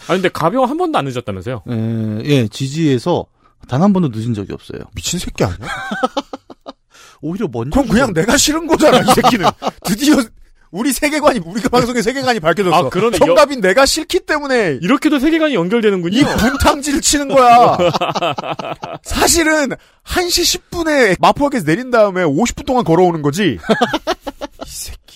[0.08, 1.64] 근데 가벼워 한 번도 안 늦었다면서요?
[1.68, 3.26] 에, 예, 지지에서
[3.68, 4.80] 단 한 번도 늦은 적이 없어요.
[4.96, 5.58] 미친 새끼 아니야?
[7.22, 7.72] 오히려 먼저.
[7.82, 9.48] 그럼 그냥 내가 싫은 거잖아, 이 새끼는.
[9.86, 10.16] 드디어
[10.72, 12.76] 우리 세계관이, 우리 방송의 세계관이 밝혀졌어.
[12.76, 13.18] 아, 그러네.
[13.18, 16.18] 성갑인 내가 싫기 때문에 이렇게도 세계관이 연결되는군요.
[16.18, 17.78] 이 분탕질을 치는 거야.
[19.04, 19.72] 사실은
[20.06, 23.60] 1시 10분에 마포역에서 내린 다음에 50분 동안 걸어오는 거지.
[24.66, 25.11] 이 새끼.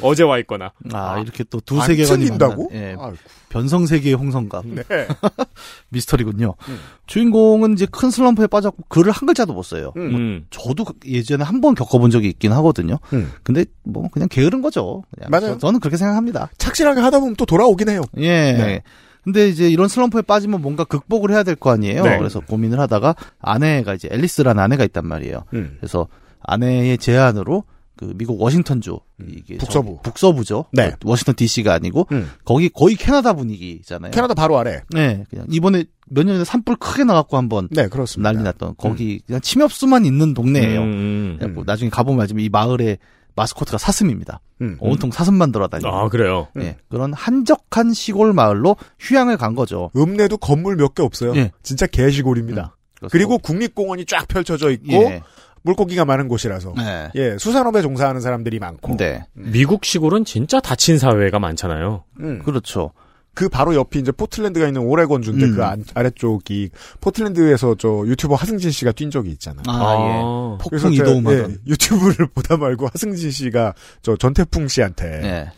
[0.00, 0.72] 어제 와 있거나.
[0.92, 2.30] 아, 이렇게 또두안 세계관이?
[2.30, 3.16] 만난, 예, 아이고.
[3.48, 4.82] 변성 세계의 홍성갑 네.
[5.90, 6.54] 미스터리군요.
[6.68, 6.78] 음.
[7.06, 9.92] 주인공은 이제 큰 슬럼프에 빠졌고 글을 한 글자도 못 써요.
[9.96, 10.14] 음.
[10.14, 10.46] 음.
[10.50, 12.98] 저도 그- 예전에 한 번 겪어본 적이 있긴 하거든요.
[13.14, 13.32] 음.
[13.42, 15.02] 근데 뭐 그냥 게으른 거죠.
[15.14, 15.58] 그냥 맞아요.
[15.58, 16.50] 저, 는 그렇게 생각합니다.
[16.58, 18.02] 착실하게 하다 보면 또 돌아오긴 해요.
[18.18, 18.52] 예.
[18.52, 18.82] 네.
[19.24, 22.04] 근데 이제 이런 슬럼프에 빠지면 뭔가 극복을 해야 될 거 아니에요.
[22.04, 22.18] 네.
[22.18, 25.44] 그래서 고민을 하다가 아내가 이제 앨리스라는 아내가 있단 말이에요.
[25.54, 25.76] 음.
[25.80, 26.06] 그래서
[26.42, 27.64] 아내의 제안으로
[27.96, 30.00] 그 미국 워싱턴주 이게 북서부.
[30.02, 30.66] 북서부죠.
[30.72, 30.92] 네.
[31.00, 32.30] 그 워싱턴 D.C.가 아니고 음.
[32.44, 34.10] 거기 거의 캐나다 분위기잖아요.
[34.10, 34.82] 캐나다 바로 아래.
[34.90, 38.30] 네, 그냥 이번에 몇 년 전에 산불 크게 나갖고 한번 네, 그렇습니다.
[38.30, 40.80] 난리 났던 거기 그냥 침엽수만 있는 동네예요.
[40.82, 41.36] 음.
[41.38, 42.98] 그래갖고 나중에 가보면 알지만 이 마을의
[43.34, 44.40] 마스코트가 사슴입니다.
[44.62, 44.76] 음.
[44.80, 45.88] 온통 사슴만 돌아다니고.
[45.88, 46.48] 아 그래요.
[46.58, 49.90] 예, 그런 한적한 시골 마을로 휴양을 간 거죠.
[49.96, 51.34] 읍내도 건물 몇 개 없어요.
[51.36, 51.50] 예.
[51.62, 52.76] 진짜 개시골입니다.
[53.10, 55.22] 그리고 국립공원이 쫙 펼쳐져 있고 예,
[55.66, 57.10] 물고기가 많은 곳이라서 네.
[57.16, 62.04] 예 수산업에 종사하는 사람들이 많고 네, 미국 시골은 진짜 다친 사회가 많잖아요.
[62.20, 62.40] 음.
[62.44, 62.92] 그렇죠.
[63.36, 65.54] 그 바로 옆이 이제 포틀랜드가 있는 오레곤주인데 음.
[65.56, 66.70] 그 안- 아래쪽이
[67.02, 69.62] 포틀랜드에서 저 유튜버 하승진 씨가 뛴 적이 있잖아요.
[69.68, 70.58] 아, 예.
[70.70, 71.50] 그래서 폭풍 이동하던.
[71.52, 75.50] 예, 유튜브를 보다 말고 하승진 씨가 저 전태풍 씨한테 예,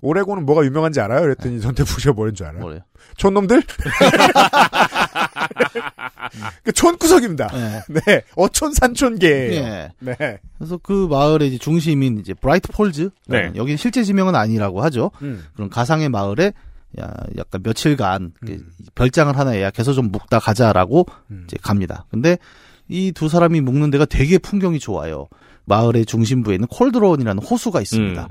[0.00, 1.20] 오레곤은 뭐가 유명한지 알아요?
[1.20, 2.60] 그랬더니 전태풍 씨가 뭐라는 줄 알아요?
[2.62, 2.80] 뭐래요?
[3.18, 3.62] 촌놈들?
[6.64, 7.50] 그 촌구석입니다.
[7.54, 7.82] 예.
[7.92, 9.28] 네, 어촌 산촌계.
[9.28, 9.90] 예.
[10.00, 10.38] 네.
[10.58, 13.10] 그래서 그 마을의 이제 중심인 이제 브라이트 폴즈.
[13.28, 13.52] 네.
[13.54, 15.10] 여기는 실제 지명은 아니라고 하죠.
[15.22, 15.44] 음.
[15.54, 16.50] 그런 가상의 마을에 야,
[16.98, 18.70] 약간 며칠간 그 음.
[18.94, 21.44] 별장을 하나 예약해서 좀 묵다 가자라고 음.
[21.46, 22.06] 이제 갑니다.
[22.10, 22.38] 근데
[22.88, 25.28] 이 두 사람이 묵는 데가 되게 풍경이 좋아요.
[25.68, 28.28] 마을의 중심부에 있는 콜드론이라는 호수가 있습니다.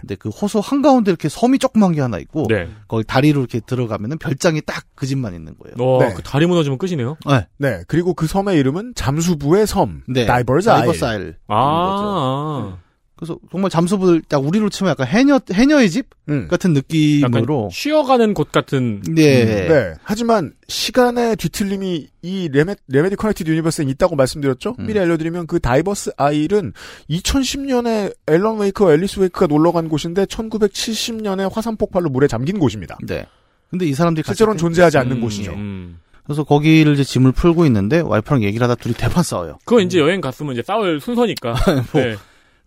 [0.00, 2.68] 근데 그 호수 한가운데 이렇게 섬이 조그만 게 하나 있고 네.
[2.88, 5.76] 거기 다리로 이렇게 들어가면은 별장이 딱 그 집만 있는 거예요.
[5.78, 6.12] 어, 네.
[6.12, 7.16] 그 다리 무너지면 끝이네요.
[7.28, 7.46] 네.
[7.58, 7.82] 네.
[7.86, 10.02] 그리고 그 섬의 이름은 잠수부의 섬.
[10.08, 10.26] 네.
[10.26, 10.80] Diver's Isle.
[10.80, 11.36] Diver's Isle.
[11.46, 12.78] 아,
[13.18, 16.46] 그래서 정말 잠수부들 딱 우리로 치면 약간 해녀 해녀의 집 음.
[16.46, 19.02] 같은 느낌으로 쉬어가는 곳 같은.
[19.02, 19.44] 네.
[19.44, 19.94] 네.
[20.04, 24.76] 하지만 시간의 뒤틀림이 이 레메, 레메디 Connected Universe에 있다고 말씀드렸죠?
[24.78, 24.86] 음.
[24.86, 26.72] 미리 알려드리면 그 Diver's Isle은
[27.10, 32.98] 2010년에 앨런 웨이크와 앨리스 웨이크가 놀러 간 곳인데 1970년에 화산 폭발로 물에 잠긴 곳입니다.
[33.04, 33.26] 네.
[33.70, 35.52] 근데 이 사람들이 실제로는 때- 존재하지 않는 음, 곳이죠.
[35.52, 35.98] 음.
[36.24, 39.58] 그래서 거기를 이제 짐을 풀고 있는데 와이프랑 얘기를 하다 둘이 대판 싸워요.
[39.64, 41.54] 그건 이제 여행 갔으면 이제 싸울 순서니까.
[41.92, 42.16] 뭐, 네.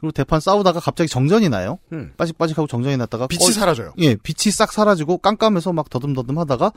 [0.02, 1.78] 그리고 대판 싸우다가 갑자기 정전이 나요.
[1.94, 2.12] 음.
[2.18, 3.94] 빠직빠직하고 정전이 났다가 빛이 꺼- 사라져요.
[4.00, 6.72] 예, 빛이 싹 사라지고 깜깜해서 막 더듬더듬 하다가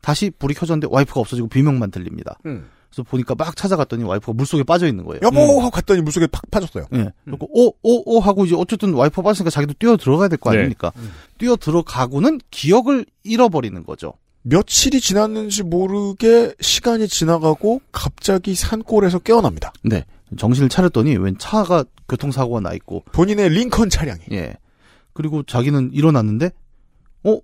[0.00, 2.38] 다시 불이 켜졌는데 와이프가 없어지고 비명만 들립니다.
[2.46, 2.66] 음.
[2.90, 5.20] 그래서 보니까 막 찾아갔더니 와이프가 물속에 빠져 있는 거예요.
[5.22, 5.60] 여보 음.
[5.60, 6.86] 하고 갔더니 물속에 팍 빠졌어요.
[6.94, 7.12] 예.
[7.24, 10.56] 그리고 오, 오, 오 하고 이제 어쨌든 와이프가 빠졌으니까 자기도 뛰어 들어가야 될거 네.
[10.58, 10.92] 아닙니까?
[11.38, 14.14] 뛰어 들어가고는 기억을 잃어버리는 거죠.
[14.42, 19.72] 며칠이 지났는지 모르게 시간이 지나가고 갑자기 산골에서 깨어납니다.
[19.84, 20.04] 네.
[20.36, 24.20] 정신을 차렸더니 웬 차가 교통사고가 나 있고 본인의 링컨 차량이.
[24.32, 24.54] 예.
[25.12, 26.50] 그리고 자기는 일어났는데
[27.24, 27.38] 어?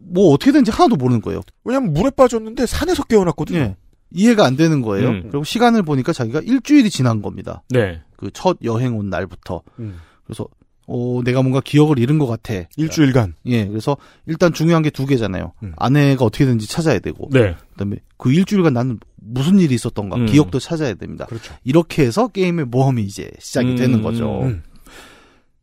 [0.00, 1.40] 뭐 어떻게 된지 하나도 모르는 거예요.
[1.64, 3.58] 왜냐면 물에 빠졌는데 산에서 깨어났거든요.
[3.58, 3.76] 예.
[4.10, 5.08] 이해가 안 되는 거예요.
[5.10, 5.20] 음.
[5.30, 7.62] 그리고 시간을 보니까 자기가 일주일이 지난 겁니다.
[7.70, 8.00] 네.
[8.16, 9.62] 그 첫 여행 온 날부터.
[9.78, 9.98] 음.
[10.24, 10.46] 그래서
[10.86, 12.54] 어 내가 뭔가 기억을 잃은 것 같아.
[12.76, 13.34] 일주일간.
[13.46, 13.66] 예.
[13.66, 15.52] 그래서 일단 중요한 게 두 개잖아요.
[15.62, 15.72] 음.
[15.76, 17.28] 아내가 어떻게든지 찾아야 되고.
[17.30, 17.54] 네.
[17.72, 20.26] 그다음에 그 일주일간 나는 무슨 일이 있었던가 음.
[20.26, 21.26] 기억도 찾아야 됩니다.
[21.26, 21.54] 그렇죠.
[21.64, 24.42] 이렇게 해서 게임의 모험이 이제 시작이 음, 되는 거죠.
[24.42, 24.62] 음.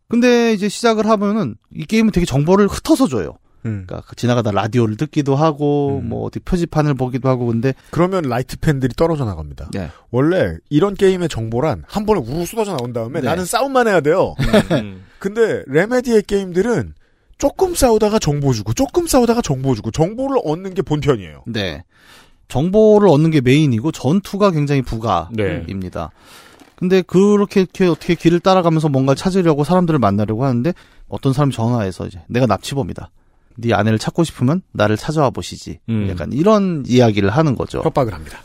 [0.07, 3.37] 근데 이제 시작을 하면은 이 게임은 되게 정보를 흩어서 줘요.
[3.65, 3.85] 음.
[3.87, 6.09] 그러니까 지나가다 라디오를 듣기도 하고 음.
[6.09, 9.69] 뭐 어디 표지판을 보기도 하고 근데 그러면 light 팬들이 떨어져 나갑니다.
[9.73, 9.89] 네.
[10.11, 13.27] 원래 이런 게임의 정보란 한 번에 우르르 쏟아져 나온 다음에 네.
[13.27, 14.35] 나는 싸움만 해야 돼요.
[14.71, 15.03] 음.
[15.17, 16.93] 근데 레메디의 게임들은
[17.37, 21.43] 조금 싸우다가 정보 주고 조금 싸우다가 정보 주고 정보를 얻는 게 본편이에요.
[21.47, 21.83] 네.
[22.47, 24.85] 정보를 얻는 게 메인이고 전투가 굉장히 네.
[24.85, 26.11] 부가입니다.
[26.75, 30.73] 근데 그렇게 이렇게 어떻게 길을 따라가면서 뭔가를 찾으려고 사람들을 만나려고 하는데
[31.07, 33.11] 어떤 사람이 전화해서 이제 내가 납치범이다.
[33.57, 35.79] 네 아내를 찾고 싶으면 나를 찾아와 보시지.
[35.89, 36.09] 음.
[36.09, 37.81] 약간 이런 이야기를 하는 거죠.
[37.83, 38.39] 협박을 합니다.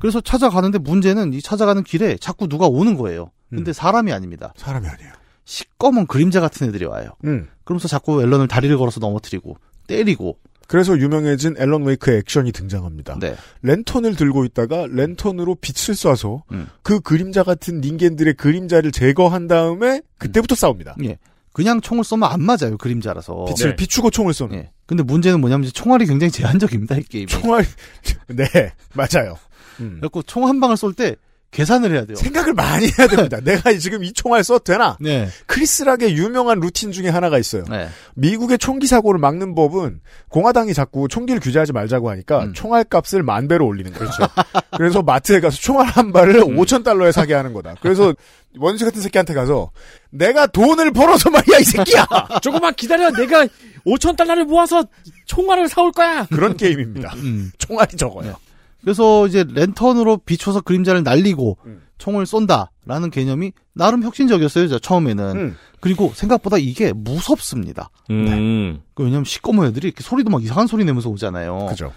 [0.00, 3.30] 그래서 찾아가는데 문제는 이 찾아가는 길에 자꾸 누가 오는 거예요.
[3.48, 3.72] 근데 음.
[3.72, 4.52] 사람이 아닙니다.
[4.56, 5.12] 사람이 아니에요.
[5.44, 7.10] 시꺼먼 그림자 같은 애들이 와요.
[7.24, 7.46] 음.
[7.62, 9.56] 그러면서 자꾸 앨런을 다리를 걸어서 넘어뜨리고
[9.86, 10.38] 때리고.
[10.74, 13.16] 그래서 유명해진 앨런 웨이크의 액션이 등장합니다.
[13.20, 13.36] 네.
[13.62, 16.66] 랜턴을 들고 있다가 랜턴으로 빛을 쏴서 음.
[16.82, 20.96] 그 그림자 같은 닌겐들의 그림자를 제거한 다음에 그때부터 싸웁니다.
[21.04, 21.18] 예.
[21.52, 22.76] 그냥 총을 쏘면 안 맞아요.
[22.76, 23.44] 그림자라서.
[23.44, 23.76] 빛을 네.
[23.76, 24.56] 비추고 총을 쏘는.
[24.56, 24.70] 예.
[24.86, 26.96] 근데 문제는 뭐냐면 총알이 굉장히 제한적입니다.
[26.96, 27.26] 이 게임이.
[27.26, 27.66] 총알이
[28.34, 29.38] 네 맞아요.
[29.78, 29.98] 음.
[30.00, 31.14] 그래갖고 총한 방을 쏠 때
[31.54, 32.16] 계산을 해야 돼요.
[32.16, 33.38] 생각을 많이 해야 됩니다.
[33.42, 34.96] 내가 지금 이 총알 써도 되나?
[35.00, 35.28] 네.
[35.46, 37.64] 크리스락의 유명한 루틴 중에 하나가 있어요.
[37.70, 37.88] 네.
[38.14, 42.52] 미국의 총기 사고를 막는 법은 공화당이 자꾸 총기를 규제하지 말자고 하니까 음.
[42.54, 44.10] 총알 값을 만 배로 올리는 거죠.
[44.76, 46.56] 그래서 마트에 가서 총알 한 발을 음.
[46.56, 47.76] 5천 달러에 사게 하는 거다.
[47.80, 48.12] 그래서
[48.58, 49.70] 원수 같은 새끼한테 가서
[50.10, 52.06] 내가 돈을 벌어서 말이야 이 새끼야.
[52.42, 53.10] 조금만 기다려.
[53.12, 53.46] 내가
[53.86, 54.84] 5천 달러를 모아서
[55.26, 56.26] 총알을 사올 거야.
[56.32, 57.14] 그런 게임입니다.
[57.16, 57.52] 음.
[57.58, 58.36] 총알이 적어요.
[58.84, 61.82] 그래서 이제 랜턴으로 비춰서 그림자를 날리고 음.
[61.98, 64.68] 총을 쏜다라는 개념이 나름 혁신적이었어요.
[64.68, 65.36] 저 처음에는.
[65.36, 65.56] 음.
[65.80, 67.90] 그리고 생각보다 이게 무섭습니다.
[68.10, 68.80] 음.
[68.94, 71.66] 그 왜냐면 시꺼먼 애들이 이렇게 소리도 막 이상한 소리 내면서 오잖아요.
[71.66, 71.92] 그죠.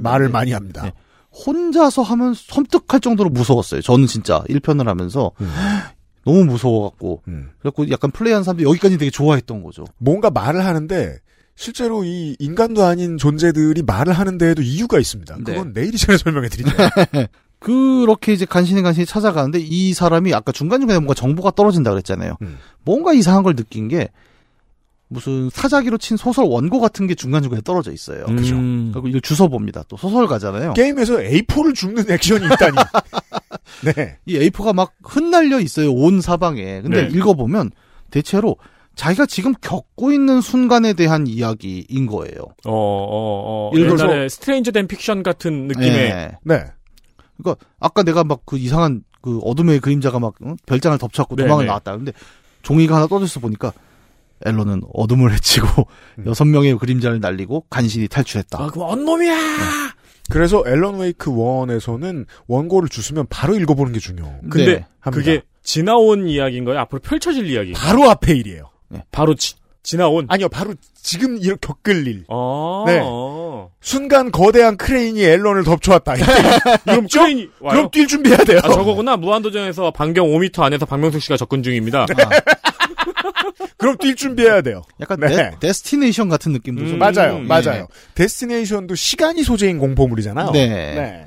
[0.00, 0.82] 말을 많이 합니다.
[0.82, 0.92] 네.
[1.46, 3.80] 혼자서 하면 섬뜩할 정도로 무서웠어요.
[3.80, 5.52] 저는 진짜 1편을 하면서 음.
[6.24, 7.50] 너무 무서워갖고 음.
[7.60, 9.84] 그래갖고 약간 플레이한 사람들이 여기까지 되게 좋아했던 거죠.
[9.98, 11.16] 뭔가 말을 하는데
[11.58, 15.38] 실제로 이 인간도 아닌 존재들이 말을 하는 데에도 이유가 있습니다.
[15.38, 15.42] 네.
[15.42, 16.70] 그건 내일 이 시간에 설명해 드리죠.
[17.58, 22.36] 그렇게 이제 간신히 간신히 찾아가는데 이 사람이 아까 중간중간에 뭔가 정보가 떨어진다 그랬잖아요.
[22.42, 22.58] 음.
[22.84, 24.08] 뭔가 이상한 걸 느낀 게
[25.08, 28.26] 무슨 사자기로 친 소설 원고 같은 게 중간중간에 떨어져 있어요.
[28.26, 28.54] 그죠.
[28.54, 28.90] 음.
[28.92, 29.82] 그리고 이걸 주워 봅니다.
[29.88, 30.74] 또 소설가잖아요.
[30.74, 32.76] 게임에서 A4를 줍는 액션이 있다니.
[33.82, 34.16] 네.
[34.26, 35.90] 이 A4가 막 흩날려 있어요.
[35.92, 36.82] 온 사방에.
[36.82, 37.16] 근데 네.
[37.16, 37.72] 읽어보면
[38.12, 38.58] 대체로
[38.98, 42.34] 자기가 지금 겪고 있는 순간에 대한 이야기인 거예요.
[42.66, 43.70] 어, 어, 어.
[43.74, 45.90] 예를 들어서- 옛날에 Stranger Than Fiction 같은 느낌의.
[45.92, 46.30] 네.
[46.42, 46.64] 네.
[47.36, 50.56] 그러니까 아까 내가 막 그 이상한 그 어둠의 그림자가 막 응?
[50.66, 51.68] 별장을 덮쳤고 네, 도망을 네.
[51.68, 51.96] 나왔다.
[51.96, 52.12] 근데
[52.62, 53.72] 종이가 하나 떠져서 보니까
[54.44, 55.66] 앨런은 어둠을 헤치고
[56.18, 56.24] 음.
[56.26, 58.60] 여섯 명의 그림자를 날리고 간신히 탈출했다.
[58.60, 59.36] 아, 그 언놈이야!
[60.30, 64.40] 그래서 앨런 웨이크 1에서는 원고를 주시면 바로 읽어보는 게 중요.
[64.50, 64.86] 근데 네.
[65.00, 65.10] 합니다.
[65.24, 66.80] 그게 지나온 이야기인 거예요?
[66.80, 67.72] 앞으로 펼쳐질 이야기?
[67.72, 68.70] 바로 앞에 일이에요.
[69.10, 70.26] 바로 지, 지나온?
[70.28, 72.24] 아니요, 바로 지금 이렇게 겪을 일.
[72.28, 72.84] 어.
[72.86, 73.00] 네.
[73.02, 73.70] 어.
[73.80, 76.14] 순간 거대한 크레인이 앨런을 덮쳐왔다.
[76.84, 77.72] 그럼 크레인이 와요?
[77.76, 78.60] 그럼 뛸 준비해야 돼요.
[78.62, 79.16] 아, 저거구나.
[79.16, 82.06] 무한도전에서 반경 5m 안에서 박명수 씨가 접근 중입니다.
[83.78, 84.82] 그럼 뛸 준비해야 돼요.
[85.00, 85.52] 약간 네.
[85.60, 87.86] Destination 같은 느낌도 좀 맞아요, 음, 맞아요.
[88.14, 90.50] Destination도 시간이 소재인 공포물이잖아요.
[90.50, 91.26] 네.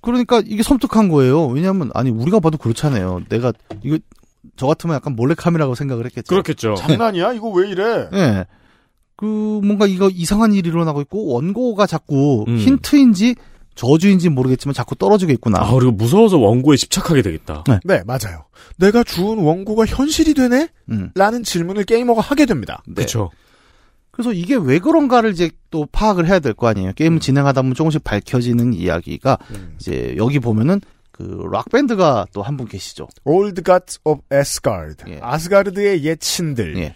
[0.00, 1.46] 그러니까 이게 섬뜩한 거예요.
[1.46, 3.22] 왜냐하면 아니 우리가 봐도 그렇잖아요.
[3.28, 3.98] 내가 이거
[4.56, 6.28] 저 같으면 약간 몰래카메라고 생각을 했겠죠.
[6.28, 6.74] 그렇겠죠.
[6.76, 7.32] 장난이야?
[7.34, 8.08] 이거 왜 이래?
[8.12, 8.44] 예.
[9.16, 9.24] 그
[9.62, 12.58] 뭔가 이거 이상한 일이 일어나고 있고 원고가 자꾸 음.
[12.58, 13.36] 힌트인지
[13.76, 15.58] 저주인지 모르겠지만 자꾸 떨어지고 있구나.
[15.60, 17.64] 아, 그리고 무서워서 원고에 집착하게 되겠다.
[17.84, 18.44] 네, 맞아요.
[18.78, 20.68] 내가 주운 원고가 현실이 되네?
[20.90, 21.10] 음.
[21.14, 22.82] 라는 질문을 게이머가 하게 됩니다.
[22.86, 22.94] 네.
[22.94, 23.30] 그렇죠.
[24.12, 26.90] 그래서 이게 왜 그런가를 이제 또 파악을 해야 될 거 아니에요.
[26.90, 26.92] 음.
[26.94, 29.38] 게임을 진행하다 보면 조금씩 밝혀지는 이야기가
[29.80, 30.80] 이제 여기 보면은
[31.16, 33.06] 그 락밴드가 또 한 분 계시죠.
[33.24, 35.04] Old Gods of Asgard.
[35.08, 35.20] 예.
[35.22, 36.76] 아스가르드의 옛 신들.
[36.78, 36.94] 예.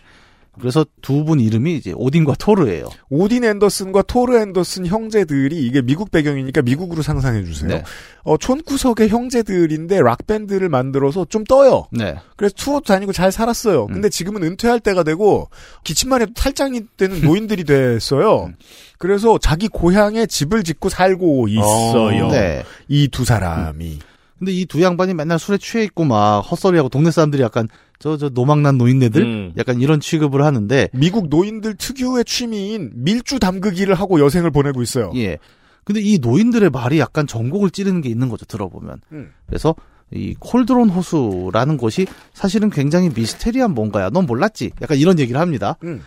[0.58, 2.88] 그래서 두 분 이름이 이제 오딘과 토르예요.
[3.10, 7.68] 오딘 앤더슨과 토르 앤더슨 형제들이 이게 미국 배경이니까 미국으로 상상해 주세요.
[7.68, 7.84] 네.
[8.24, 11.86] 어, 촌구석의 형제들인데 락 밴드를 만들어서 좀 떠요.
[11.92, 12.16] 네.
[12.36, 13.86] 그래서 투어도 다니고 잘 살았어요.
[13.86, 15.48] 근데 지금은 은퇴할 때가 되고
[15.84, 18.50] 기침만 해도 탈장이 되는 노인들이 됐어요.
[18.98, 22.30] 그래서 자기 고향에 집을 짓고 살고 있어요.
[22.32, 22.64] 네.
[22.88, 24.00] 이두 사람이.
[24.38, 27.68] 근데 이 두 양반이 맨날 술에 취해 있고 막 헛소리하고 동네 사람들이 약간
[27.98, 29.52] 저 저 노망난 노인네들 음.
[29.56, 35.10] 약간 이런 취급을 하는데 미국 노인들 특유의 취미인 밀주 담그기를 하고 여생을 보내고 있어요.
[35.16, 35.38] 예.
[35.84, 39.00] 근데 이 노인들의 말이 약간 전곡을 찌르는 게 있는 거죠, 들어보면.
[39.12, 39.30] 음.
[39.46, 39.74] 그래서
[40.12, 44.10] 이 콜드론 호수라는 것이 사실은 굉장히 미스테리한 뭔가야.
[44.10, 44.70] 넌 몰랐지?
[44.80, 45.76] 약간 이런 얘기를 합니다.
[45.84, 46.02] 음.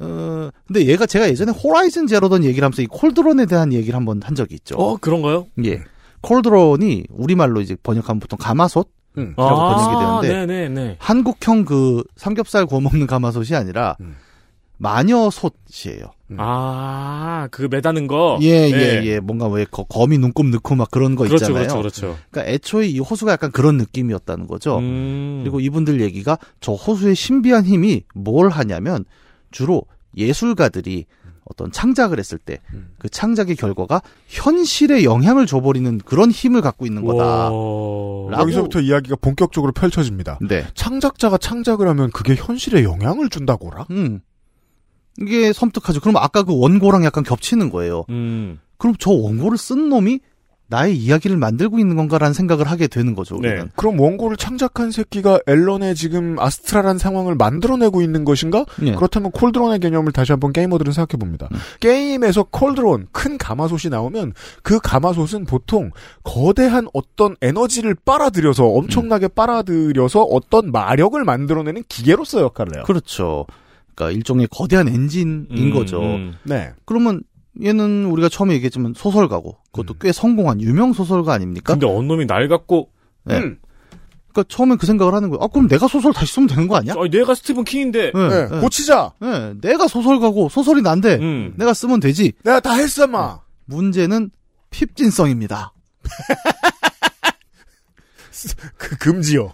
[0.00, 4.34] 어, 근데 얘가 제가 예전에 호라이즌 제로던 얘기를 하면서 이 콜드론에 대한 얘기를 한번 한
[4.34, 4.76] 적이 있죠.
[4.76, 5.46] 어, 그런가요?
[5.64, 5.82] 예.
[6.24, 8.88] 콜드론이 우리말로 이제 번역하면 보통 가마솥?
[9.18, 9.34] 음.
[9.38, 10.96] 이라고 아, 번역이 되는데 네네네.
[10.98, 14.16] 한국형 그 삼겹살 구워 먹는 가마솥이 아니라 음.
[14.78, 16.06] 마녀솥이에요.
[16.36, 18.38] 아, 그 매다는 거?
[18.42, 18.76] 예, 네.
[18.76, 19.20] 예, 예.
[19.20, 21.68] 뭔가 왜 거, 거미 눈곱 넣고 막 그런 거 그렇죠, 있잖아요.
[21.68, 22.18] 그렇죠, 그렇죠.
[22.30, 24.78] 그러니까 애초에 이 호수가 약간 그런 느낌이었다는 거죠.
[24.78, 25.40] 음.
[25.42, 29.04] 그리고 이분들 얘기가 저 호수의 신비한 힘이 뭘 하냐면
[29.52, 29.82] 주로
[30.16, 31.06] 예술가들이
[31.44, 32.60] 어떤 창작을 했을 때
[33.04, 37.50] 그 창작의 결과가 현실에 영향을 줘버리는 그런 힘을 갖고 있는 거다.
[38.40, 40.38] 여기서부터 이야기가 본격적으로 펼쳐집니다.
[40.40, 40.66] 네.
[40.72, 43.88] 창작자가 창작을 하면 그게 현실에 영향을 준다고라?
[43.90, 44.20] 음.
[45.20, 46.00] 이게 섬뜩하죠.
[46.00, 48.04] 그럼 아까 그 원고랑 약간 겹치는 거예요.
[48.08, 48.58] 음.
[48.78, 50.20] 그럼 저 원고를 쓴 놈이
[50.74, 53.36] 나의 이야기를 만들고 있는 건가라는 생각을 하게 되는 거죠.
[53.36, 53.56] 우리는.
[53.56, 53.64] 네.
[53.76, 58.64] 그럼 원고를 창작한 새끼가 앨런의 지금 아스트랄한 상황을 만들어내고 있는 것인가?
[58.82, 58.92] 예.
[58.96, 61.48] 그렇다면 콜드론의 개념을 다시 한번 게이머들은 생각해 봅니다.
[61.52, 61.58] 음.
[61.78, 64.32] 게임에서 콜드론, 큰 가마솥이 나오면
[64.64, 65.92] 그 가마솥은 보통
[66.24, 72.82] 거대한 어떤 에너지를 빨아들여서 엄청나게 빨아들여서 어떤 마력을 만들어내는 기계로서 역할을 해요.
[72.84, 73.46] 그렇죠.
[73.94, 76.02] 그러니까 일종의 거대한 엔진인 음, 거죠.
[76.02, 76.34] 음.
[76.42, 76.72] 네.
[76.84, 77.22] 그러면
[77.62, 81.74] 얘는 우리가 처음에 얘기했지만 소설가고 그것도 꽤 성공한 유명 소설가 아닙니까?
[81.74, 82.90] 근데 언 놈이 날 갖고
[83.24, 83.38] 네.
[83.38, 83.58] 음.
[84.32, 85.42] 그러니까 처음에 그 생각을 하는 거예요.
[85.42, 86.94] 아 그럼 내가 소설 다시 쓰면 되는 거 아니야?
[86.94, 88.12] 아, 내가 스티븐 킹인데.
[88.12, 88.60] 네, 네, 네.
[88.60, 89.12] 고치자.
[89.20, 91.54] 네, 내가 소설가고 소설이 난데 음.
[91.56, 92.32] 내가 쓰면 되지.
[92.42, 93.40] 내가 다 했어, 마.
[93.66, 94.30] 문제는
[94.70, 95.72] 핍진성입니다.
[98.76, 99.52] 그 금지요.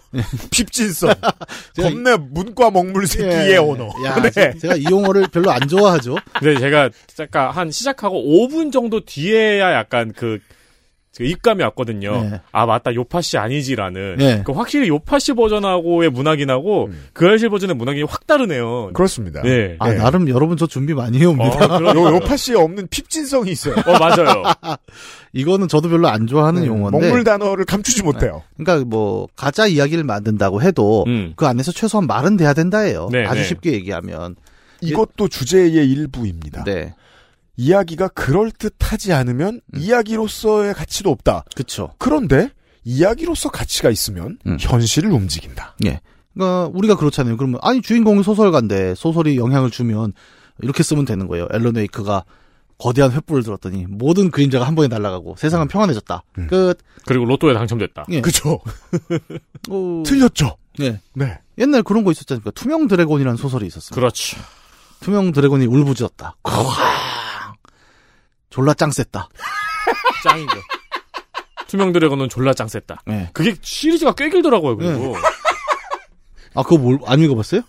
[0.51, 1.13] 핍진성.
[1.75, 3.57] 제가 겁내 문과 먹물 새끼의 예.
[3.57, 3.89] 언어.
[4.05, 4.29] 야, 네.
[4.31, 6.15] 제- 제가 이 용어를 별로 안 좋아하죠.
[6.33, 8.15] 근데 제가 잠깐 한 시작하고
[8.47, 10.55] 5분 정도 뒤에야 약간 그, 그
[11.19, 12.23] 입감이 왔거든요.
[12.23, 12.41] 네.
[12.53, 14.15] 아 맞다 요파시 아니지라는.
[14.17, 14.43] 네.
[14.45, 17.03] 그 확실히 요파시 버전하고의 문학인하고 음.
[17.11, 18.91] 그 알실 버전의 문학이 확 다르네요.
[18.93, 19.41] 그렇습니다.
[19.41, 19.75] 네.
[19.79, 19.97] 아 네.
[19.97, 21.65] 나름 여러분 저 준비 많이 해옵니다.
[21.65, 23.75] 어, 그럼- 요, 요파 씨에 없는 핍진성이 있어요.
[23.85, 24.41] 어 맞아요.
[25.33, 26.99] 이거는 저도 별로 안 좋아하는 네, 용어인데.
[26.99, 28.43] 먹물 단어를 감추지 못해요.
[28.57, 31.33] 그러니까 뭐 가짜 이야기를 만든다고 해도 음.
[31.35, 33.09] 그 안에서 최소한 말은 돼야 된다예요.
[33.11, 33.43] 네, 아주 네.
[33.47, 34.35] 쉽게 얘기하면.
[34.83, 36.63] 이것도 주제의 일부입니다.
[36.63, 36.95] 네.
[37.61, 39.79] 이야기가 그럴듯하지 않으면 음.
[39.79, 41.45] 이야기로서의 가치도 없다.
[41.55, 41.93] 그쵸.
[41.99, 42.49] 그런데
[42.83, 44.57] 이야기로서 가치가 있으면 음.
[44.59, 45.75] 현실을 움직인다.
[45.85, 46.01] 예.
[46.33, 47.37] 그러니까 우리가 그렇잖아요.
[47.37, 50.13] 그러면 아니 주인공이 소설가인데 소설이 영향을 주면
[50.63, 51.47] 이렇게 쓰면 되는 거예요.
[51.53, 52.23] 앨런 웨이크가
[52.79, 56.23] 거대한 횃불을 들었더니 모든 그림자가 한 번에 날아가고 세상은 평안해졌다.
[56.39, 56.47] 음.
[56.47, 56.79] 끝.
[57.05, 58.05] 그리고 로또에 당첨됐다.
[58.09, 58.21] 예.
[58.21, 58.59] 그죠?
[59.69, 60.57] 어, 틀렸죠?
[60.79, 60.99] 네.
[61.13, 61.37] 네.
[61.59, 62.49] 옛날 그런 거 있었지 않습니까?
[62.51, 63.93] 투명 드래곤이라는 소설이 있었어요.
[63.93, 64.37] 그렇죠.
[65.01, 66.37] 투명 드래곤이 울부짖었다.
[68.51, 68.55] 쾅.
[68.55, 69.29] 졸라 짱 셌다.
[70.23, 70.55] 짱이죠.
[71.67, 73.01] 투명 드래곤은 졸라 짱 셌다.
[73.09, 73.29] 예.
[73.33, 74.75] 그게 시리즈가 꽤 길더라고요.
[74.77, 75.15] 그리고
[76.53, 77.61] 아 그거 뭘 안 읽어봤어요?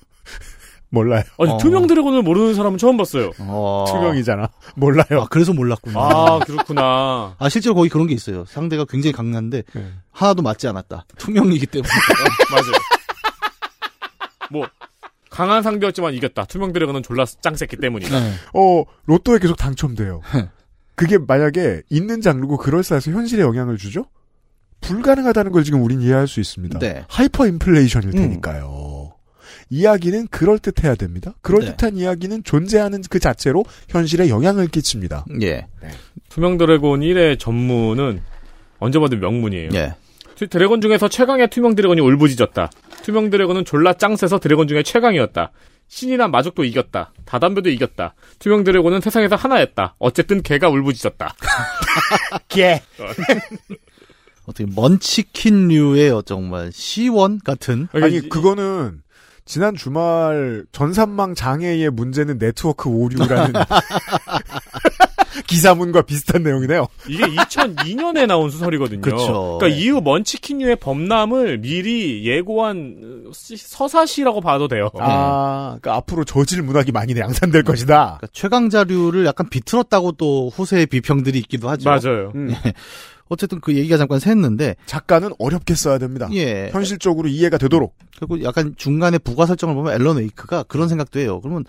[0.90, 1.22] 몰라요.
[1.38, 1.56] 아니 어.
[1.56, 3.30] 투명 드래곤을 모르는 사람은 처음 봤어요.
[3.38, 3.84] 어.
[3.88, 4.48] 투명이잖아.
[4.76, 5.22] 몰라요.
[5.22, 5.98] 아 그래서 몰랐구나.
[6.00, 7.36] 아 그렇구나.
[7.38, 8.44] 아 실제로 거기 그런 게 있어요.
[8.46, 9.92] 상대가 굉장히 강한데 네.
[10.10, 11.06] 하나도 맞지 않았다.
[11.16, 11.88] 투명이기 때문에.
[12.50, 12.72] 맞아요.
[14.50, 14.66] 뭐
[15.30, 16.44] 강한 상대였지만 이겼다.
[16.44, 18.20] 투명 드래곤은 졸라 짱 셌기 때문이다.
[18.20, 18.32] 네.
[18.52, 20.20] 어, 로또에 계속 당첨돼요.
[20.94, 24.06] 그게 만약에 있는 장르고 그럴싸해서 현실에 영향을 주죠?
[24.80, 26.78] 불가능하다는 걸 지금 우린 이해할 수 있습니다.
[26.78, 27.04] 네.
[27.08, 28.12] 하이퍼 인플레이션일 음.
[28.12, 29.12] 테니까요.
[29.70, 31.34] 이야기는 그럴듯해야 됩니다.
[31.40, 35.24] 그럴듯한 이야기는 존재하는 그 자체로 현실에 영향을 끼칩니다.
[35.40, 35.66] 예.
[36.28, 38.20] 투명 드래곤 1의 전문은
[38.80, 39.70] 언제 봐도 명문이에요.
[39.74, 39.94] 예.
[40.34, 42.70] 드- 드래곤 중에서 최강의 투명 드래곤이 울부짖었다.
[43.02, 45.52] 투명 드래곤은 졸라 짱 세서 드래곤 중에 최강이었다.
[45.92, 47.12] 신이나 마족도 이겼다.
[47.26, 48.14] 다 덤벼도 이겼다.
[48.38, 49.96] 투명 드래곤은 세상에서 하나였다.
[49.98, 51.34] 어쨌든 걔가 울부짖었다.
[52.48, 52.80] 걔.
[54.46, 59.02] 어떻게 먼치킨류의 정말 시원 같은 아니 그거는
[59.44, 63.52] 지난 주말 전산망 장애의 문제는 네트워크 오류라는
[65.46, 66.86] 기사문과 비슷한 내용이네요.
[67.08, 69.00] 이게 2002년에 나온 소설이거든요.
[69.00, 69.58] 그쵸.
[69.58, 74.90] 그러니까 이후 먼치킨류의 범람을 미리 예고한 시- 서사시라고 봐도 돼요.
[74.98, 78.18] 아, 그러니까 앞으로 저질 문학이 많이 양산될 것이다.
[78.18, 81.88] 그러니까 최강자류를 약간 비틀었다고 또 후세의 비평들이 있기도 하죠.
[81.88, 82.32] 맞아요.
[82.34, 82.50] 음.
[82.50, 82.72] 예.
[83.28, 86.28] 어쨌든 그 얘기가 잠깐 샜는데 작가는 어렵게 써야 됩니다.
[86.34, 86.68] 예.
[86.70, 87.94] 현실적으로 이해가 되도록.
[88.18, 91.40] 그리고 약간 중간에 부가 설정을 보면 앨런 웨이크가 그런 생각도 해요.
[91.40, 91.66] 그러면 어,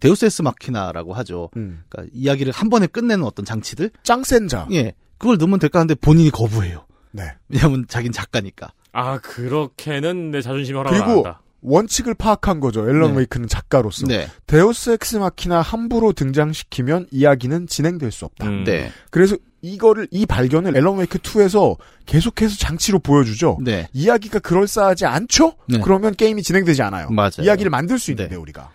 [0.00, 1.50] deus ex machina라고 하죠.
[1.56, 1.82] 음.
[1.88, 3.90] 그러니까 이야기를 한 번에 끝내는 어떤 장치들.
[4.02, 4.68] 짱센 자.
[4.72, 4.92] 예.
[5.18, 6.86] 그걸 넣으면 될까 하는데 본인이 거부해요.
[7.12, 7.34] 네.
[7.48, 8.72] 왜냐하면 자긴 작가니까.
[8.92, 11.40] 아 그렇게는 내 자존심이 허락 안 그리고 한다.
[11.62, 12.88] 원칙을 파악한 거죠.
[12.88, 13.18] 앨런 네.
[13.18, 14.06] 웨이크는 작가로서.
[14.06, 14.28] 네.
[14.46, 18.46] deus ex machina 함부로 등장시키면 이야기는 진행될 수 없다.
[18.46, 18.64] 음.
[18.64, 18.92] 네.
[19.10, 23.58] 그래서 이거를 이 발견을 앨런 웨이크 2에서 계속해서 장치로 보여주죠.
[23.62, 23.88] 네.
[23.94, 25.54] 이야기가 그럴싸하지 않죠?
[25.68, 25.80] 네.
[25.82, 27.08] 그러면 게임이 진행되지 않아요.
[27.08, 27.30] 맞아요.
[27.44, 28.36] 이야기를 만들 수 있는데 네.
[28.36, 28.70] 우리가.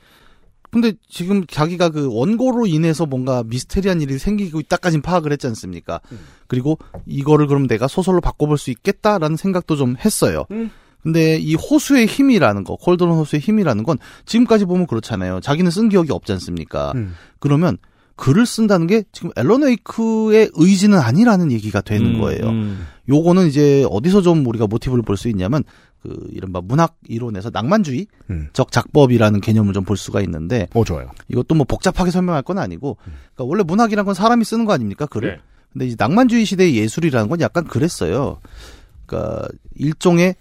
[0.71, 5.99] 근데 지금 자기가 그 원고로 인해서 뭔가 미스테리한 일이 생기고 있다까진 파악을 했지 않습니까?
[6.11, 6.19] 음.
[6.47, 10.45] 그리고 이거를 그럼 내가 소설로 바꿔볼 수 있겠다라는 생각도 좀 했어요.
[10.51, 10.69] 음.
[11.01, 15.39] 근데 이 호수의 힘이라는 거, 콜드론 호수의 힘이라는 건 지금까지 보면 그렇잖아요.
[15.39, 16.91] 자기는 쓴 기억이 없지 않습니까?
[16.95, 17.15] 음.
[17.39, 17.77] 그러면
[18.17, 22.49] 글을 쓴다는 게 지금 앨런 웨이크의 의지는 아니라는 얘기가 되는 음, 거예요.
[22.49, 22.85] 음.
[23.07, 25.63] 요거는 이제 어디서 좀 우리가 모티브를 볼 수 있냐면
[26.01, 28.47] 그 이른바 문학 이론에서 낭만주의 음.
[28.53, 31.11] 적 작법이라는 개념을 좀 볼 수가 있는데 어 좋아요.
[31.27, 35.29] 이것도 뭐 복잡하게 설명할 건 아니고 그러니까 원래 문학이란 건 사람이 쓰는 거 아닙니까 글을
[35.37, 35.41] 네.
[35.73, 38.39] 근데 이 낭만주의 시대의 예술이라는 건 약간 그랬어요
[39.05, 40.35] 그러니까 일종의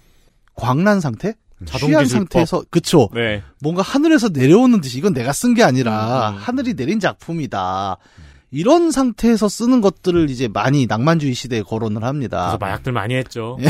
[0.55, 1.35] 광란 상태
[1.67, 2.09] 취한 자동기술법.
[2.11, 3.43] 상태에서 그쵸 네.
[3.61, 6.39] 뭔가 하늘에서 내려오는 듯이 이건 내가 쓴 게 아니라 음, 음.
[6.41, 7.97] 하늘이 내린 작품이다
[8.51, 13.59] 이런 상태에서 쓰는 것들을 이제 많이 낭만주의 시대에 거론을 합니다 그래서 마약들 많이 했죠.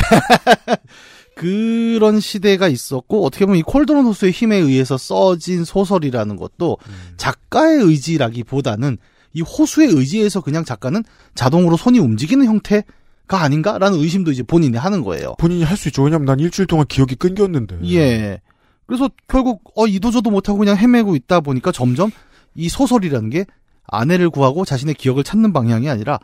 [1.44, 1.98] 예.
[1.98, 6.78] 그런 시대가 있었고 어떻게 보면 이 콜드론 호수의 힘에 의해서 써진 소설이라는 것도
[7.16, 8.98] 작가의 의지라기보다는
[9.34, 11.02] 이 호수의 의지에서 그냥 작가는
[11.34, 12.84] 자동으로 손이 움직이는 형태가
[13.30, 15.34] 아닌가라는 의심도 이제 본인이 하는 거예요.
[15.38, 16.02] 본인이 할 수 있죠.
[16.02, 17.78] 왜냐면 난 일주일 동안 기억이 끊겼는데.
[17.92, 18.40] 예.
[18.86, 22.10] 그래서 결국 어 이도저도 못하고 그냥 헤매고 있다 보니까 점점
[22.54, 23.44] 이 소설이라는 게
[23.86, 26.18] 아내를 구하고 자신의 기억을 찾는 방향이 아니라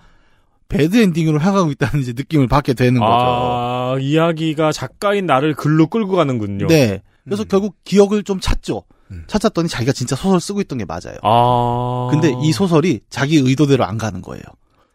[0.68, 3.12] 배드 엔딩으로 향하고 있다는 이제 느낌을 받게 되는 거죠.
[3.12, 6.66] 아 이야기가 작가인 나를 글로 끌고 가는군요.
[6.66, 7.02] 네.
[7.24, 8.84] 그래서 결국 기억을 좀 찾죠.
[9.10, 9.24] 음.
[9.26, 11.16] 찾았더니 자기가 진짜 소설 쓰고 있던 게 맞아요.
[11.22, 12.08] 아.
[12.10, 14.42] 근데 이 소설이 자기 의도대로 안 가는 거예요.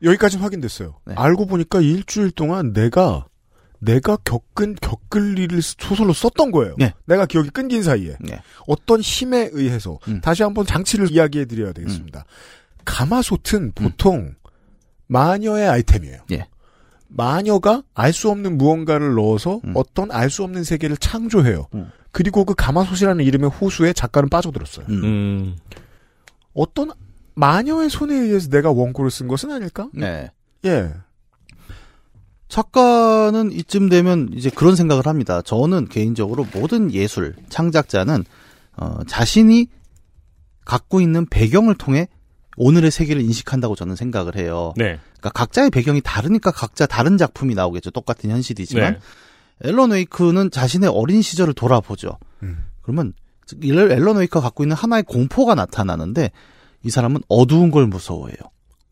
[0.03, 0.95] 여기까지는 확인됐어요.
[1.05, 1.13] 네.
[1.17, 3.25] 알고 보니까 일주일 동안 내가
[3.79, 6.75] 내가 겪은 겪을 일을 소설로 썼던 거예요.
[6.77, 6.93] 네.
[7.05, 8.41] 내가 기억이 끊긴 사이에 네.
[8.67, 10.21] 어떤 힘에 의해서 음.
[10.21, 12.25] 다시 한번 장치를 이야기해 드려야 되겠습니다.
[12.85, 14.33] 가마솥은 보통
[15.09, 16.19] 마녀의 아이템이에요.
[16.31, 16.47] 예.
[17.07, 19.73] 마녀가 알 수 없는 무언가를 넣어서 음.
[19.75, 21.67] 어떤 알 수 없는 세계를 창조해요.
[21.73, 21.91] 음.
[22.11, 24.85] 그리고 그 가마솥이라는 이름의 호수에 작가는 빠져들었어요.
[24.89, 25.03] 음.
[25.03, 25.57] 음.
[26.53, 26.91] 어떤
[27.33, 29.89] 마녀의 손에 의해서 내가 원고를 쓴 것은 아닐까?
[29.93, 30.29] 네.
[30.65, 30.93] 예.
[32.47, 35.41] 작가는 이쯤 되면 이제 그런 생각을 합니다.
[35.41, 38.25] 저는 개인적으로 모든 예술 창작자는
[38.77, 39.67] 어, 자신이
[40.65, 42.07] 갖고 있는 배경을 통해
[42.59, 44.73] 오늘의 세계를 인식한다고 저는 생각을 해요.
[44.75, 44.99] 네.
[45.17, 47.89] 그러니까 각자의 배경이 다르니까 각자 다른 작품이 나오겠죠.
[47.91, 48.99] 똑같은 현실이지만 네.
[49.69, 52.17] 앨런 웨이크는 자신의 어린 시절을 돌아보죠.
[52.43, 52.65] 음.
[52.81, 53.13] 그러면
[53.63, 56.31] 앨- 앨런 웨이크가 갖고 있는 하나의 공포가 나타나는데
[56.83, 58.37] 이 사람은 어두운 걸 무서워해요.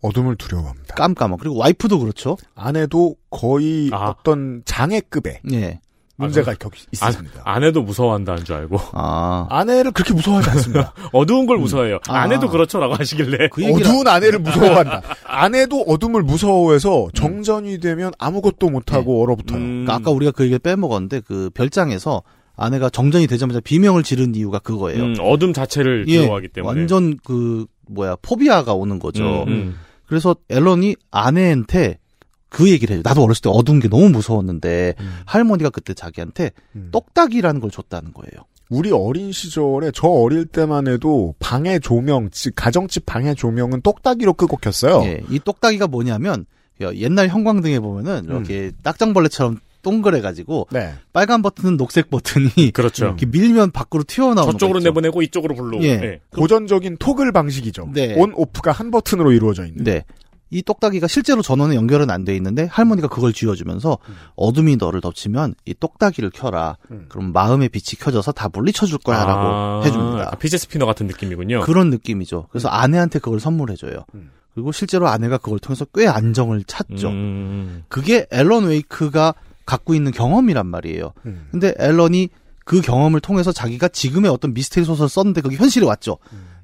[0.01, 0.95] 어둠을 두려워합니다.
[0.95, 1.37] 깜깜한.
[1.39, 2.37] 그리고 와이프도 그렇죠.
[2.55, 4.09] 아내도 거의 아.
[4.09, 5.79] 어떤 장애급의 예.
[6.17, 7.41] 문제가 아, 겪 아, 있습니다.
[7.43, 9.45] 아내도 무서워한다는 줄 알고 아.
[9.49, 10.93] 아내를 그렇게 무서워하지 않습니다.
[11.13, 11.99] 어두운 걸 무서워해요.
[12.07, 12.21] 아.
[12.21, 15.01] 아내도 그렇죠라고 하시길래 그 어두운 아내를 무서워한다.
[15.25, 19.59] 아내도 어둠을 무서워해서 정전이 되면 아무것도 못하고 얼어붙어요.
[19.59, 19.85] 음.
[19.85, 22.23] 그러니까 아까 우리가 그 얘기를 빼먹었는데 그 별장에서
[22.55, 25.03] 아내가 정전이 되자마자 비명을 지른 이유가 그거예요.
[25.03, 29.43] 음, 어둠 자체를 예, 두려워하기 때문에 완전 그 뭐야 포비아가 오는 거죠.
[29.43, 29.79] 음, 음.
[30.07, 31.99] 그래서 앨런이 아내한테
[32.49, 33.01] 그 얘기를 해요.
[33.03, 35.19] 나도 어렸을 때 어두운 게 너무 무서웠는데 음.
[35.25, 36.89] 할머니가 그때 자기한테 음.
[36.91, 38.45] 똑딱이라는 걸 줬다는 거예요.
[38.69, 44.57] 우리 어린 시절에 저 어릴 때만 해도 방의 조명, 즉 가정집 방의 조명은 똑딱이로 끄고
[44.57, 45.01] 켰어요.
[45.05, 46.45] 예, 이 똑딱이가 뭐냐면
[46.81, 50.93] 야, 옛날 형광등에 보면은 이렇게 딱정벌레처럼 동그래가지고 네.
[51.13, 53.05] 빨간 버튼은 녹색 버튼이 그렇죠.
[53.05, 54.79] 이렇게 밀면 밖으로 튀어나오는 저쪽으로.
[54.79, 55.81] 내보내고 이쪽으로 불러.
[55.81, 55.97] 예.
[55.97, 56.19] 네.
[56.31, 57.91] 고전적인 토글 방식이죠.
[57.93, 58.15] 네.
[58.17, 59.83] 온 오프가 한 버튼으로 이루어져 있는.
[59.85, 60.03] 네.
[60.49, 63.97] 이 똑딱이가 실제로 전원에 연결은 안 돼 있는데 할머니가 그걸 쥐어주면서
[64.35, 66.77] 어둠이 너를 덮치면 이 똑딱이를 켜라.
[66.91, 67.05] 음.
[67.09, 70.31] 그럼 마음의 빛이 켜져서 다 물리쳐줄 거야라고 아, 해줍니다.
[70.37, 71.61] 피제 스피너 같은 느낌이군요.
[71.61, 72.47] 그런 느낌이죠.
[72.49, 74.05] 그래서 아내한테 그걸 선물해줘요.
[74.15, 74.31] 음.
[74.53, 77.09] 그리고 실제로 아내가 그걸 통해서 꽤 안정을 찾죠.
[77.09, 77.83] 음.
[77.89, 79.33] 그게 앨런 웨이크가
[79.65, 81.13] 갖고 있는 경험이란 말이에요.
[81.25, 81.47] 음.
[81.51, 82.29] 근데 앨런이
[82.65, 86.17] 그 경험을 통해서 자기가 지금의 어떤 미스테리 소설을 썼는데 그게 현실에 왔죠.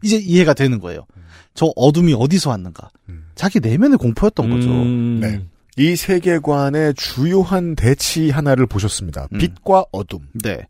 [0.04, 1.06] 이제 이해가 되는 거예요.
[1.54, 2.90] 저 어둠이 어디서 왔는가.
[3.10, 3.26] 음.
[3.36, 4.70] 자기 내면의 공포였던 거죠.
[4.70, 5.20] 음.
[5.22, 5.42] 네.
[5.78, 9.28] 이 세계관의 주요한 대치 하나를 보셨습니다.
[9.34, 9.38] 음.
[9.40, 10.20] 빛과 어둠.
[10.44, 10.68] 네.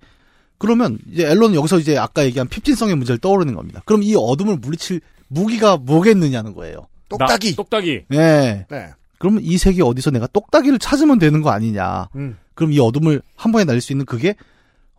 [0.57, 3.81] 그러면 이제 앨런은 여기서 이제 아까 얘기한 핍진성의 문제를 떠오르는 겁니다.
[3.85, 6.87] 그럼 이 어둠을 물리칠 무기가 뭐겠느냐는 거예요.
[7.09, 7.49] 똑딱이.
[7.51, 8.01] 나- 똑딱이.
[8.09, 8.65] 네.
[8.69, 8.89] 네.
[9.17, 12.09] 그러면 이 세계 어디서 내가 똑딱이를 찾으면 되는 거 아니냐.
[12.15, 12.37] 음.
[12.55, 14.35] 그럼 이 어둠을 한 번에 날릴 수 있는 그게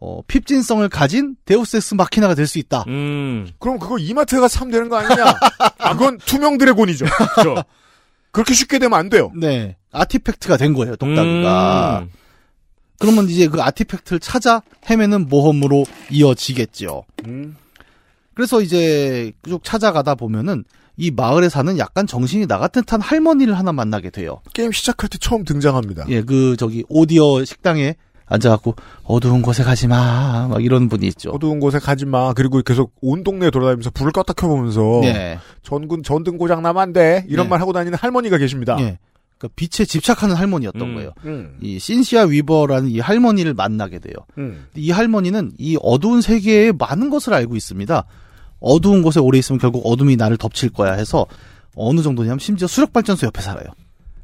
[0.06, 2.84] 어, 핍진성을 가진 deus ex machina가 될 수 있다.
[2.88, 3.48] 음.
[3.58, 5.24] 그럼 그거 이마트에 가서 사면 되는 거 아니냐?
[5.92, 7.06] 그건 투명 드래곤이죠.
[7.06, 7.64] 그렇죠.
[8.30, 9.32] 그렇게 쉽게 되면 안 돼요.
[9.34, 9.76] 네.
[9.92, 12.00] artifact가 된 거예요, 똑딱이가.
[12.02, 12.10] 음.
[12.98, 14.60] 그러면 이제 그 artifact를 찾아
[14.90, 17.04] 헤매는 모험으로 이어지겠죠.
[17.26, 17.56] 음.
[18.34, 20.64] 그래서 이제 쭉 찾아가다 보면은
[20.96, 24.42] 이 마을에 사는 약간 정신이 나간 듯한 할머니를 하나 만나게 돼요.
[24.52, 26.04] 게임 시작할 때 처음 등장합니다.
[26.08, 27.94] 예, 그 저기 오 디어 식당에
[28.26, 28.74] 앉아갖고
[29.04, 31.30] 어두운 곳에 가지 마, 막 이런 분이 있죠.
[31.30, 32.32] 어두운 곳에 가지 마.
[32.32, 37.24] 그리고 계속 온 동네 돌아다니면서 불을 껐다 켜보면서 예, 전군 전등 고장 나면 안 돼.
[37.28, 37.50] 이런 네.
[37.50, 38.76] 말 하고 다니는 할머니가 계십니다.
[38.80, 38.98] 예.
[39.36, 40.94] 그러니까 빛에 집착하는 할머니였던 음.
[40.94, 41.12] 거예요.
[41.24, 41.58] 음.
[41.60, 44.14] 이 신시아 위버라는 이 할머니를 만나게 돼요.
[44.38, 44.66] 음.
[44.74, 48.04] 이 할머니는 이 어두운 세계에 많은 것을 알고 있습니다.
[48.60, 51.26] 어두운 곳에 오래 있으면 결국 어둠이 나를 덮칠 거야 해서
[51.74, 53.66] 어느 정도냐면 심지어 수력 발전소 옆에 살아요.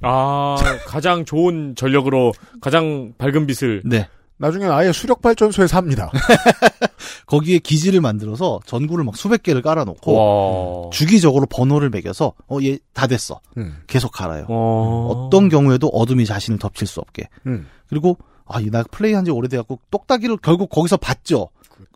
[0.03, 0.57] 아,
[0.87, 3.83] 가장 좋은 전력으로 가장 밝은 빛을.
[3.85, 4.09] 네.
[4.39, 6.11] 나중엔 아예 수력 발전소에 삽니다.
[7.27, 10.91] 거기에 기지를 만들어서 전구를 막 수백 개를 깔아놓고 와.
[10.91, 13.41] 주기적으로 번호를 매겨서 어얘 다 됐어.
[13.59, 13.83] 음.
[13.87, 14.47] 계속 갈아요.
[14.49, 15.27] 어.
[15.27, 17.29] 어떤 경우에도 어둠이 자신을 덮칠 수 없게.
[17.47, 17.67] 음.
[17.89, 18.17] 그리고
[18.47, 21.51] 아, 이나 플레이한 지 오래돼갖고 똑딱이를 결국 거기서 봤죠.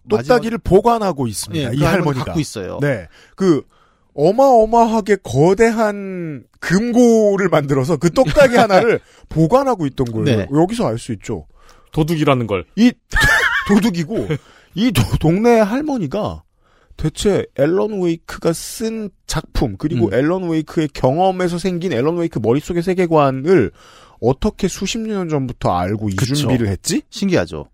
[0.08, 1.70] 똑딱이를 보관하고 있습니다.
[1.70, 2.78] 예, 이 그 할머니 할머니가 갖고 있어요.
[2.82, 3.06] 네.
[3.36, 3.62] 그
[4.14, 10.24] 어마어마하게 거대한 금고를 만들어서 그 똑딱이 하나를 보관하고 있던 거예요.
[10.24, 10.46] 네.
[10.52, 11.46] 여기서 알 수 있죠.
[11.92, 12.64] 도둑이라는 걸.
[12.76, 12.92] 이
[13.68, 14.28] 도둑이고
[14.74, 16.42] 이 도- 동네 할머니가
[16.96, 20.14] 대체 앨런 웨이크가 쓴 작품 그리고 음.
[20.14, 23.72] 앨런 웨이크의 경험에서 생긴 앨런 웨이크 머릿속의 세계관을
[24.20, 26.34] 어떻게 수십 년 전부터 알고 이 그쵸.
[26.34, 27.02] 준비를 했지?
[27.10, 27.66] 신기하죠.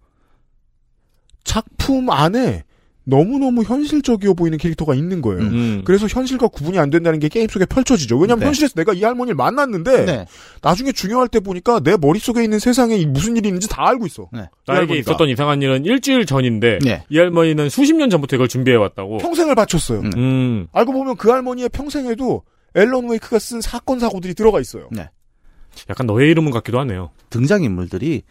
[1.45, 2.65] 작품 안에
[3.11, 5.43] 너무너무 현실적이어 보이는 캐릭터가 있는 거예요.
[5.43, 5.83] 음.
[5.85, 8.17] 그래서 현실과 구분이 안 된다는 게 게임 속에 펼쳐지죠.
[8.17, 8.47] 왜냐하면 네.
[8.47, 10.27] 현실에서 내가 이 할머니를 만났는데 네.
[10.63, 14.29] 나중에 중요할 때 보니까 내 머릿속에 있는 세상에 이 무슨 일이 있는지 다 알고 있어.
[14.33, 14.41] 네.
[14.41, 14.95] 이 나에게 할머니가.
[15.01, 17.05] 있었던 이상한 일은 일주일 전인데 네.
[17.11, 19.19] 이 할머니는 수십 년 전부터 이걸 준비해 왔다고.
[19.19, 20.01] 평생을 바쳤어요.
[20.01, 20.11] 음.
[20.17, 20.67] 음.
[20.73, 22.43] 알고 보면 그 할머니의 평생에도
[22.75, 24.89] 앨런 웨이크가 쓴 사건 사고들이 들어가 있어요.
[25.89, 27.11] 약간 너의 이름은 같기도 하네요.
[27.31, 28.23] 등장인물들이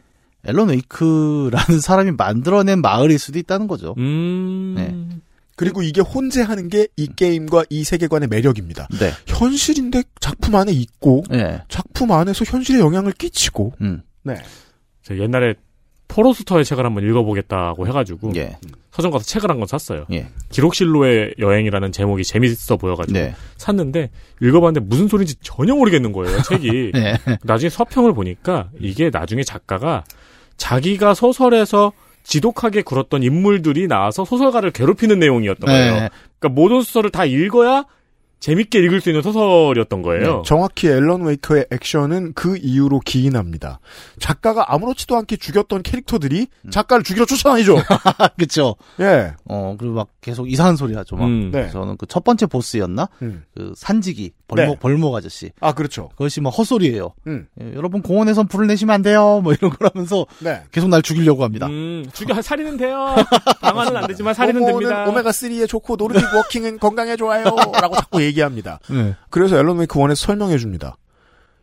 [0.45, 3.93] 앨런 웨이크라는 사람이 만들어낸 마을일 수도 있다는 거죠.
[3.97, 4.73] 음.
[4.77, 5.19] 네.
[5.55, 8.87] 그리고 이게 혼재하는 게 이 게임과 이 세계관의 매력입니다.
[8.99, 9.11] 네.
[9.27, 11.61] 현실인데 작품 안에 있고 네.
[11.67, 14.01] 작품 안에서 현실에 영향을 끼치고 음.
[14.23, 14.35] 네.
[15.03, 15.55] 제가 옛날에
[16.07, 18.57] 포로스터의 책을 한번 읽어보겠다고 해가지고 예.
[18.91, 20.05] 서점 가서 책을 한 권 샀어요.
[20.11, 20.27] 예.
[20.49, 23.35] 기록실로의 여행이라는 제목이 재밌어 보여가지고 네.
[23.57, 24.09] 샀는데
[24.41, 26.41] 읽어봤는데 무슨 소리인지 전혀 모르겠는 거예요.
[26.43, 26.91] 책이.
[26.95, 27.13] 네.
[27.43, 30.03] 나중에 서평을 보니까 이게 나중에 작가가
[30.59, 31.91] 자기가 소설에서
[32.23, 35.93] 지독하게 굴었던 인물들이 나와서 소설가를 괴롭히는 내용이었던 거예요.
[35.93, 36.09] 네.
[36.37, 37.85] 그러니까 모든 소설을 다 읽어야
[38.39, 40.37] 재밌게 읽을 수 있는 소설이었던 거예요.
[40.37, 43.79] 네, 정확히 앨런 웨이커의 액션은 그 이유로 기인합니다.
[44.19, 46.69] 작가가 아무렇지도 않게 죽였던 캐릭터들이 음.
[46.69, 47.75] 작가를 죽이러 쫓아다니죠.
[48.37, 48.75] 그쵸.
[49.01, 49.33] 예.
[49.45, 51.17] 어, 그리고 막 계속 이상한 소리 하죠.
[51.17, 51.25] 막.
[51.25, 51.51] 음.
[51.51, 51.69] 네.
[51.69, 53.09] 저는 그 첫 번째 보스였나?
[53.23, 53.43] 음.
[53.55, 54.79] 그 산지기, 벌목, 네.
[54.79, 55.51] 벌목 아저씨.
[55.61, 56.09] 아 그렇죠.
[56.09, 57.13] 그것이 막 헛소리예요.
[57.27, 57.47] 음.
[57.61, 59.39] 예, 여러분 공원에선 불을 내시면 안 돼요.
[59.41, 60.63] 뭐 이런 거라면서 네.
[60.71, 61.67] 계속 날 죽이려고 합니다.
[61.67, 63.15] 음, 죽여 살인은 돼요.
[63.61, 65.09] 방어는 안 되지만 살인은 모모는 됩니다.
[65.09, 68.79] 오메가 3에 좋고 노르딕 워킹은 건강에 좋아요라고 자꾸 얘기합니다.
[68.89, 69.15] 네.
[69.29, 70.97] 그래서 앨런 웨이크 원에서 설명해 줍니다.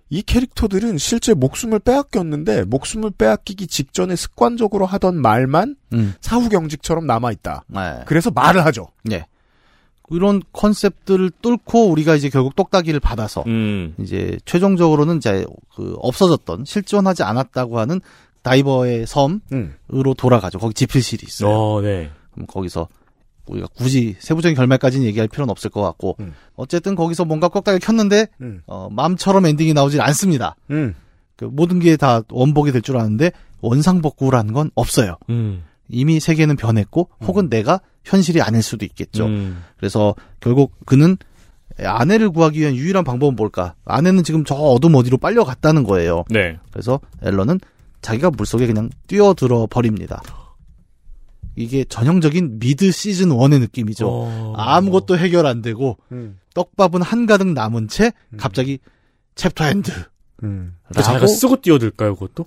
[0.08, 6.14] 이 캐릭터들은 실제 목숨을 빼앗겼는데 목숨을 빼앗기기 직전에 습관적으로 하던 말만 음.
[6.20, 7.64] 사후 경직처럼 남아 있다.
[7.66, 8.02] 네.
[8.06, 8.88] 그래서 말을 하죠.
[9.02, 9.26] 네.
[10.10, 13.94] 이런 컨셉들을 뚫고 우리가 이제 결국 똑딱이를 받아서 음.
[13.98, 18.00] 이제 최종적으로는 이제 그 없어졌던 실존하지 않았다고 하는
[18.42, 19.74] 다이버의 섬으로 음.
[20.16, 20.58] 돌아가죠.
[20.58, 21.50] 거기 지필실이 있어요.
[21.50, 22.10] 어, 네.
[22.32, 22.86] 그럼 거기서
[23.46, 26.34] 우리가 굳이 세부적인 결말까지는 얘기할 필요는 없을 것 같고 음.
[26.54, 28.62] 어쨌든 거기서 뭔가 꺽다리를 켰는데 음.
[28.66, 30.54] 어, 마음처럼 엔딩이 나오질 않습니다.
[30.70, 30.94] 음.
[31.36, 33.30] 그 모든 게 다 원복이 될 줄 아는데
[33.60, 35.16] 원상복구라는 건 없어요.
[35.86, 35.94] 음.
[35.94, 39.26] 이미 세계는 변했고 혹은 내가 현실이 아닐 수도 있겠죠.
[39.26, 39.62] 음.
[39.76, 41.16] 그래서 결국 그는
[41.78, 43.74] 아내를 구하기 위한 유일한 방법은 뭘까?
[43.84, 46.24] 아내는 지금 저 어둠 어디로 빨려갔다는 거예요.
[46.30, 46.58] 네.
[46.70, 47.60] 그래서 앨런은
[48.00, 50.22] 자기가 물속에 그냥 뛰어들어 버립니다.
[51.56, 54.08] 이게 전형적인 미드 시즌 1의 느낌이죠.
[54.08, 54.54] 어.
[54.56, 56.38] 아무것도 해결 안 되고 음.
[56.54, 58.78] 떡밥은 한가득 남은 채 갑자기
[59.34, 59.90] chapter end.
[60.44, 60.76] 음.
[60.94, 62.46] 그 자기가 쓰고 뛰어들까요, 그것도?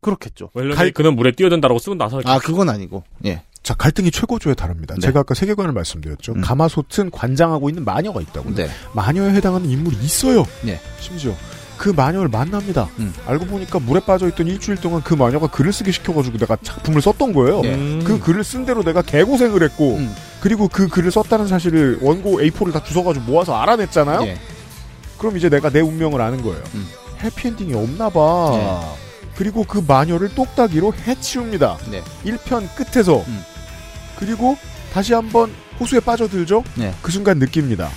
[0.00, 0.50] 그렇겠죠.
[0.54, 3.42] 앨런이 그는 물에 뛰어든다라고 쓰고 나서 아 그건 아니고 예.
[3.62, 4.94] 자, 갈등이 최고조에 다릅니다.
[4.94, 5.00] 네.
[5.02, 6.32] 제가 아까 세계관을 말씀드렸죠.
[6.32, 6.40] 음.
[6.40, 8.54] 가마솥은 관장하고 있는 마녀가 있다고.
[8.54, 8.70] 네.
[8.94, 10.46] 마녀에 해당하는 인물이 있어요.
[10.66, 10.80] 예.
[10.98, 11.34] 심지어
[11.76, 12.88] 그 마녀를 만납니다.
[12.98, 13.12] 음.
[13.26, 17.62] 알고 보니까 물에 빠져있던 일주일 동안 그 마녀가 글을 쓰게 시켜가지고 내가 작품을 썼던 거예요.
[17.64, 17.74] 예.
[17.74, 18.02] 음.
[18.04, 20.14] 그 글을 쓴 대로 내가 개고생을 했고 음.
[20.40, 24.26] 그리고 그 글을 썼다는 사실을 원고 A4를 다 주워가지고 모아서 알아냈잖아요.
[24.26, 24.36] 예.
[25.18, 26.62] 그럼 이제 내가 내 운명을 아는 거예요.
[26.74, 26.88] 음.
[27.22, 28.94] 해피엔딩이 없나 봐.
[29.40, 29.44] 예.
[29.44, 31.78] 그리고 그 마녀를 똑딱이로 해치웁니다.
[31.90, 32.02] 네.
[32.26, 33.24] 1편 끝에서.
[33.26, 33.42] 음.
[34.18, 34.56] 그리고
[34.92, 36.62] 다시 한번 호수에 빠져들죠?
[36.74, 36.94] 네.
[37.00, 37.88] 그 순간 느낍니다.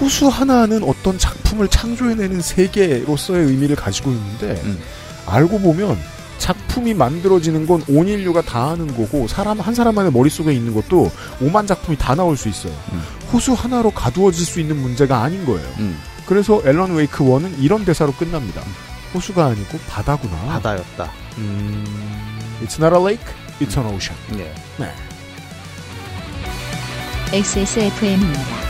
[0.00, 4.78] 호수 하나는 어떤 작품을 창조해내는 세계로서의 의미를 가지고 있는데, 음.
[5.26, 5.98] 알고 보면
[6.38, 11.10] 작품이 만들어지는 건 온 인류가 다 하는 거고, 사람, 한 사람만의 머릿속에 있는 것도
[11.40, 12.72] 오만 작품이 다 나올 수 있어요.
[12.92, 13.02] 음.
[13.32, 15.68] 호수 하나로 가두어질 수 있는 문제가 아닌 거예요.
[15.78, 15.98] 음.
[16.26, 18.62] 그래서 앨런 웨이크 1은 이런 대사로 끝납니다.
[19.14, 20.36] 호수가 아니고 바다구나.
[20.46, 21.10] 바다였다.
[21.38, 21.84] 음,
[22.62, 23.24] It's not a lake,
[23.60, 24.16] it's an ocean.
[24.38, 24.52] 예.
[24.78, 24.92] 네.
[27.32, 28.64] XSFM입니다.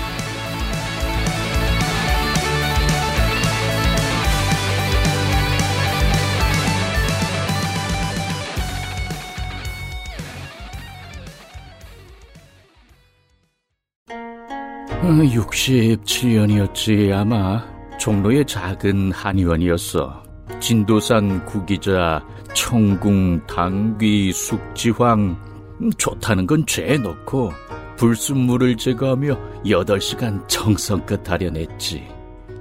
[15.05, 17.63] 어, 67년이었지 아마
[17.99, 20.24] 종로의 작은 한의원이었어.
[20.65, 22.25] 진도산 구기자,
[22.55, 25.37] 청궁, 당귀, 숙지황
[25.83, 27.53] 음, 좋다는 건 죄에 넣고
[27.99, 32.09] 불순물을 제거하며 8시간 정성껏 다려냈지.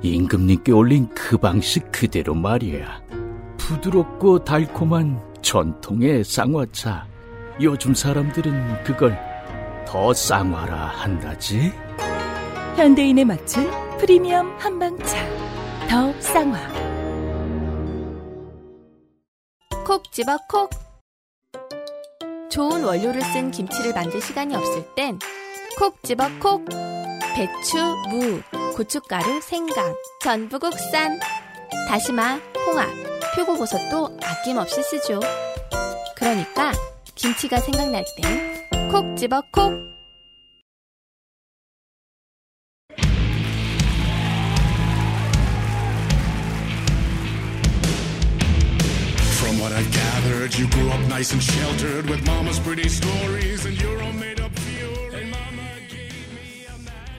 [0.01, 3.03] 임금님께 올린 그 방식 그대로 말이야.
[3.55, 7.07] 부드럽고 달콤한 전통의 쌍화차.
[7.61, 9.17] 요즘 사람들은 그걸
[9.88, 11.71] 더 쌍화라 한다지.
[12.75, 15.25] 현대인에 맞춘 프리미엄 한방차.
[15.89, 16.93] 더 쌍화.
[19.85, 20.69] 콕 집어 콕.
[22.49, 25.19] 좋은 원료를 쓴 김치를 만들 시간이 없을 땐
[25.77, 26.64] 콕 집어 콕.
[27.35, 27.77] 배추,
[28.10, 28.41] 무,
[28.76, 31.19] 고춧가루, 생강, 전부 국산.
[31.89, 32.88] 다시마, 홍합,
[33.35, 35.19] 표고버섯도 아낌없이 쓰죠.
[36.15, 36.72] 그러니까
[37.15, 39.93] 김치가 생각날 땐 콕 집어 콕.
[50.44, 54.41] Gathered, you grew up nice and sheltered with mama's pretty stories and your own made
[54.41, 54.52] up.
[55.14, 55.64] And mama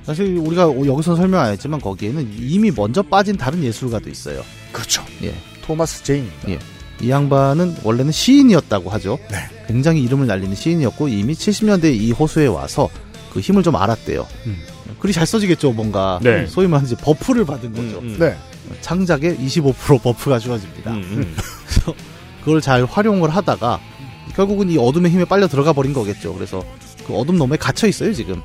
[0.05, 4.43] 사실 우리가 여기서 설명 안 했지만 거기에는 이미 먼저 빠진 다른 예술가도 있어요.
[4.73, 5.03] 그렇죠.
[5.23, 5.35] 예.
[5.63, 6.29] 토마스 제인.
[6.49, 6.59] 예.
[7.01, 9.19] 이 양반은 원래는 시인이었다고 하죠.
[9.31, 9.39] 네.
[9.69, 12.91] 굉장히 이름을 날리는 시인이었고 이미 70년대 이 호수에 와서
[13.33, 14.27] 그 힘을 좀 알았대요.
[14.47, 14.59] 음.
[15.01, 16.21] 글이 잘 써지겠죠, 뭔가.
[16.23, 16.47] 네.
[16.47, 18.01] 소위 말하는 이제 buff를 받은 거죠.
[18.01, 18.17] 음, 음.
[18.19, 18.37] 네.
[18.83, 20.91] 창작에 25% buff가 주어집니다.
[20.93, 21.37] 음, 음.
[21.67, 21.95] 그래서
[22.45, 23.81] 그걸 잘 활용을 하다가
[24.35, 26.35] 결국은 이 어둠의 힘에 빨려 들어가 버린 거겠죠.
[26.35, 26.63] 그래서
[27.07, 28.41] 그 어둠 너머에 갇혀 있어요, 지금.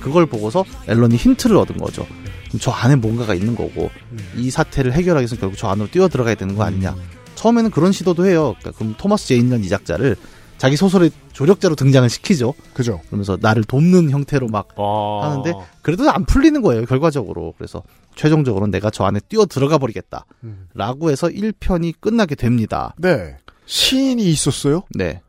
[0.00, 2.06] 그걸 보고서 앨런이 힌트를 얻은 거죠.
[2.60, 3.90] 저 안에 뭔가가 있는 거고
[4.36, 6.94] 이 사태를 해결하기 위해서 결국 저 안으로 뛰어 들어가야 되는 거 아니냐.
[7.34, 8.54] 처음에는 그런 시도도 해요.
[8.58, 10.16] 그러니까 그럼 토마스 제인이라는 이 작자를
[10.58, 12.52] 자기 소설의 조력자로 등장을 시키죠.
[12.74, 13.00] 그죠.
[13.06, 15.20] 그러면서 나를 돕는 형태로 막 아.
[15.22, 17.82] 하는데 그래도 안 풀리는 거예요 결과적으로 그래서
[18.16, 20.68] 최종적으로는 내가 저 안에 뛰어 들어가 버리겠다 음.
[20.74, 23.36] 라고 해서 1편이 끝나게 됩니다 네.
[23.66, 24.82] 시인이 있었어요.
[24.94, 25.22] 네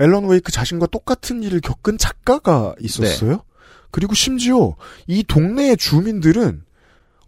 [0.00, 3.42] 앨런 웨이크 자신과 똑같은 일을 겪은 작가가 있었어요.
[3.90, 4.74] 그리고 심지어
[5.06, 6.62] 이 동네의 주민들은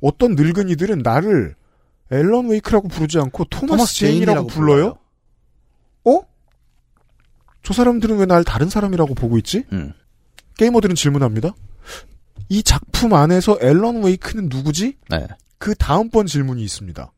[0.01, 1.55] 어떤 늙은이들은 나를
[2.11, 4.87] 앨런 웨이크라고 부르지 않고 토마스, 토마스 제인이라고 제인이라고 불러요.
[4.89, 4.99] 어?
[7.65, 9.65] 저 사람들은 왜 날 다른 사람이라고 보고 있지?
[9.73, 9.93] 음.
[10.59, 11.55] 게이머들은 질문합니다.
[12.49, 14.97] 이 작품 안에서 앨런 웨이크는 누구지?
[15.11, 15.27] 네.
[15.59, 17.11] 그 다음번 질문이 있습니다.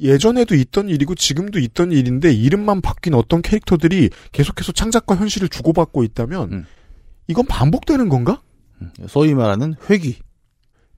[0.00, 6.52] 예전에도 있던 일이고 지금도 있던 일인데 이름만 바뀐 어떤 캐릭터들이 계속해서 창작과 현실을 주고받고 있다면
[6.52, 6.66] 음.
[7.28, 8.40] 이건 반복되는 건가?
[9.06, 10.18] 소위 말하는 회귀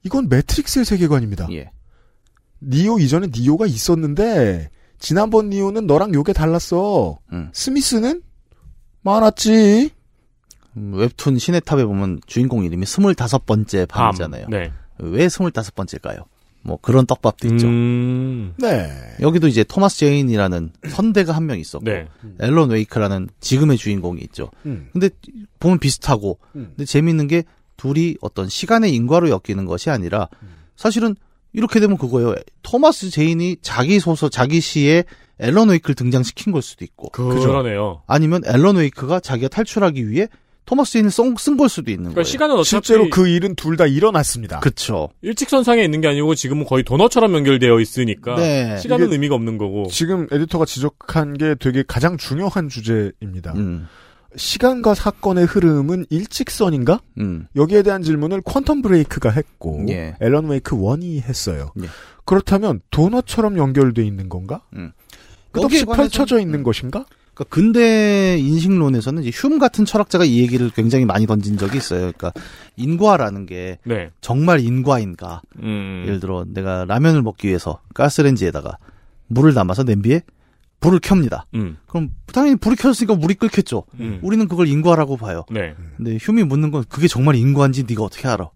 [0.03, 1.47] 이건 매트릭스의 세계관입니다.
[1.51, 1.69] 예.
[2.61, 4.69] 니오 이전에 니오가 있었는데
[4.99, 7.19] 지난번 니오는 너랑 요게 달랐어.
[7.33, 7.49] 음.
[7.53, 8.23] 스미스는
[9.11, 9.89] 많았지.
[10.77, 14.47] 음, 웹툰 신의 탑에 보면 주인공 이름이 스물다섯 번째 밤이잖아요.
[14.49, 14.71] 네.
[14.99, 16.19] 왜 스물다섯 번째일까요?
[16.63, 17.67] 뭐 그런 떡밥도 있죠.
[17.67, 18.53] 음.
[18.57, 18.89] 네.
[19.21, 22.07] 여기도 이제 토마스 제인이라는 선대가 한 명 있었고 네.
[22.41, 24.51] 앨런 웨이크라는 지금의 주인공이 있죠.
[24.65, 24.89] 음.
[24.91, 25.09] 근데
[25.59, 26.73] 보면 비슷하고 음.
[26.75, 27.43] 근데 재미있는 게
[27.77, 30.27] 둘이 어떤 시간의 인과로 엮이는 것이 아니라
[30.75, 31.15] 사실은
[31.53, 32.35] 이렇게 되면 그거예요.
[32.63, 35.05] 토마스 제인이 자기 소설, 자기 시에
[35.39, 38.01] 앨런 웨이크를 등장시킨 걸 수도 있고 그러네요.
[38.07, 40.27] 아니면 앨런 웨이크가 자기가 탈출하기 위해
[40.65, 42.23] 토마스 제인을 쓴걸 수도 있는 그러니까 거예요.
[42.25, 44.59] 시간은 어차피 실제로 그 일은 둘 다 일어났습니다.
[44.59, 45.07] 그쵸.
[45.21, 48.77] 일직선상에 있는 게 아니고 지금은 거의 도넛처럼 연결되어 있으니까 네.
[48.77, 49.87] 시간은 의미가 없는 거고.
[49.89, 53.53] 지금 에디터가 지적한 게 되게 가장 중요한 주제입니다.
[53.55, 53.87] 음,
[54.35, 56.99] 시간과 사건의 흐름은 일직선인가?
[57.19, 57.47] 음.
[57.55, 60.15] 여기에 대한 질문을 퀀텀 브레이크가 했고 예.
[60.19, 61.71] 앨런 웨이크 1이 했어요.
[61.81, 61.87] 예.
[62.25, 64.63] 그렇다면 도넛처럼 연결돼 있는 건가?
[64.75, 64.91] 음.
[65.51, 67.05] 끝없이 펼쳐져 있는 것인가?
[67.33, 72.11] 그러니까 근대 인식론에서는 이제 흄 같은 철학자가 이 얘기를 굉장히 많이 던진 적이 있어요.
[72.11, 72.33] 그러니까
[72.77, 74.09] 인과라는 게 네.
[74.21, 75.41] 정말 인과인가?
[75.61, 76.03] 음.
[76.07, 78.77] 예를 들어 내가 라면을 먹기 위해서 가스레인지에다가
[79.27, 80.21] 물을 담아서 냄비에
[80.79, 81.45] 불을 켭니다.
[81.53, 81.77] 음.
[81.85, 83.83] 그럼 당연히 불이 켜졌으니까 물이 끓겠죠.
[83.99, 84.19] 음.
[84.23, 85.43] 우리는 그걸 인과라고 봐요.
[85.51, 85.75] 네.
[85.95, 88.49] 근데 흉이 묻는 건 그게 정말 인과인지 네가 어떻게 알아?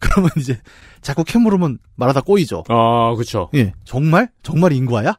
[0.00, 0.58] 그러면 이제
[1.02, 2.64] 자꾸 캐물으면 말하다 꼬이죠.
[2.68, 3.50] 아, 그쵸.
[3.54, 5.16] 예, 정말 정말 인과야?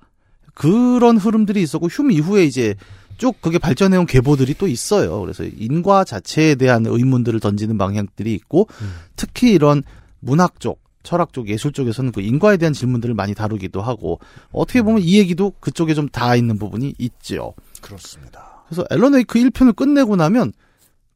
[0.54, 2.76] 그런 흐름들이 있었고 흉 이후에 이제
[3.18, 5.20] 쭉 그게 발전해온 계보들이 또 있어요.
[5.22, 8.68] 그래서 인과 자체에 대한 의문들을 던지는 방향들이 있고
[9.16, 9.84] 특히 이런
[10.20, 14.20] 문학 쪽, 철학 쪽, 예술 쪽에서는 그 인과에 대한 질문들을 많이 다루기도 하고
[14.52, 17.54] 어떻게 보면 이 얘기도 그쪽에 좀 닿아 있는 부분이 있죠.
[17.82, 18.64] 그렇습니다.
[18.68, 20.54] 그래서 앨런 웨이크 1편을 끝내고 나면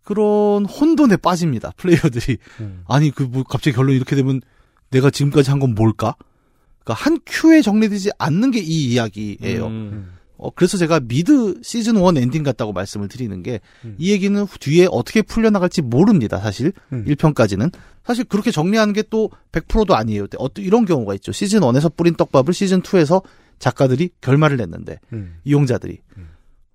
[0.03, 1.71] 그런 혼돈에 빠집니다.
[1.77, 2.37] 플레이어들이.
[2.87, 4.41] 아니 그 뭐 갑자기 결론 이렇게 되면
[4.91, 6.15] 내가 지금까지 한 건 뭘까?
[6.85, 9.67] 그러니까 한 큐에 정리되지 않는 게 이 이야기예요.
[9.67, 10.11] 음.
[10.37, 13.59] 어, 그래서 제가 미드 시즌 1 엔딩 같다고 말씀을 드리는 게 이
[13.99, 16.39] 얘기는 뒤에 어떻게 풀려나갈지 모릅니다.
[16.39, 17.05] 사실 음.
[17.07, 17.71] 1편까지는
[18.05, 20.27] 사실 그렇게 정리하는 게 또 100%도 아니에요.
[20.37, 21.31] 어떤 이런 경우가 있죠.
[21.31, 23.23] 시즌 1에서 뿌린 떡밥을 시즌 2에서
[23.59, 25.37] 작가들이 결말을 냈는데 음.
[25.45, 25.99] 이용자들이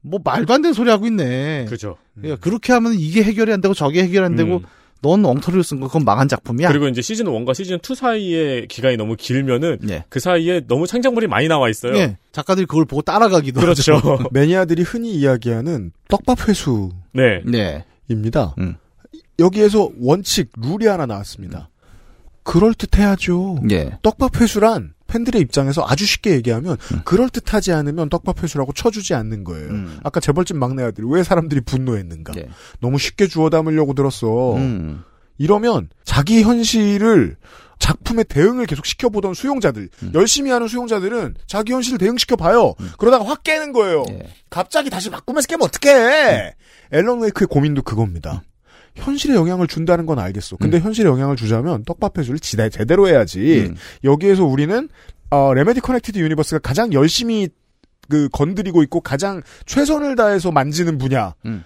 [0.03, 1.67] 뭐 말도 안 되는 소리 하고 있네.
[1.69, 1.99] 그죠.
[2.15, 4.63] 그러니까 그렇게 하면 이게 해결이 안 되고 저게 해결이 안 되고 음.
[5.03, 6.69] 넌 엉터리로 쓴 거 그건 망한 작품이야.
[6.69, 10.05] 그리고 이제 시즌 1과 시즌 2 사이의 기간이 너무 길면은 예.
[10.09, 11.97] 그 사이에 너무 창작물이 많이 나와 있어요.
[11.97, 12.19] 예.
[12.33, 13.97] 작가들이 그걸 보고 따라가기도 그렇죠.
[13.97, 14.19] 하죠.
[14.33, 16.97] 매니아들이 흔히 이야기하는 떡밥 회수입니다.
[17.13, 17.43] 네.
[17.45, 17.85] 네.
[18.59, 18.77] 음.
[19.39, 21.71] 여기에서 원칙 룰이 하나 나왔습니다.
[22.43, 23.61] 그럴 듯해야죠.
[23.71, 23.99] 예.
[24.03, 29.69] 떡밥 회수란 팬들의 입장에서 아주 쉽게 얘기하면 그럴 듯하지 않으면 떡밥 회수라고 쳐주지 않는 거예요.
[29.69, 29.99] 음.
[30.05, 32.33] 아까 재벌집 막내 아들이 왜 사람들이 분노했는가?
[32.39, 32.49] 예.
[32.81, 34.55] 너무 쉽게 주워 담으려고 들었어.
[34.55, 35.03] 음.
[35.37, 37.37] 이러면 자기 현실을
[37.81, 40.13] 작품에 대응을 계속 시켜보던 수용자들, 음.
[40.15, 42.75] 열심히 하는 수용자들은 자기 현실을 대응시켜봐요.
[42.99, 44.05] 그러다가 확 깨는 거예요.
[44.11, 44.29] 예.
[44.51, 46.55] 갑자기 다시 바꾸면서 깨면 어떡해!
[46.93, 48.43] 앨런 웨이크의 고민도 그겁니다.
[48.95, 50.57] 현실에 영향을 준다는 건 알겠어.
[50.57, 53.69] 근데 현실에 영향을 주자면 떡밥 회수를 지대, 제대로 해야지.
[53.71, 53.77] 음.
[54.05, 54.89] 여기에서 우리는
[55.31, 57.49] 어, Remedy Connected Universe가 가장 열심히
[58.09, 61.35] 그 건드리고 있고 가장 최선을 다해서 만지는 분야.
[61.47, 61.65] 음.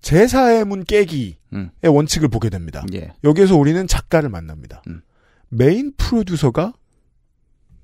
[0.00, 1.70] 제사의 문 깨기의 음.
[1.84, 2.84] 원칙을 보게 됩니다.
[2.94, 3.12] 예.
[3.22, 4.82] 여기에서 우리는 작가를 만납니다.
[4.88, 5.02] 음.
[5.50, 6.72] 메인 프로듀서가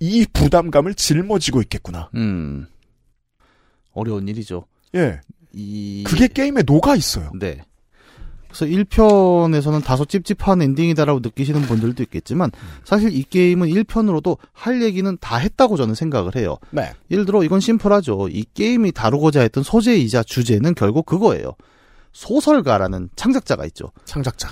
[0.00, 2.10] 이 부담감을 짊어지고 있겠구나.
[2.14, 2.66] 음.
[3.92, 4.66] 어려운 일이죠.
[4.94, 5.20] 예.
[5.52, 7.30] 이 그게 게임에 녹아 있어요.
[7.38, 7.60] 네.
[8.56, 12.50] 그래서 1편에서는 다소 찝찝한 엔딩이다라고 느끼시는 분들도 있겠지만
[12.84, 16.56] 사실 이 게임은 1편으로도 할 얘기는 다 했다고 저는 생각을 해요.
[16.70, 16.92] 네.
[17.10, 18.28] 예를 들어 이건 심플하죠.
[18.30, 21.52] 이 게임이 다루고자 했던 소재이자 주제는 결국 그거예요.
[22.12, 23.92] 소설가라는 창작자가 있죠.
[24.06, 24.48] 창작자.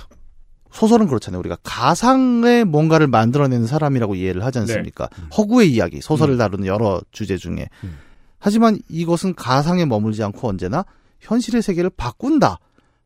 [0.71, 1.39] 소설은 그렇잖아요.
[1.39, 5.09] 우리가 가상의 뭔가를 만들어내는 사람이라고 이해를 하지 않습니까?
[5.35, 7.69] 허구의 이야기, 소설을 다루는 여러 주제 중에.
[7.83, 7.97] 음.
[8.37, 10.85] 하지만 이것은 가상에 머물지 않고 언제나
[11.21, 12.59] 현실의 세계를 바꾼다.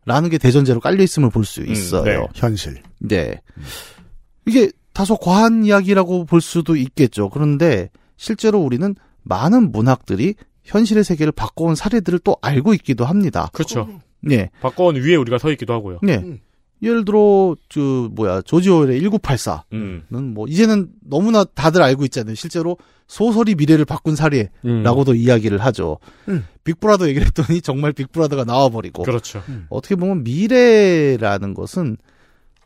[0.05, 2.03] 라는 게 대전제로 깔려있음을 볼 수 있어요.
[2.03, 2.27] 네.
[2.33, 2.81] 현실.
[2.99, 3.41] 네.
[4.45, 7.29] 이게 다소 과한 이야기라고 볼 수도 있겠죠.
[7.29, 13.49] 그런데 실제로 우리는 많은 문학들이 현실의 세계를 바꿔온 사례들을 또 알고 있기도 합니다.
[13.53, 13.87] 그렇죠.
[14.21, 14.49] 네.
[14.61, 15.99] 바꿔온 위에 우리가 서 있기도 하고요.
[16.01, 16.17] 네.
[16.17, 16.39] 음.
[16.81, 17.79] 예를 들어, 저,
[18.13, 19.63] 뭐야, 조지 오웰의 1984.
[19.73, 20.03] 음.
[20.09, 22.35] 는 뭐, 이제는 너무나 다들 알고 있잖아요.
[22.35, 22.77] 실제로
[23.07, 25.15] 소설이 미래를 바꾼 사례라고도 음.
[25.15, 25.97] 이야기를 하죠.
[26.27, 26.45] 음.
[26.63, 29.03] 빅브라더 얘기를 했더니 정말 빅브라더가 나와버리고.
[29.03, 29.41] 그렇죠.
[29.69, 31.97] 어떻게 보면 미래라는 것은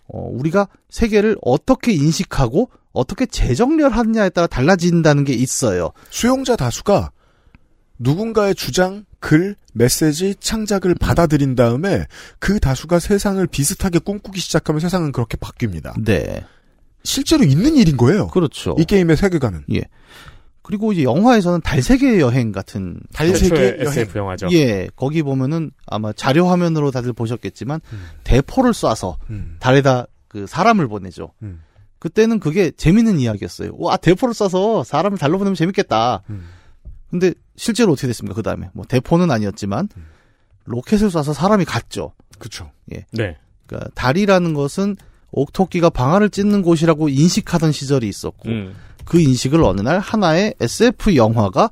[0.08, 5.92] 어, 우리가 세계를 어떻게 인식하고 어떻게 재정렬하느냐에 따라 달라진다는 게 있어요.
[6.10, 7.12] 수용자 다수가
[7.98, 12.06] 누군가의 주장, 글, 메시지, 창작을 받아들인 다음에
[12.40, 16.02] 그 다수가 세상을 비슷하게 꿈꾸기 시작하면 세상은 그렇게 바뀝니다.
[16.04, 16.44] 네.
[17.04, 18.28] 실제로 있는 일인 거예요.
[18.28, 18.76] 그렇죠.
[18.80, 19.66] 이 게임의 세계관은.
[19.74, 19.82] 예.
[20.62, 24.48] 그리고 이제 영화에서는 달세계 여행 같은 최초의 SF 영화죠.
[24.54, 27.82] 예, 거기 보면은 아마 자료 화면으로 다들 보셨겠지만
[28.24, 29.58] 대포를 쏴서 음.
[29.60, 31.34] 달에다 그 사람을 보내죠.
[31.44, 31.62] 음.
[32.00, 33.72] 그때는 그게 재밌는 이야기였어요.
[33.78, 36.24] 와, 대포를 쏴서 사람을 달로 보내면 재밌겠다.
[37.14, 37.20] 음.
[37.20, 38.36] 근데 실제로 어떻게 됐습니까?
[38.36, 39.90] 그 다음에 뭐 대포는 아니었지만
[40.66, 42.14] 로켓을 쏴서 사람이 갔죠.
[42.40, 42.72] 그쵸.
[42.94, 43.06] 예.
[43.12, 43.38] 네.
[43.68, 44.98] 그러니까 달이라는 것은
[45.32, 48.76] 옥토끼가 방아를 찢는 곳이라고 인식하던 시절이 있었고 음.
[49.06, 51.70] 그 인식을 어느 날 하나의 SF 영화가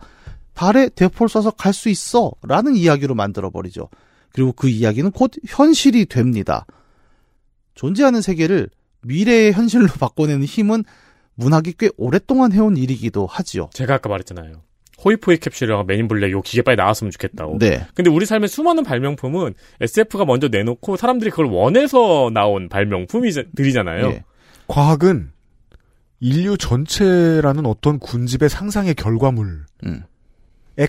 [0.54, 3.90] 달에 대포를 쏴서 갈 수 있어 라는 이야기로 만들어 버리죠.
[4.34, 6.66] 그리고 그 이야기는 곧 현실이 됩니다.
[7.76, 8.70] 존재하는 세계를
[9.02, 10.84] 미래의 현실로 바꿔내는 힘은
[11.36, 13.70] 문학이 꽤 오랫동안 해온 일이기도 하지요.
[13.74, 14.62] 제가 아까 말했잖아요.
[15.04, 17.58] 호이포이 캡슐이랑 맨인블랙 요 기계 빨리 나왔으면 좋겠다고.
[17.60, 17.86] 네.
[17.94, 24.08] 근데 우리 삶의 수많은 발명품은 SF가 먼저 내놓고 사람들이 그걸 원해서 나온 발명품이들이잖아요.
[24.08, 24.24] 예.
[24.68, 25.32] 과학은
[26.20, 29.50] 인류 전체라는 어떤 군집의 상상의 결과물에
[29.86, 30.04] 음.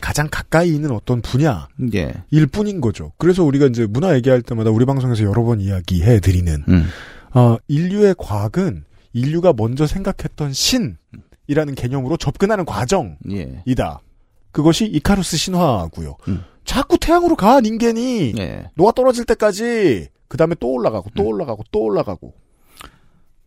[0.01, 2.15] 가장 가까이 있는 어떤 분야일 예.
[2.53, 3.13] 뿐인 거죠.
[3.17, 6.87] 그래서 우리가 이제 문화 얘기할 때마다 우리 방송에서 여러 번 이야기해 드리는 음.
[7.35, 8.85] 어, 인류의 과학은
[9.15, 10.97] 인류가 먼저 생각했던 신
[11.53, 13.19] 이라는 개념으로 접근하는 과정이다.
[13.31, 13.63] 예.
[14.51, 16.17] 그것이 이카루스 신화고요.
[16.29, 16.45] 음.
[16.65, 18.65] 자꾸 태양으로 간 인간이 예.
[18.75, 22.33] 녹아 떨어질 때까지 그 다음에 또 올라가고 또 올라가고 또 올라가고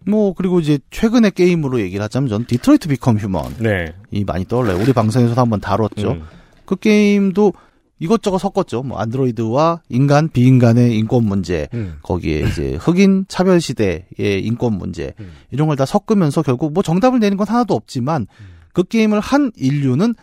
[0.06, 3.94] 뭐 그리고 이제 최근의 게임으로 얘기를 하자면 전 Detroit Become Human이 네.
[4.26, 4.80] 많이 떠올라요.
[4.80, 6.12] 우리 방송에서도 한번 다뤘죠.
[6.12, 6.24] 음.
[6.66, 7.54] 그 게임도
[8.00, 8.84] 이것저것 섞었죠.
[8.84, 11.96] 뭐 안드로이드와 인간, 비인간의 인권 문제, 음.
[12.02, 15.32] 거기에 이제 흑인 차별 시대의 인권 문제 음.
[15.52, 18.28] 이런 걸 다 섞으면서 결국 뭐 정답을 내는 건 하나도 없지만
[18.74, 20.14] 그 게임을 한 인류는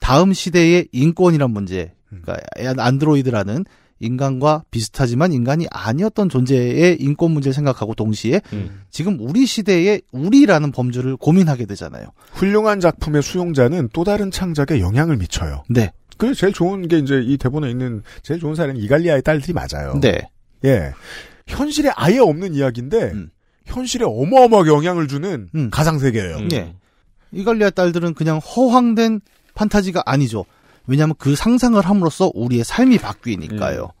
[0.00, 3.64] 다음 시대의 인권이란 문제, 그러니까 안드로이드라는
[4.02, 8.80] 인간과 비슷하지만 인간이 아니었던 존재의 인권 문제를 생각하고 동시에 음.
[8.90, 12.06] 지금 우리 시대의 우리라는 범주를 고민하게 되잖아요.
[12.32, 15.64] 훌륭한 작품의 수용자는 또 다른 창작에 영향을 미쳐요.
[15.68, 15.92] 네.
[16.20, 19.98] 그래서 제일 좋은 게 이제 이 대본에 있는 제일 좋은 사례는 이갈리아의 딸들이 맞아요.
[20.00, 20.28] 네.
[20.64, 20.92] 예.
[21.46, 23.30] 현실에 아예 없는 이야기인데 음.
[23.64, 25.70] 현실에 어마어마하게 영향을 주는 음.
[25.70, 26.36] 가상 세계예요.
[26.36, 26.48] 음.
[26.48, 26.74] 네.
[27.32, 29.20] 이갈리아 딸들은 그냥 허황된
[29.54, 30.44] 판타지가 아니죠.
[30.86, 33.92] 왜냐하면 그 상상을 함으로써 우리의 삶이 바뀌니까요.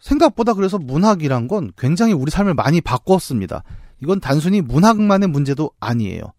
[0.00, 3.64] 생각보다 그래서 문학이란 건 굉장히 우리 삶을 많이 바꿨습니다.
[4.00, 6.32] 이건 단순히 문학만의 문제도 아니에요.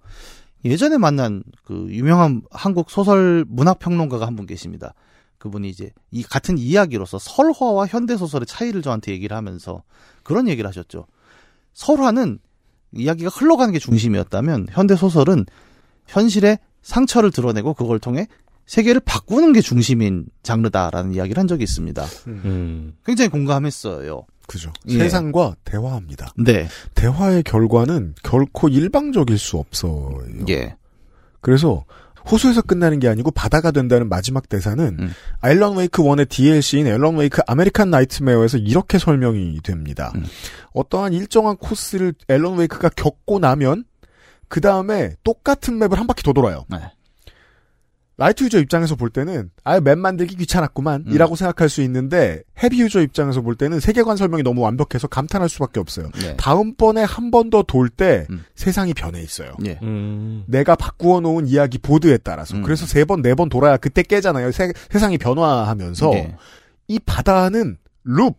[0.66, 4.94] 예전에 만난 그 유명한 한국 소설 문학 평론가가 한 분 계십니다.
[5.38, 9.84] 그분이 이제 이 같은 이야기로서 설화와 현대 소설의 차이를 저한테 얘기를 하면서
[10.24, 11.06] 그런 얘기를 하셨죠.
[11.74, 12.40] 설화는
[12.92, 15.46] 이야기가 흘러가는 게 중심이었다면 현대 소설은
[16.08, 18.28] 현실의 상처를 드러내고 그걸 통해
[18.66, 22.06] 세계를 바꾸는 게 중심인 장르다라는 이야기를 한 적이 있습니다.
[22.28, 22.94] 음.
[23.06, 24.24] 굉장히 공감했어요.
[24.50, 24.74] 그죠.
[24.88, 24.98] 예.
[24.98, 26.34] 세상과 대화합니다.
[26.36, 26.68] 네.
[26.96, 30.18] 대화의 결과는 결코 일방적일 수 없어요.
[30.50, 30.76] 예.
[31.40, 31.86] 그래서
[32.30, 35.14] 호수에서 끝나는 게 아니고 바다가 된다는 마지막 대사는 음.
[35.44, 40.12] 앨런 웨이크 1의 DLC인 앨런 웨이크 American Nightmare에서 이렇게 설명이 됩니다.
[40.16, 40.26] 음.
[40.74, 43.86] 어떠한 일정한 코스를 앨런 웨이크가 겪고 나면
[44.48, 46.66] 그 다음에 똑같은 맵을 한 바퀴 더 돌아요.
[46.70, 46.80] 네.
[48.20, 51.12] light user 입장에서 볼 때는 아예 맵 만들기 귀찮았구만 음.
[51.14, 55.80] 이라고 생각할 수 있는데 heavy user 입장에서 볼 때는 세계관 설명이 너무 완벽해서 감탄할 수밖에
[55.80, 56.10] 없어요.
[56.22, 56.36] 네.
[56.38, 58.44] 다음번에 한 번 더 돌때 음.
[58.56, 59.54] 세상이 변해 있어요.
[59.66, 59.80] 예.
[59.82, 60.44] 음.
[60.48, 62.64] 내가 바꾸어 놓은 이야기 보드에 따라서 음.
[62.64, 64.52] 그래서 세 번 네 번 돌아야 그때 깨잖아요.
[64.52, 66.36] 세, 세상이 변화하면서 네.
[66.90, 68.36] 이 바다는 룹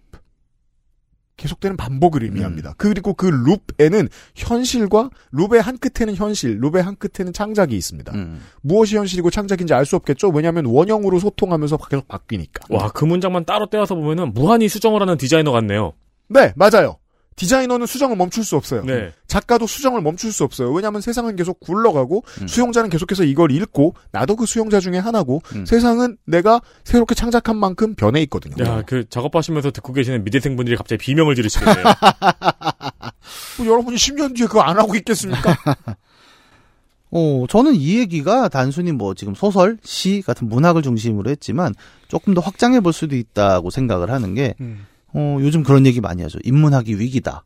[1.40, 2.74] 계속되는 반복을 의미합니다.
[2.76, 8.12] 그리고 그 룹에는 현실과 룹의 한 끝에는 현실, 룹의 한 끝에는 창작이 있습니다.
[8.14, 8.40] 음.
[8.60, 10.28] 무엇이 현실이고 창작인지 알 수 없겠죠.
[10.28, 12.66] 왜냐하면 원형으로 소통하면서 계속 바뀌니까.
[12.68, 15.94] 와, 그 문장만 따로 떼어서 보면은 무한히 수정을 하는 디자이너 같네요.
[16.28, 16.96] 네, 맞아요.
[17.40, 18.84] 디자이너는 수정을 멈출 수 없어요.
[18.84, 19.14] 네.
[19.26, 20.70] 작가도 수정을 멈출 수 없어요.
[20.72, 22.46] 왜냐하면 세상은 계속 굴러가고 음.
[22.46, 25.64] 수용자는 계속해서 이걸 읽고 나도 그 수용자 중에 하나고 음.
[25.64, 28.62] 세상은 내가 새롭게 창작한 만큼 변해 있거든요.
[28.62, 31.82] 야, 그 작업하시면서 듣고 계시는 미대생분들이 갑자기 비명을 지르시겠네요.
[33.56, 35.56] 뭐 여러분이 10년 뒤에 그거 안 하고 있겠습니까?
[37.10, 41.72] 어, 저는 이 얘기가 단순히 뭐 지금 소설, 시 같은 문학을 중심으로 했지만
[42.08, 44.54] 조금 더 확장해 볼 수도 있다고 생각을 하는 게
[45.12, 46.38] 어, 요즘 그런 얘기 많이 하죠.
[46.44, 47.44] 인문학이 위기다.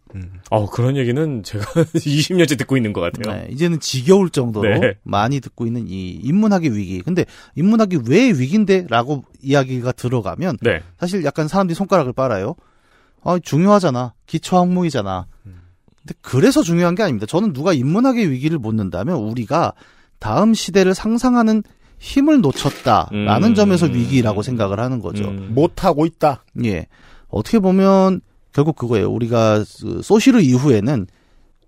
[0.50, 1.64] 어, 그런 얘기는 제가
[1.94, 3.36] 20년째 듣고 있는 것 같아요.
[3.36, 4.94] 네, 이제는 지겨울 정도로 네.
[5.02, 7.00] 많이 듣고 있는 이 인문학의 위기.
[7.00, 7.24] 근데
[7.54, 10.82] 인문학이 왜 위기인데 라고 이야기가 들어가면 네.
[10.98, 12.54] 사실 약간 사람들이 손가락을 빨아요.
[13.22, 14.12] 아, 중요하잖아.
[14.26, 15.26] 기초 항목이잖아.
[15.42, 17.24] 근데 그래서 중요한 게 아닙니다.
[17.26, 19.72] 저는 누가 인문학의 위기를 묻는다면 우리가
[20.18, 21.62] 다음 시대를 상상하는
[21.98, 23.54] 힘을 놓쳤다라는 음.
[23.54, 25.28] 점에서 위기라고 생각을 하는 거죠.
[25.28, 25.52] 음.
[25.54, 26.44] 못하고 있다.
[26.64, 26.86] 예.
[27.34, 28.20] 어떻게 보면
[28.52, 29.10] 결국 그거예요.
[29.10, 31.06] 우리가 그 소시르 이후에는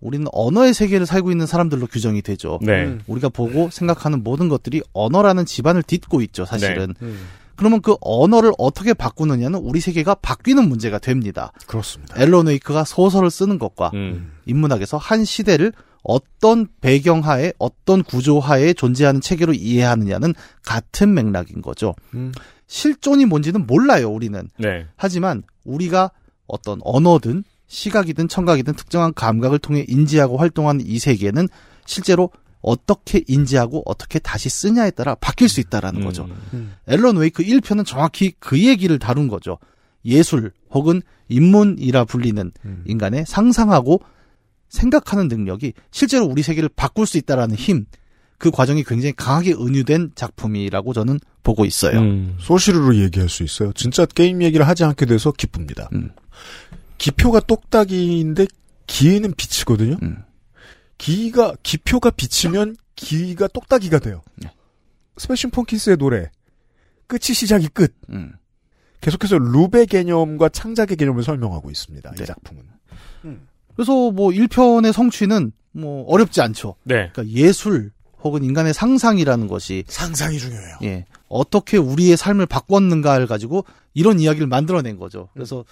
[0.01, 2.59] 우리는 언어의 세계를 살고 있는 사람들로 규정이 되죠.
[2.63, 2.85] 네.
[2.85, 3.01] 음.
[3.07, 6.95] 우리가 보고 생각하는 모든 것들이 언어라는 집안을 딛고 있죠, 사실은.
[7.03, 7.27] 음.
[7.57, 11.53] 그러면 그 언어를 어떻게 바꾸느냐는 우리 세계가 바뀌는 문제가 됩니다.
[11.67, 12.21] 그렇습니다.
[12.21, 14.33] 앨런 웨이크가 소설을 쓰는 것과 음.
[14.45, 15.73] 인문학에서 한 시대를
[16.03, 20.35] 어떤 배경하에 어떤 구조하에 존재하는 체계로 이해하느냐는
[20.65, 21.95] 같은 맥락인 거죠.
[22.15, 22.31] 음.
[22.67, 24.49] 실존이 뭔지는 몰라요, 우리는.
[24.59, 24.87] 네.
[24.97, 26.11] 하지만 우리가
[26.47, 31.49] 어떤 언어든 시각이든 청각이든 특정한 감각을 통해 인지하고 활동하는 이 세계는
[31.85, 32.31] 실제로
[32.61, 36.29] 어떻게 인지하고 어떻게 다시 쓰냐에 따라 바뀔 수 있다라는 거죠.
[36.53, 36.75] 음.
[36.89, 39.59] 앨런 웨이크 1편은 정확히 그 얘기를 다룬 거죠.
[40.05, 42.85] 예술 혹은 인문이라 불리는 음.
[42.87, 44.01] 인간의 상상하고
[44.69, 47.87] 생각하는 능력이 실제로 우리 세계를 바꿀 수 있다라는 힘,
[48.39, 52.01] 그 과정이 굉장히 강하게 은유된 작품이라고 저는 보고 있어요.
[52.01, 52.37] 음.
[52.39, 53.73] 소시르로 얘기할 수 있어요.
[53.73, 55.89] 진짜 게임 얘기를 하지 않게 돼서 기쁩니다.
[55.95, 56.11] 음.
[56.99, 58.47] 기표가 똑딱이인데
[58.87, 59.97] 기에는 비치거든요.
[60.03, 60.23] 음.
[60.99, 64.23] 기가 기표가 비치면 기가 똑딱이가 돼요.
[64.37, 64.51] 네.
[65.19, 66.31] 스매싱 펑키스의 노래
[67.07, 67.95] 끝이 시작이 끝.
[68.11, 68.33] 음.
[69.01, 72.11] 계속해서 룹의 개념과 창작의 개념을 설명하고 있습니다.
[72.13, 72.23] 네.
[72.23, 72.65] 이 작품은.
[73.77, 76.77] 그래서 뭐 1편의 성취는 뭐 어렵지 않죠.
[76.85, 77.11] 네.
[77.13, 77.93] 그러니까 예술
[78.27, 80.77] 혹은 인간의 상상이라는 것이 상상이 중요해요.
[80.83, 85.29] 예, 어떻게 우리의 삶을 바꿨는가를 가지고 이런 이야기를 만들어낸 거죠.
[85.35, 85.65] 그래서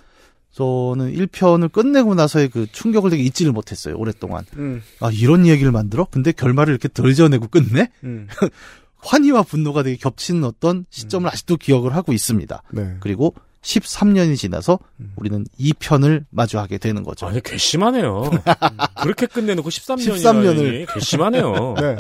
[0.53, 4.45] 저는 1편을 끝내고 나서의 그 충격을 되게 잊지를 못했어요, 오랫동안.
[4.57, 4.83] 음.
[5.01, 6.07] 아, 이런 이야기를 만들어?
[6.11, 7.91] 근데 결말을 이렇게 덜져내고 끝내?
[8.05, 8.29] 음.
[8.99, 12.63] 환희와 분노가 되게 겹치는 어떤 시점을 아직도 기억을 하고 있습니다.
[12.73, 12.97] 네.
[13.01, 15.13] 그리고 13년이 지나서 음.
[15.17, 17.27] 우리는 2편을 마주하게 되는 거죠.
[17.27, 18.31] 아니, 괘씸하네요.
[19.03, 20.23] 그렇게 끝내놓고 13년이라니.
[20.23, 20.87] 13년 을.
[20.95, 21.75] 괘씸하네요.
[21.81, 21.97] 네.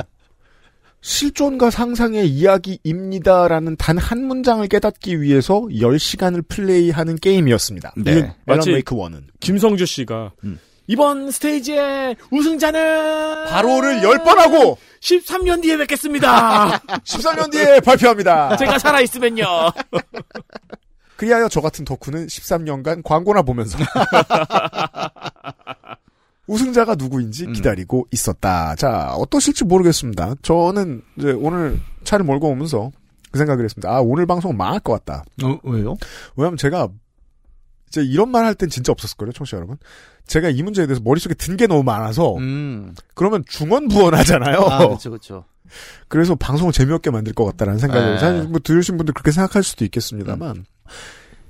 [1.08, 7.92] 실존과 상상의 이야기입니다라는 단 한 문장을 깨닫기 위해서 10시간을 플레이하는 게임이었습니다.
[7.98, 8.34] 네.
[8.46, 9.22] 마치- 웨이크 1은.
[9.40, 10.58] 김성주 씨가 음.
[10.86, 16.78] 이번 스테이지의 우승자는 바로를 10번 하고 13년 뒤에 뵙겠습니다.
[17.04, 18.56] 13년 뒤에 발표합니다.
[18.56, 19.44] 제가 살아 있으면요.
[21.16, 23.78] 그리하여 저 같은 덕후는 13년간 광고나 보면서
[26.46, 27.52] 우승자가 누구인지 음.
[27.52, 28.74] 기다리고 있었다.
[28.76, 30.34] 자, 어떠실지 모르겠습니다.
[30.42, 32.90] 저는 이제 오늘 차를 몰고 오면서
[33.30, 33.90] 그 생각을 했습니다.
[33.90, 35.24] 아, 오늘 방송 망할 것 같다.
[35.42, 35.96] 어, 왜요?
[36.36, 36.88] 왜냐면 제가
[37.88, 39.76] 이제 이런 말 할 땐 진짜 없었을걸요, 청취자 여러분.
[40.26, 42.94] 제가 이 문제에 대해서 머릿속에 든 게 너무 많아서 음.
[43.14, 44.58] 그러면 중언부언하잖아요.
[44.58, 45.44] 아, 그렇죠, 그렇죠.
[46.08, 48.18] 그래서 방송을 재미없게 만들 것 같다라는 생각을 네.
[48.18, 50.64] 사실 뭐 들으신 분들 그렇게 생각할 수도 있겠습니다만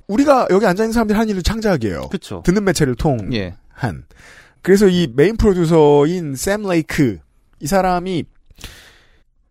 [0.07, 2.09] 우리가 여기 앉아 있는 사람들이 한 일을 창작이에요.
[2.09, 2.43] 그렇죠.
[2.45, 3.33] 듣는 매체를 통한.
[3.33, 3.55] 예.
[4.65, 7.19] 그래서 이 메인 프로듀서인 샘 레이크
[7.61, 8.25] 이 사람이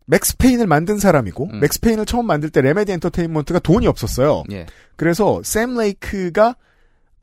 [0.08, 1.60] 맥스 페인을 만든 사람이고 음.
[1.60, 4.44] 맥스 페인을 처음 만들 때 레메디 엔터테인먼트가 돈이 없었어요.
[4.52, 4.66] 예.
[4.96, 6.56] 그래서 샘 레이크가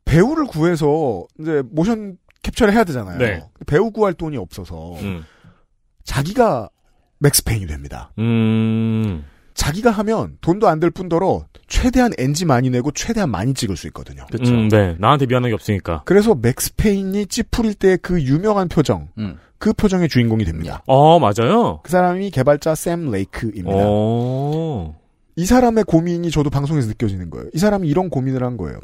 [0.04, 3.18] 배우를 구해서 이제 motion capture를 해야 되잖아요.
[3.18, 3.44] 네.
[3.66, 5.24] 배우 구할 돈이 없어서 음.
[6.04, 6.70] 자기가
[7.18, 8.12] 맥스 페인이 됩니다.
[8.20, 9.24] 음.
[9.60, 14.24] 자기가 하면 돈도 안들 뿐더러 최대한 NG 많이 내고 최대한 많이 찍을 수 있거든요.
[14.32, 14.54] 그렇죠.
[14.54, 14.96] 음, 네.
[14.98, 16.00] 나한테 미안한 게 없으니까.
[16.06, 19.36] 그래서 맥스 페인이 찌푸릴 때 그 유명한 표정, 음.
[19.58, 20.82] 그 표정의 주인공이 됩니다.
[20.86, 21.80] 어, 맞아요.
[21.82, 23.68] 그 사람이 개발자 샘 레이크입니다.
[23.84, 24.96] 어.
[25.36, 27.50] 이 사람의 고민이 저도 방송에서 느껴지는 거예요.
[27.52, 28.78] 이 사람이 이런 고민을 한 거예요.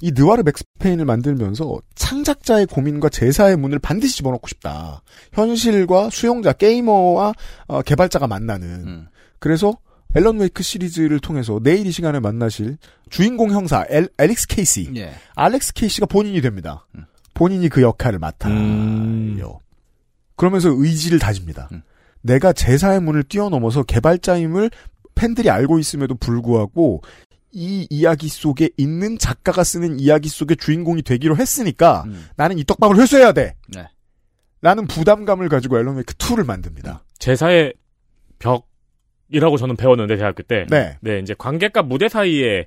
[0.00, 5.02] 이 느와르 맥스 페인을 만들면서 창작자의 고민과 제4의 문을 반드시 집어넣고 싶다.
[5.32, 7.32] 현실과 수용자, 게이머와
[7.66, 8.68] 어, 개발자가 만나는.
[8.86, 9.06] 음.
[9.42, 9.76] 그래서
[10.14, 12.76] 앨런 웨이크 시리즈를 통해서 내일 이 시간에 만나실
[13.10, 15.14] 주인공 형사 엘, 릭스 케이시, 예.
[15.34, 16.86] 알렉스 케이시가 본인이 됩니다.
[16.94, 17.06] 음.
[17.34, 18.54] 본인이 그 역할을 맡아요.
[18.54, 19.40] 음.
[20.36, 21.68] 그러면서 의지를 다집니다.
[21.72, 21.82] 음.
[22.20, 24.70] 내가 제사의 문을 뛰어넘어서 개발자임을
[25.16, 27.02] 팬들이 알고 있음에도 불구하고
[27.50, 32.28] 이 이야기 속에 있는 작가가 쓰는 이야기 속의 주인공이 되기로 했으니까 음.
[32.36, 33.56] 나는 이 떡밥을 회수해야 돼.
[33.74, 33.88] 네.
[34.60, 37.02] 라는 부담감을 가지고 앨런 웨이크 2를 만듭니다.
[37.18, 37.74] 제사의
[38.38, 38.71] 벽
[39.32, 40.66] 이라고 저는 배웠는데, 대학교 때.
[40.68, 40.96] 네.
[41.00, 42.66] 네, 이제 관객과 무대 사이의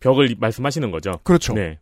[0.00, 1.20] 벽을 말씀하시는 거죠.
[1.22, 1.52] 그렇죠.
[1.54, 1.78] 네.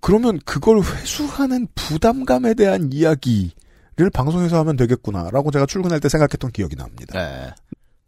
[0.00, 7.18] 그러면 그걸 회수하는 부담감에 대한 이야기를 방송에서 하면 되겠구나라고 제가 출근할 때 생각했던 기억이 납니다.
[7.18, 7.50] 네.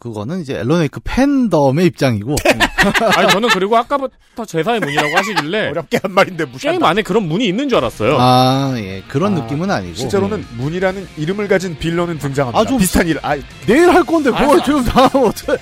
[0.01, 2.35] 그거는 이제 앨런 웨이크 팬덤의 입장이고
[3.17, 5.69] 아니, 저는 그리고 아까부터 제사의 문이라고 하시길래.
[5.69, 6.79] 어렵게 한 말인데 무시한다.
[6.79, 8.17] 게임 안에 그런 문이 있는 줄 알았어요.
[8.19, 9.03] 아, 예.
[9.09, 12.59] 그런 아, 느낌은 아니고 실제로는 문이라는 이름을 가진 빌런은 등장합니다.
[12.59, 13.19] 아, 좀 비슷한 일.
[13.23, 13.37] 아,
[13.67, 14.63] 내일 할 건데 알았어.
[14.65, 15.57] 지금 다 어떻게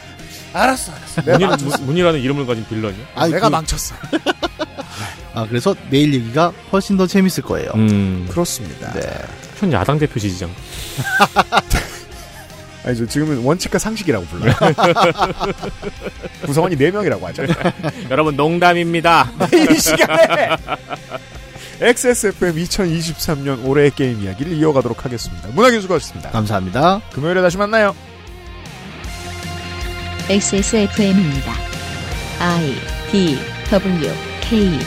[0.52, 1.22] 알았어, 알았어.
[1.22, 3.04] 문이, 내가, 문- 문이라는 이름을 가진 빌런이요?
[3.16, 3.94] 아니, 내가 그- 망쳤어.
[5.34, 7.70] 아, 그래서 내일 얘기가 훨씬 더 재밌을 거예요.
[7.74, 8.26] 음.
[8.30, 8.92] 그렇습니다.
[8.92, 9.02] 네.
[9.58, 10.48] 현 야당 대표 지지장.
[12.84, 13.06] 아니죠.
[13.06, 14.54] 지금은 원칙과 상식이라고 불러요.
[16.46, 17.44] 구성원이 4명이라고 하죠.
[18.10, 19.30] 여러분, 농담입니다.
[19.70, 20.56] 이 시간에!
[21.80, 25.48] XSFM 2023년 올해의 게임 이야기를 이어가도록 하겠습니다.
[25.52, 26.30] 문학인 수고하셨습니다.
[26.30, 27.00] 감사합니다.
[27.12, 27.94] 금요일에 다시 만나요.
[30.28, 31.54] XSFM입니다.
[32.40, 32.74] I
[33.10, 33.38] D
[33.70, 34.10] W
[34.40, 34.78] K